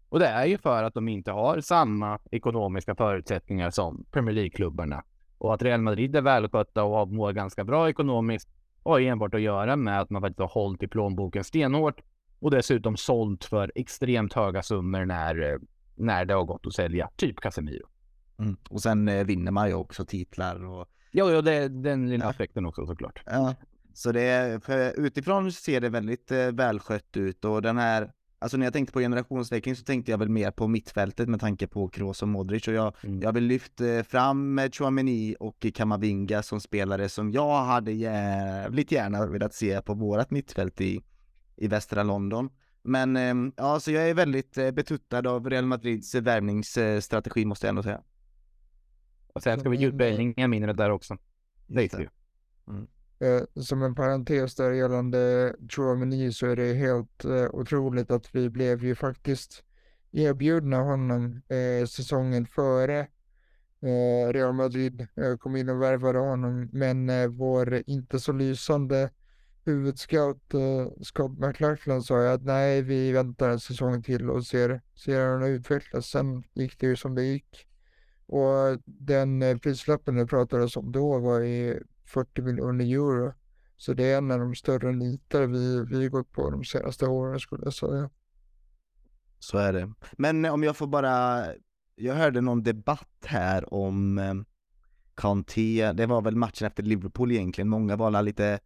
[0.09, 5.03] Och det är ju för att de inte har samma ekonomiska förutsättningar som Premier League-klubbarna.
[5.37, 8.49] Och att Real Madrid är välskötta och mår ganska bra ekonomiskt
[8.83, 12.01] har enbart att göra med att man faktiskt har hållit i plånboken stenhårt
[12.39, 15.59] och dessutom sålt för extremt höga summor när,
[15.95, 17.87] när det har gått att sälja, typ Casemiro.
[18.39, 18.57] Mm.
[18.69, 20.87] Och sen eh, vinner man ju också titlar och...
[21.11, 23.23] Ja, ja det den lilla aspekten också såklart.
[23.25, 23.55] Ja,
[23.93, 28.65] så det är, utifrån ser det väldigt eh, välskött ut och den här Alltså när
[28.65, 32.21] jag tänkte på generationsväxling så tänkte jag väl mer på mittfältet med tanke på Kroos
[32.21, 33.21] och Modric och jag, mm.
[33.21, 39.53] jag vill lyfta fram Chouameni och Kamavinga som spelare som jag hade jävligt gärna velat
[39.53, 41.01] se på vårat mittfält i,
[41.55, 42.49] i västra London.
[42.83, 47.69] Men ehm, ja, så jag är väldigt eh, betuttad av Real Madrids värvningsstrategi måste jag
[47.69, 48.01] ändå säga.
[49.33, 51.17] Och sen ska vi Jude Bellingham in där också.
[51.67, 52.07] Det vet vi
[52.67, 52.87] mm.
[53.19, 58.49] Eh, som en parentes där gällande Chouameni så är det helt eh, otroligt att vi
[58.49, 59.63] blev ju faktiskt
[60.11, 62.99] erbjudna honom eh, säsongen före
[63.81, 66.69] eh, Real Madrid eh, kom in och värvade honom.
[66.71, 69.09] Men eh, vår inte så lysande
[69.65, 75.25] huvudscout eh, Scott McLachlan sa att nej, vi väntar en säsong till och ser, ser
[75.25, 76.05] hur den utvecklas.
[76.07, 77.67] Sen gick det ju som det gick.
[78.25, 83.33] Och den eh, prislappen det pratades om då var ju 40 miljoner euro.
[83.77, 87.39] Så det är en av de större nitar vi, vi gått på de senaste åren
[87.39, 88.09] skulle jag säga.
[89.39, 89.93] Så är det.
[90.11, 91.45] Men eh, om jag får bara,
[91.95, 94.33] jag hörde någon debatt här om eh,
[95.15, 98.59] Kanté, det var väl matchen efter Liverpool egentligen, många var lite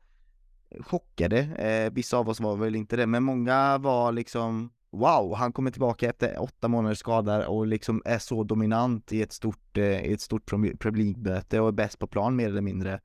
[0.79, 5.53] chockade, eh, vissa av oss var väl inte det, men många var liksom Wow, han
[5.53, 10.05] kommer tillbaka efter åtta månaders skada och liksom är så dominant i ett stort, eh,
[10.05, 10.49] i ett stort
[10.79, 12.99] publikmöte och är bäst på plan mer eller mindre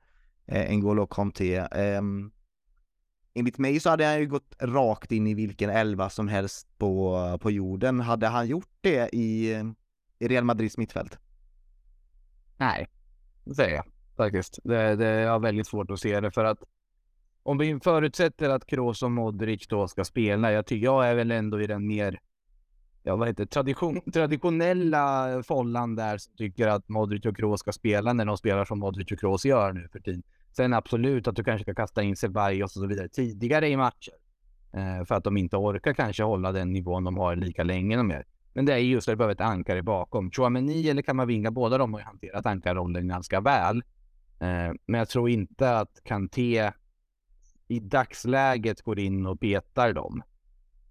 [0.51, 1.57] eh, N'Golo Conte.
[1.57, 2.01] Eh,
[3.33, 7.37] enligt mig så hade han ju gått rakt in i vilken elva som helst på,
[7.41, 7.99] på jorden.
[7.99, 9.49] Hade han gjort det i,
[10.19, 11.17] i Real Madrids mittfält?
[12.57, 12.87] Nej,
[13.43, 13.85] det säger jag
[14.17, 14.59] faktiskt.
[14.63, 16.63] Det, det jag har väldigt svårt att se det för att
[17.43, 21.31] om vi förutsätter att Kroos och Modric då ska spela, jag tycker jag är väl
[21.31, 22.19] ändå i den mer
[23.03, 28.13] ja, vad heter tradition, traditionella follan där som tycker att Modric och Kroos ska spela
[28.13, 30.23] när de spelar som Modric och Kroos gör nu för tiden.
[30.51, 34.13] Sen absolut att du kanske ska kasta in Ceballos och så vidare tidigare i matcher.
[34.73, 38.11] Eh, för att de inte orkar kanske hålla den nivån de har lika länge de
[38.11, 38.25] är.
[38.53, 40.31] Men det är just att det behöver ett ankare bakom.
[40.31, 43.77] Chouameni eller Kamavinga, båda de har ju hanterat ankarrollen ganska väl.
[44.39, 46.71] Eh, men jag tror inte att Kanté
[47.67, 50.21] i dagsläget går in och betar dem.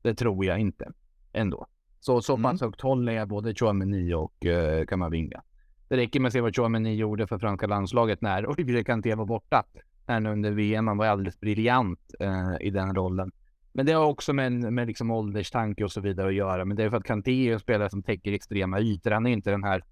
[0.03, 0.93] Det tror jag inte
[1.33, 1.67] ändå.
[2.01, 2.69] Så, så pass mm.
[2.69, 5.43] högt håller jag både Chouameni och uh, Kamavinga.
[5.89, 9.27] Det räcker med att se vad Chouameni gjorde för franska landslaget när Olivier Kanté var
[9.27, 9.65] borta
[10.07, 10.87] här nu under VM.
[10.87, 13.33] Han var alldeles briljant eh, i den rollen.
[13.73, 16.65] Men det har också med, med liksom ålderstanke och så vidare att göra.
[16.65, 19.11] Men det är för att Kanté är en spelare som täcker extrema ytor.
[19.11, 19.83] Han är inte den här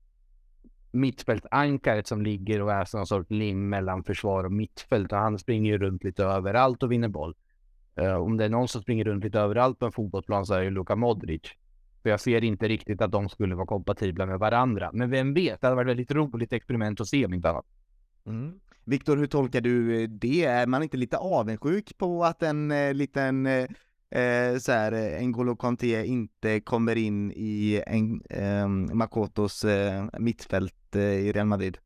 [0.92, 5.12] mittfältankaret som ligger och är som en sorts lim mellan försvar och mittfält.
[5.12, 7.34] Och han springer ju runt lite överallt och vinner boll.
[8.00, 10.64] Uh, om det är någon som springer runt lite överallt på en fotbollsplan så är
[10.64, 11.42] det Luka Modric.
[12.06, 14.90] För jag ser inte riktigt att de skulle vara kompatibla med varandra.
[14.92, 17.66] Men vem vet, det hade varit ett väldigt roligt experiment att se om inte annat.
[18.26, 18.60] Mm.
[18.84, 20.44] Viktor, hur tolkar du det?
[20.44, 23.66] Är man inte lite avundsjuk på att en eh, liten eh,
[24.10, 30.96] eh så här, eh, N'Golo Kanté inte kommer in i en, eh, Makotos eh, mittfält
[30.96, 31.78] eh, i Real Madrid?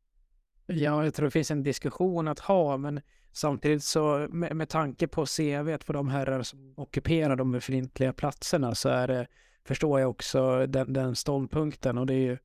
[0.65, 5.07] Ja, jag tror det finns en diskussion att ha, men samtidigt så med, med tanke
[5.07, 9.27] på CV på de herrar som ockuperar de befintliga platserna så är det,
[9.65, 12.37] förstår jag också den, den ståndpunkten och det är ju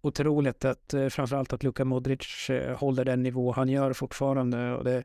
[0.00, 4.84] otroligt att eh, framförallt att Luka Modric eh, håller den nivå han gör fortfarande och
[4.84, 5.04] det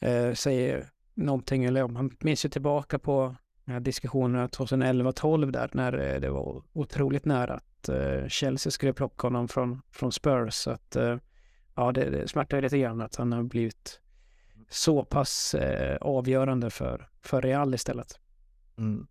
[0.00, 3.36] eh, säger någonting, eller man minns ju tillbaka på
[3.80, 9.48] diskussionerna 2011-12 där när eh, det var otroligt nära att eh, Chelsea skulle plocka honom
[9.48, 10.54] från, från Spurs.
[10.54, 11.16] Så att, eh,
[11.74, 14.00] ja, det, det smärtar lite grann att han har blivit
[14.68, 18.20] så pass eh, avgörande för, för Real istället.
[18.78, 19.06] Mm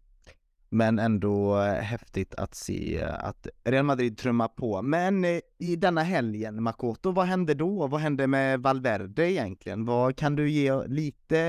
[0.73, 4.81] men ändå häftigt att se eh, att Real Madrid trummar på.
[4.81, 7.88] Men eh, i denna helgen, Makoto, vad hände då?
[7.88, 9.85] Vad hände med Valverde egentligen?
[9.85, 11.39] Vad kan du ge lite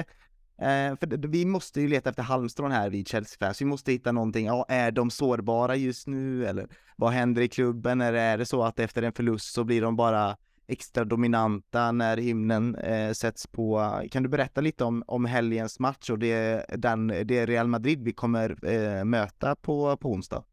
[0.58, 3.60] eh, för vi måste ju leta efter halmstrån här vid Chelsea Fans.
[3.60, 4.46] Vi måste hitta någonting.
[4.46, 6.46] Ja, är de sårbara just nu?
[6.46, 8.00] Eller vad händer i klubben?
[8.00, 10.36] Eller är det så att efter en förlust så blir de bara
[10.66, 13.92] extra dominanta när himlen eh, sätts på.
[14.10, 18.12] Kan du berätta lite om, om helgens match och det, den, det Real Madrid vi
[18.12, 20.44] kommer eh, möta på, på onsdag?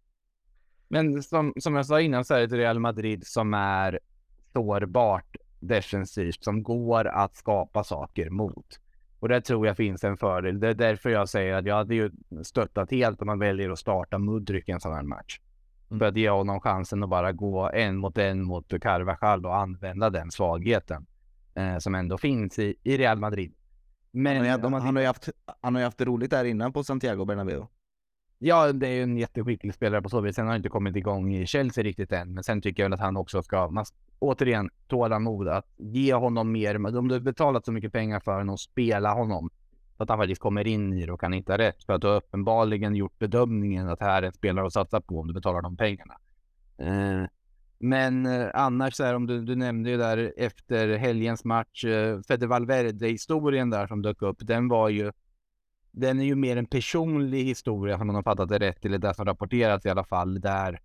[0.88, 4.00] Men som, som jag sa innan så är det ett Real Madrid som är
[4.54, 8.80] sårbart defensivt, som går att skapa saker mot.
[9.20, 10.60] Och där tror jag finns en fördel.
[10.60, 12.12] Det är därför jag säger att jag hade ju
[12.44, 15.40] stöttat helt om man väljer att starta Mudryk i en sån här match.
[15.92, 16.08] Mm.
[16.08, 20.32] Att ge honom chansen att bara gå en mot en mot Carvajal och använda den
[20.32, 21.06] svagheten
[21.56, 23.54] eh, som ändå finns i, i Real Madrid.
[24.12, 25.30] Men han, har, de, han, har ju haft,
[25.62, 27.68] han har haft det roligt där innan på Santiago Bernabéu.
[28.42, 30.36] Ja, det är ju en jätteskicklig spelare på så vis.
[30.36, 33.00] Sen har han inte kommit igång i Chelsea riktigt än, men sen tycker jag att
[33.00, 33.86] han också ska, man,
[34.20, 36.98] återigen, tålamod att ge honom mer.
[36.98, 39.50] Om du har betalat så mycket pengar för honom spela honom
[40.00, 41.84] så att han faktiskt kommer in i det och kan hitta rätt.
[41.84, 45.20] För att du har uppenbarligen gjort bedömningen att här är en spelare att satsa på
[45.20, 46.18] om du betalar de pengarna.
[46.78, 47.30] Eh,
[47.80, 52.22] men eh, annars så här, om du, du nämnde ju där efter helgens match, eh,
[52.28, 55.12] Fede Valverde-historien där som dök upp, den var ju
[55.92, 59.14] den är ju mer en personlig historia som man har fattat det rätt, eller det
[59.14, 60.80] som rapporterats i alla fall, där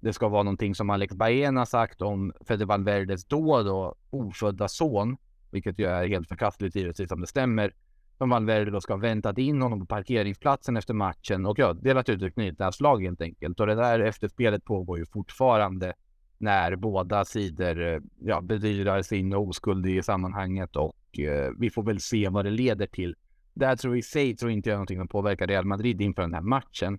[0.00, 5.16] det ska vara någonting som Alex Baena sagt om Fede Valverdes då då ofödda son,
[5.50, 7.72] vilket ju är helt förkastligt givetvis om det stämmer
[8.20, 12.08] som Valverde då ska ha väntat in honom på parkeringsplatsen efter matchen och ja, delat
[12.08, 13.60] ut ett knytnävsslag helt enkelt.
[13.60, 15.92] Och det där efterspelet pågår ju fortfarande
[16.38, 22.00] när båda sidor eh, ja, bedyrar sin oskuld i sammanhanget och eh, vi får väl
[22.00, 23.16] se vad det leder till.
[23.54, 26.34] Där tror jag i sig tror inte jag någonting som påverkar Real Madrid inför den
[26.34, 26.98] här matchen.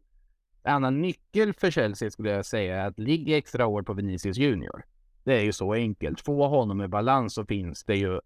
[0.63, 4.37] En annan nyckel för Chelsea skulle jag säga är att ligga extra år på Vinicius
[4.37, 4.83] Junior.
[5.23, 6.21] Det är ju så enkelt.
[6.21, 8.19] Få honom i balans så finns det ju.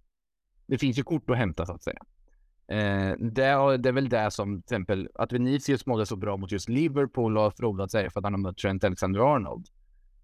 [0.65, 2.01] Det finns ju kort att hämta så att säga.
[2.67, 6.51] Eh, det, det, är väl det som till exempel att Vinicius mådde så bra mot
[6.51, 9.67] just Liverpool och frodat sig för att han har mött Trent Alexander-Arnold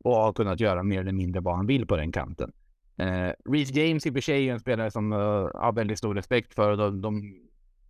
[0.04, 2.52] och har kunnat göra mer eller mindre vad han vill på den kanten.
[2.98, 6.16] Eh, Reece James i och för sig är en spelare som uh, har väldigt stor
[6.16, 7.36] respekt för och de, de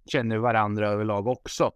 [0.06, 1.72] känner varandra överlag också.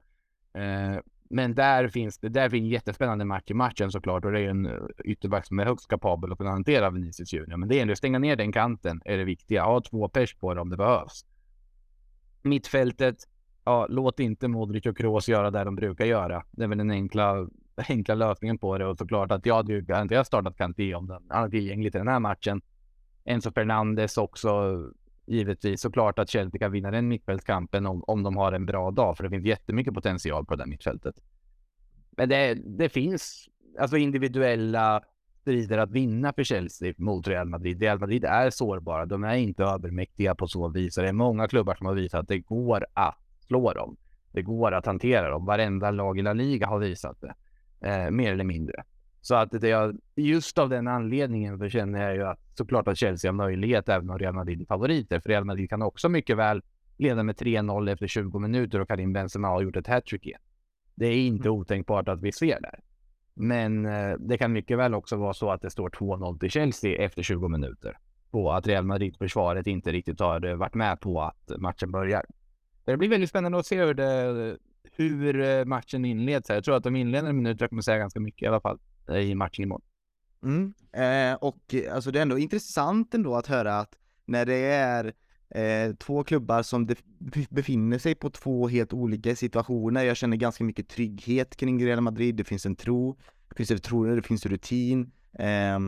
[0.53, 0.99] Eh,
[1.29, 4.49] men där finns det, där finns en jättespännande match i matchen såklart och det är
[4.49, 4.73] en eh,
[5.05, 7.57] ytterback som är högst kapabel att kunna hantera Vinicius Junior.
[7.57, 9.63] Men det är att stänga ner den kanten är det viktiga.
[9.63, 11.25] Ha två pers på det om det behövs.
[12.45, 13.15] Mittfältet,
[13.63, 16.43] ja, låt inte Modric och Kroos göra det de brukar göra.
[16.51, 17.47] Det är väl den enkla,
[17.89, 21.43] enkla lösningen på det och såklart att jag hade garanterat startat Kanté om den, han
[21.43, 22.61] är tillgänglig till den här matchen.
[23.25, 24.81] Enzo Fernandes också
[25.25, 29.17] givetvis såklart att Chelsea kan vinna den mittfältskampen om, om de har en bra dag,
[29.17, 31.15] för det finns jättemycket potential på det där mittfältet.
[32.17, 33.49] Men det, det finns
[33.79, 35.03] alltså individuella
[35.45, 37.81] strider att vinna för Chelsea mot Real Madrid.
[37.81, 39.05] Real Madrid är sårbara.
[39.05, 40.95] De är inte övermäktiga på så vis.
[40.95, 43.15] Det är många klubbar som har visat att det går att
[43.47, 43.97] slå dem.
[44.31, 45.45] Det går att hantera dem.
[45.45, 47.35] Varenda lag i La Liga har visat det.
[47.89, 48.83] Eh, mer eller mindre.
[49.21, 52.97] Så att det är just av den anledningen så känner jag ju att såklart att
[52.97, 55.19] Chelsea har möjlighet även om Real Madrid är favoriter.
[55.19, 56.61] För Real Madrid kan också mycket väl
[56.97, 60.41] leda med 3-0 efter 20 minuter och Karim Benzema har gjort ett hattrick igen.
[60.95, 61.59] Det är inte mm.
[61.59, 62.79] otänkbart att vi ser där.
[63.35, 67.05] Men eh, det kan mycket väl också vara så att det står 2-0 till Chelsea
[67.05, 67.97] efter 20 minuter.
[68.31, 72.25] På att Real Madrid-försvaret inte riktigt har eh, varit med på att matchen börjar.
[72.85, 76.49] Det blir väldigt spännande att se hur, det, hur eh, matchen inleds.
[76.49, 78.79] Jag tror att de inledande minuterna kommer säga ganska mycket i alla fall
[79.09, 79.85] i matchen imorgon.
[80.43, 80.73] Mm.
[80.91, 85.13] Eh, och alltså det är ändå intressant ändå att höra att när det är
[85.49, 86.87] eh, två klubbar som
[87.49, 90.03] befinner sig på två helt olika situationer.
[90.03, 92.35] Jag känner ganska mycket trygghet kring Real Madrid.
[92.35, 93.17] Det finns en tro,
[93.49, 95.11] det finns förtroende, det finns rutin.
[95.33, 95.79] Eh,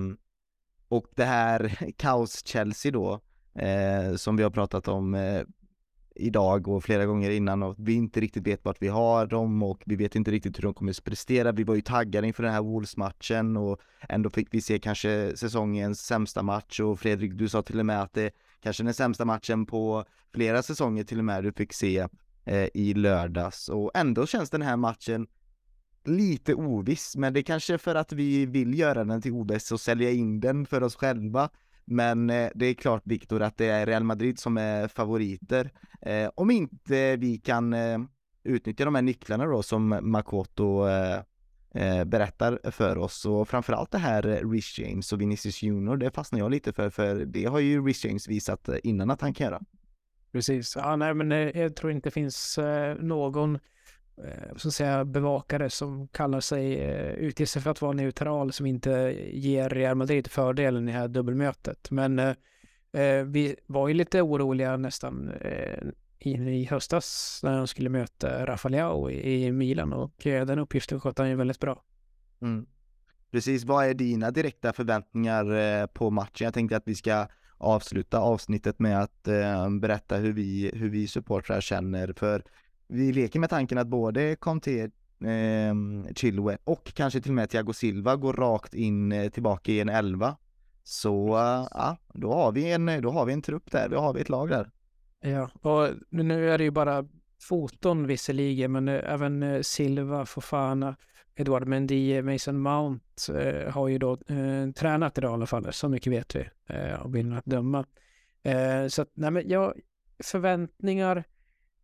[0.87, 3.21] och det här kaos-Chelsea då,
[3.61, 5.41] eh, som vi har pratat om eh,
[6.19, 9.83] idag och flera gånger innan och vi inte riktigt vet vart vi har dem och
[9.85, 11.51] vi vet inte riktigt hur de kommer att prestera.
[11.51, 16.01] Vi var ju taggade inför den här Wolves-matchen och ändå fick vi se kanske säsongens
[16.01, 19.65] sämsta match och Fredrik, du sa till och med att det kanske den sämsta matchen
[19.65, 22.07] på flera säsonger till och med du fick se
[22.45, 25.27] eh, i lördags och ändå känns den här matchen
[26.07, 29.81] lite oviss, men det är kanske för att vi vill göra den till oviss och
[29.81, 31.49] sälja in den för oss själva.
[31.85, 35.71] Men eh, det är klart Viktor att det är Real Madrid som är favoriter.
[36.01, 37.99] Eh, om inte vi kan eh,
[38.43, 41.21] utnyttja de här nycklarna då som Makoto eh,
[41.77, 46.11] Eh, berättar för oss och framförallt det här eh, Rich James och Vinicius Junior, det
[46.11, 49.33] fastnar jag lite för, för det har ju Rich James visat eh, innan att han
[49.33, 49.61] kan göra.
[50.31, 52.59] Precis, ja, nej, men jag tror inte det finns
[52.99, 53.59] någon
[54.55, 56.75] så att säga, bevakare som kallar sig,
[57.17, 58.91] utger sig för att vara neutral, som inte
[59.31, 61.91] ger Real Madrid fördelen i det här dubbelmötet.
[61.91, 65.83] Men eh, vi var ju lite oroliga nästan eh,
[66.19, 71.21] in i höstas när de skulle möta Rafael i Milan och eh, den uppgiften skötte
[71.21, 71.83] han ju väldigt bra.
[72.41, 72.65] Mm.
[73.31, 76.45] Precis, vad är dina direkta förväntningar eh, på matchen?
[76.45, 77.27] Jag tänkte att vi ska
[77.57, 82.43] avsluta avsnittet med att eh, berätta hur vi, hur vi supportrar känner för
[82.87, 84.81] vi leker med tanken att både Conte,
[85.23, 85.73] eh,
[86.15, 89.89] Chilwell och kanske till och med Thiago Silva går rakt in eh, tillbaka i en
[89.89, 90.37] elva.
[90.83, 91.29] Så
[91.71, 94.29] ja, då har vi en, då har vi en trupp där, då har vi ett
[94.29, 94.71] lag där.
[95.19, 97.05] Ja, och nu är det ju bara
[97.41, 100.95] foton visserligen, men eh, även eh, Silva, Fofana,
[101.35, 105.89] Edouard Mendy, Mason Mount eh, har ju då eh, tränat idag i alla fall, så
[105.89, 107.85] mycket vet vi eh, av bilden att döma.
[108.43, 109.73] Eh, så att, nej men jag,
[110.23, 111.23] förväntningar,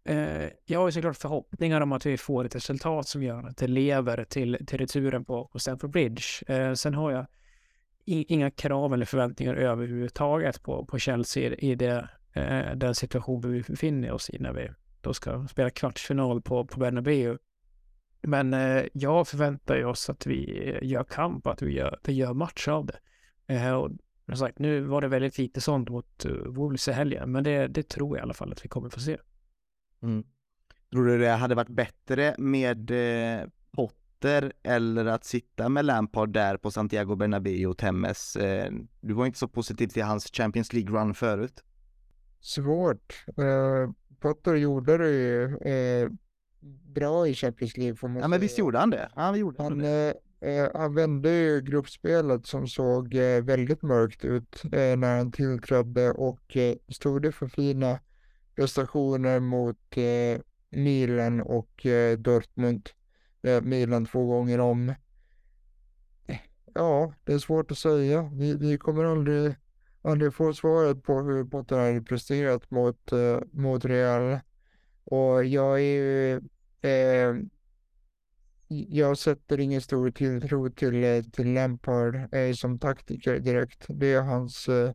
[0.03, 3.57] eh, jag har ju såklart förhoppningar om att vi får ett resultat som gör att
[3.57, 6.23] det lever till, till returen på, på Stamford Bridge.
[6.47, 7.26] Eh, sen har jag
[8.05, 14.11] inga krav eller förväntningar överhuvudtaget på, på Chelsea i det eh, den situation vi befinner
[14.11, 14.69] oss i när vi
[15.01, 17.38] då ska spela kvartsfinal på, på Bernabéu.
[18.22, 22.14] Men eh, jag förväntar ju oss att vi eh, gör kamp, att vi gör, vi
[22.14, 22.99] gör match av det.
[23.53, 23.91] Eh, och
[24.27, 27.68] som sagt, nu var det väldigt lite sånt mot uh, Wolves i helgen, men det,
[27.68, 29.18] det tror jag i alla fall att vi kommer få se.
[30.03, 30.23] Mm.
[30.91, 36.57] Tror du det hade varit bättre med eh, Potter eller att sitta med Lampard där
[36.57, 38.35] på Santiago Bernabéu och Temmes?
[38.35, 41.64] Eh, du var inte så positiv till hans Champions League-run förut
[42.44, 43.26] svårt.
[43.40, 46.11] Uh, Potter gjorde det ju uh,
[46.95, 49.10] bra i Champions League får man Ja men visst gjorde han det?
[49.15, 50.14] Han, gjorde han, det.
[50.45, 56.57] Uh, han vände ju gruppspelet som såg väldigt mörkt ut när han tillträdde och
[56.90, 57.99] stod för fina
[58.56, 59.95] prestationer mot
[60.70, 61.86] Milan och
[62.18, 62.90] Dortmund.
[63.61, 64.94] Milan två gånger om.
[66.74, 68.30] Ja, det är svårt att säga.
[68.34, 69.56] Vi, vi kommer aldrig
[70.04, 74.40] aldrig får svaret på hur Potter hade presterat mot, eh, mot Real.
[75.04, 76.36] Och jag är ju,
[76.82, 77.36] eh,
[78.68, 83.86] jag sätter ingen stor tilltro till, eh, till Lampard eh, som taktiker direkt.
[83.88, 84.92] Det är hans eh,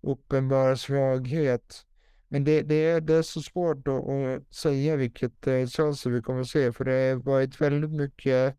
[0.00, 1.86] uppenbara svaghet.
[2.28, 6.22] Men det, det, är, det är så svårt att, att säga vilket eh, Chelsea vi
[6.22, 8.56] kommer se, för det har varit väldigt mycket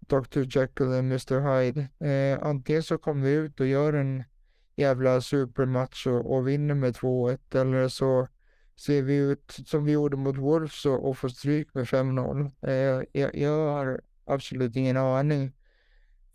[0.00, 0.58] Dr.
[0.58, 1.40] Jekyll och Mr.
[1.40, 1.88] Hyde.
[2.10, 4.24] Eh, antingen så kommer vi ut och gör en
[4.76, 8.28] jävla supermatch och, och vinner med 2-1 eller så
[8.76, 12.50] ser vi ut som vi gjorde mot Wolves och, och får stryk med 5-0.
[12.62, 15.52] Eh, jag, jag har absolut ingen aning.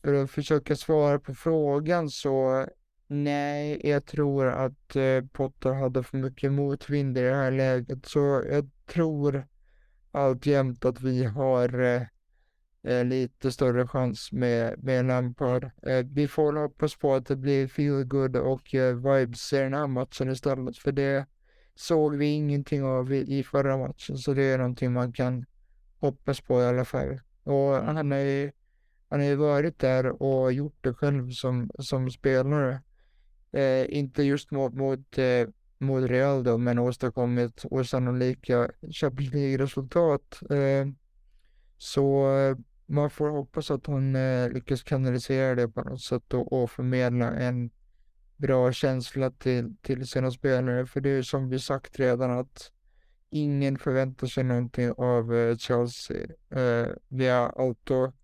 [0.03, 2.67] För att försöka svara på frågan så
[3.07, 8.05] nej, jag tror att eh, Potter hade för mycket motvind i det här läget.
[8.05, 9.47] Så jag tror
[10.11, 12.01] alltjämt att vi har eh,
[12.87, 15.63] eh, lite större chans med, med Lampard.
[15.63, 19.73] Eh, vi får hoppas på att det blir feel good och eh, vibes i den
[19.73, 21.25] här matchen istället, för det
[21.75, 25.45] såg vi ingenting av i, i förra matchen, så det är någonting man kan
[25.99, 27.19] hoppas på i alla fall.
[27.43, 28.51] Och han har ju,
[29.09, 32.81] han har ju varit där och gjort det själv som, som spelare.
[33.51, 35.47] Eh, inte just mot, mot, eh,
[35.77, 40.39] mot Real då, men åstadkommit osannolika Champions League-resultat.
[40.49, 40.87] Eh,
[41.77, 42.57] så eh,
[42.87, 47.31] man får hoppas att hon eh, lyckas kanalisera det på något sätt och, och förmedla
[47.31, 47.69] en
[48.37, 50.85] bra känsla till, till sina spelare.
[50.85, 52.71] För det är som vi sagt redan att
[53.29, 56.27] ingen förväntar sig någonting av eh, Chelsea.
[56.49, 58.15] Eh, vi har allt att,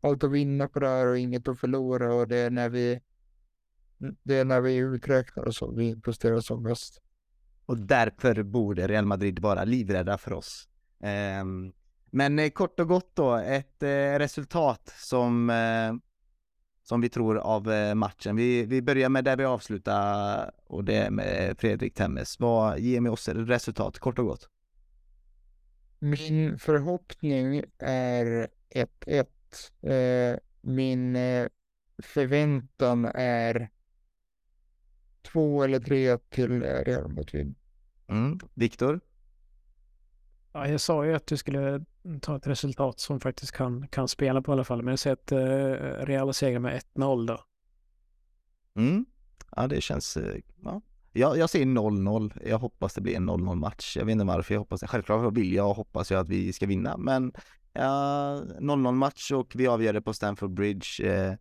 [0.00, 3.00] allt att vinna på det här och inget att förlora och det är när vi
[4.22, 7.00] det är när vi är uträknade som vi presterar som bäst.
[7.66, 10.68] Och därför borde Real Madrid vara livrädda för oss.
[11.42, 11.72] Um,
[12.14, 15.94] men eh, kort och gott då, ett eh, resultat som, eh,
[16.82, 18.36] som vi tror av eh, matchen.
[18.36, 22.40] Vi, vi börjar med där vi avslutar och det är med Fredrik Temmes.
[22.40, 24.48] Vad ger med oss ett resultat, kort och gott?
[25.98, 29.26] Min förhoppning är 1-1.
[29.82, 31.46] Eh, min eh,
[32.02, 33.70] förväntan är
[35.22, 37.54] två eller tre till Real Madrid.
[38.08, 38.38] Mm.
[38.54, 39.00] Viktor?
[40.56, 41.84] Ja, jag sa ju att du skulle
[42.20, 44.82] ta ett resultat som faktiskt kan, kan spela på i alla fall.
[44.82, 47.44] Men jag säger att eh, Real segrar med 1-0 då.
[48.76, 49.06] Mm.
[49.56, 50.16] Ja, det känns...
[50.16, 50.80] Eh, ja.
[51.12, 52.32] Jag, jag säger 0-0.
[52.46, 53.96] Jag hoppas det blir en 0-0 match.
[53.96, 54.86] Jag vet inte varför jag hoppas det.
[54.86, 57.32] Självklart vill jag och hoppas jag att vi ska vinna, men
[57.72, 61.04] ja, 0-0 match och vi avgör det på Stamford Bridge.
[61.04, 61.34] Eh,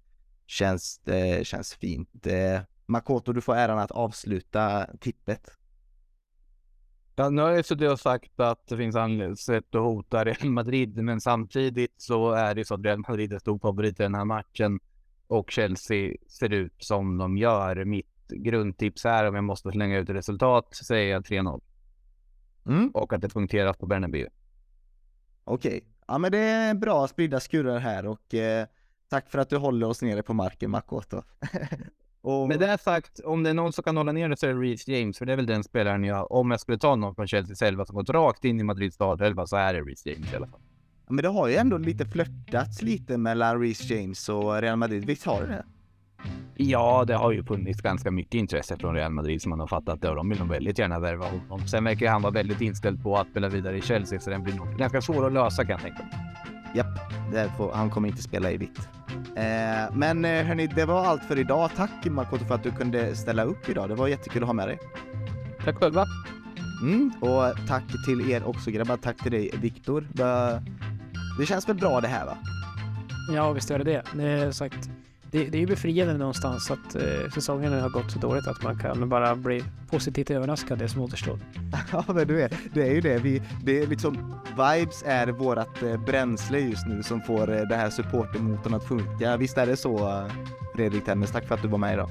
[0.45, 2.27] känns, det känns fint.
[2.27, 5.49] Eh, Makoto, du får äran att avsluta tippet.
[7.15, 8.95] Ja, nu har jag suttit och sagt att det finns
[9.39, 13.39] sätt att hota Real Madrid, men samtidigt så är det så att Real Madrid är
[13.39, 14.79] stor favorit i den här matchen
[15.27, 17.85] och Chelsea ser ut som de gör.
[17.85, 21.61] Mitt grundtips här, om jag måste slänga ut resultat, säger jag 3-0.
[22.65, 22.89] Mm.
[22.89, 24.27] Och att det punkteras på Bernabéu.
[25.43, 25.81] Okej, okay.
[26.07, 28.67] ja men det är bra spridda skurar här och eh,
[29.09, 31.21] tack för att du håller oss nere på marken Makoto.
[32.23, 32.47] Och...
[32.47, 34.59] Med det sagt, om det är någon som kan hålla ner det så är det
[34.59, 37.27] Reece James, för det är väl den spelaren jag, om jag skulle ta någon från
[37.27, 40.35] Chelseas elva som gått rakt in i Madrids startelva så är det Reece James i
[40.35, 40.59] alla fall.
[41.09, 45.25] Men det har ju ändå lite flörtats lite mellan Reece James och Real Madrid, visst
[45.25, 45.63] har det det?
[46.55, 50.01] Ja, det har ju funnits ganska mycket intresse från Real Madrid som man har fattat
[50.01, 51.67] det och de vill nog väldigt gärna värva honom.
[51.67, 54.53] Sen verkar han vara väldigt inställd på att spela vidare i Chelsea så den blir
[54.53, 56.13] nog ganska svår att lösa kan jag tänka mig.
[56.75, 58.89] Japp, får, han kommer inte spela i vitt.
[59.35, 61.69] Eh, men eh, hörni, det var allt för idag.
[61.75, 63.89] Tack Makoto för att du kunde ställa upp idag.
[63.89, 64.79] Det var jättekul att ha med dig.
[65.65, 66.05] Tack själva.
[66.81, 68.97] Mm, och tack till er också grabbar.
[68.97, 70.07] Tack till dig Viktor.
[71.39, 72.37] Det känns väl bra det här va?
[73.35, 74.03] Ja, visst är det det.
[74.13, 74.89] Det är sagt
[75.33, 78.79] det, det är ju befriande någonstans att eh, säsongen har gått så dåligt att man
[78.79, 81.39] kan bara bli positivt överraskad det som återstår.
[81.91, 83.17] ja, men du är, det är ju det.
[83.17, 87.75] Vi, det är liksom, vibes är vårat eh, bränsle just nu som får eh, det
[87.75, 89.37] här supportermotorn att funka.
[89.37, 90.23] Visst är det så,
[90.75, 91.31] Fredrik Tennes?
[91.31, 92.09] Tack för att du var med idag.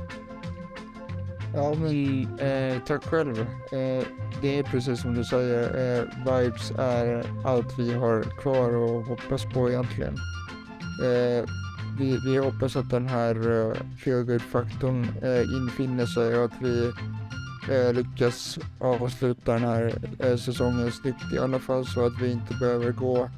[1.55, 3.40] Ja, men eh, tack själv.
[3.40, 4.07] Eh,
[4.43, 9.44] det är precis som du säger, eh, vibes är allt vi har kvar och hoppas
[9.44, 10.15] på egentligen.
[11.05, 11.44] Eh,
[11.98, 16.93] vi, vi hoppas att den här uh, feelgood-faktorn uh, infinner sig och att vi
[17.70, 19.94] uh, lyckas avsluta den här
[20.24, 23.31] uh, säsongen snyggt i alla fall så att vi inte behöver gå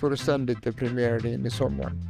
[0.00, 2.08] fullständigt deprimerade in i sommaren.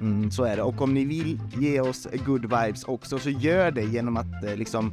[0.00, 0.62] Mm, så är det.
[0.62, 4.56] Och om ni vill ge oss good vibes också så gör det genom att eh,
[4.56, 4.92] liksom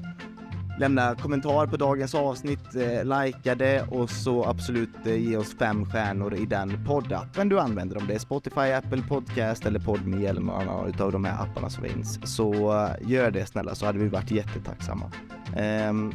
[0.82, 5.86] lämna kommentar på dagens avsnitt, eh, likea det och så absolut eh, ge oss fem
[5.86, 7.98] stjärnor i den poddappen du använder.
[7.98, 11.70] Om det är Spotify, Apple Podcast eller Podme eller någon annan av de här apparna
[11.70, 12.36] som finns.
[12.36, 15.12] Så eh, gör det snälla så hade vi varit jättetacksamma.
[15.57, 16.14] Um,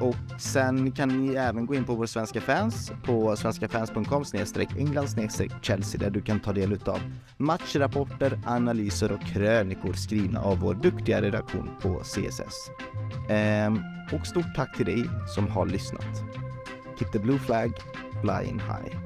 [0.00, 5.08] och sen kan ni även gå in på vår svenska fans på svenskafans.com snedstreck England
[5.08, 7.00] snedstreck Chelsea där du kan ta del av
[7.36, 12.70] matchrapporter, analyser och krönikor skrivna av vår duktiga redaktion på CSS.
[13.28, 13.78] Um, ehm,
[14.12, 15.04] och stort tack till dig
[15.34, 16.22] som har lyssnat.
[16.98, 17.72] Keep the blue flag
[18.22, 18.96] flying high.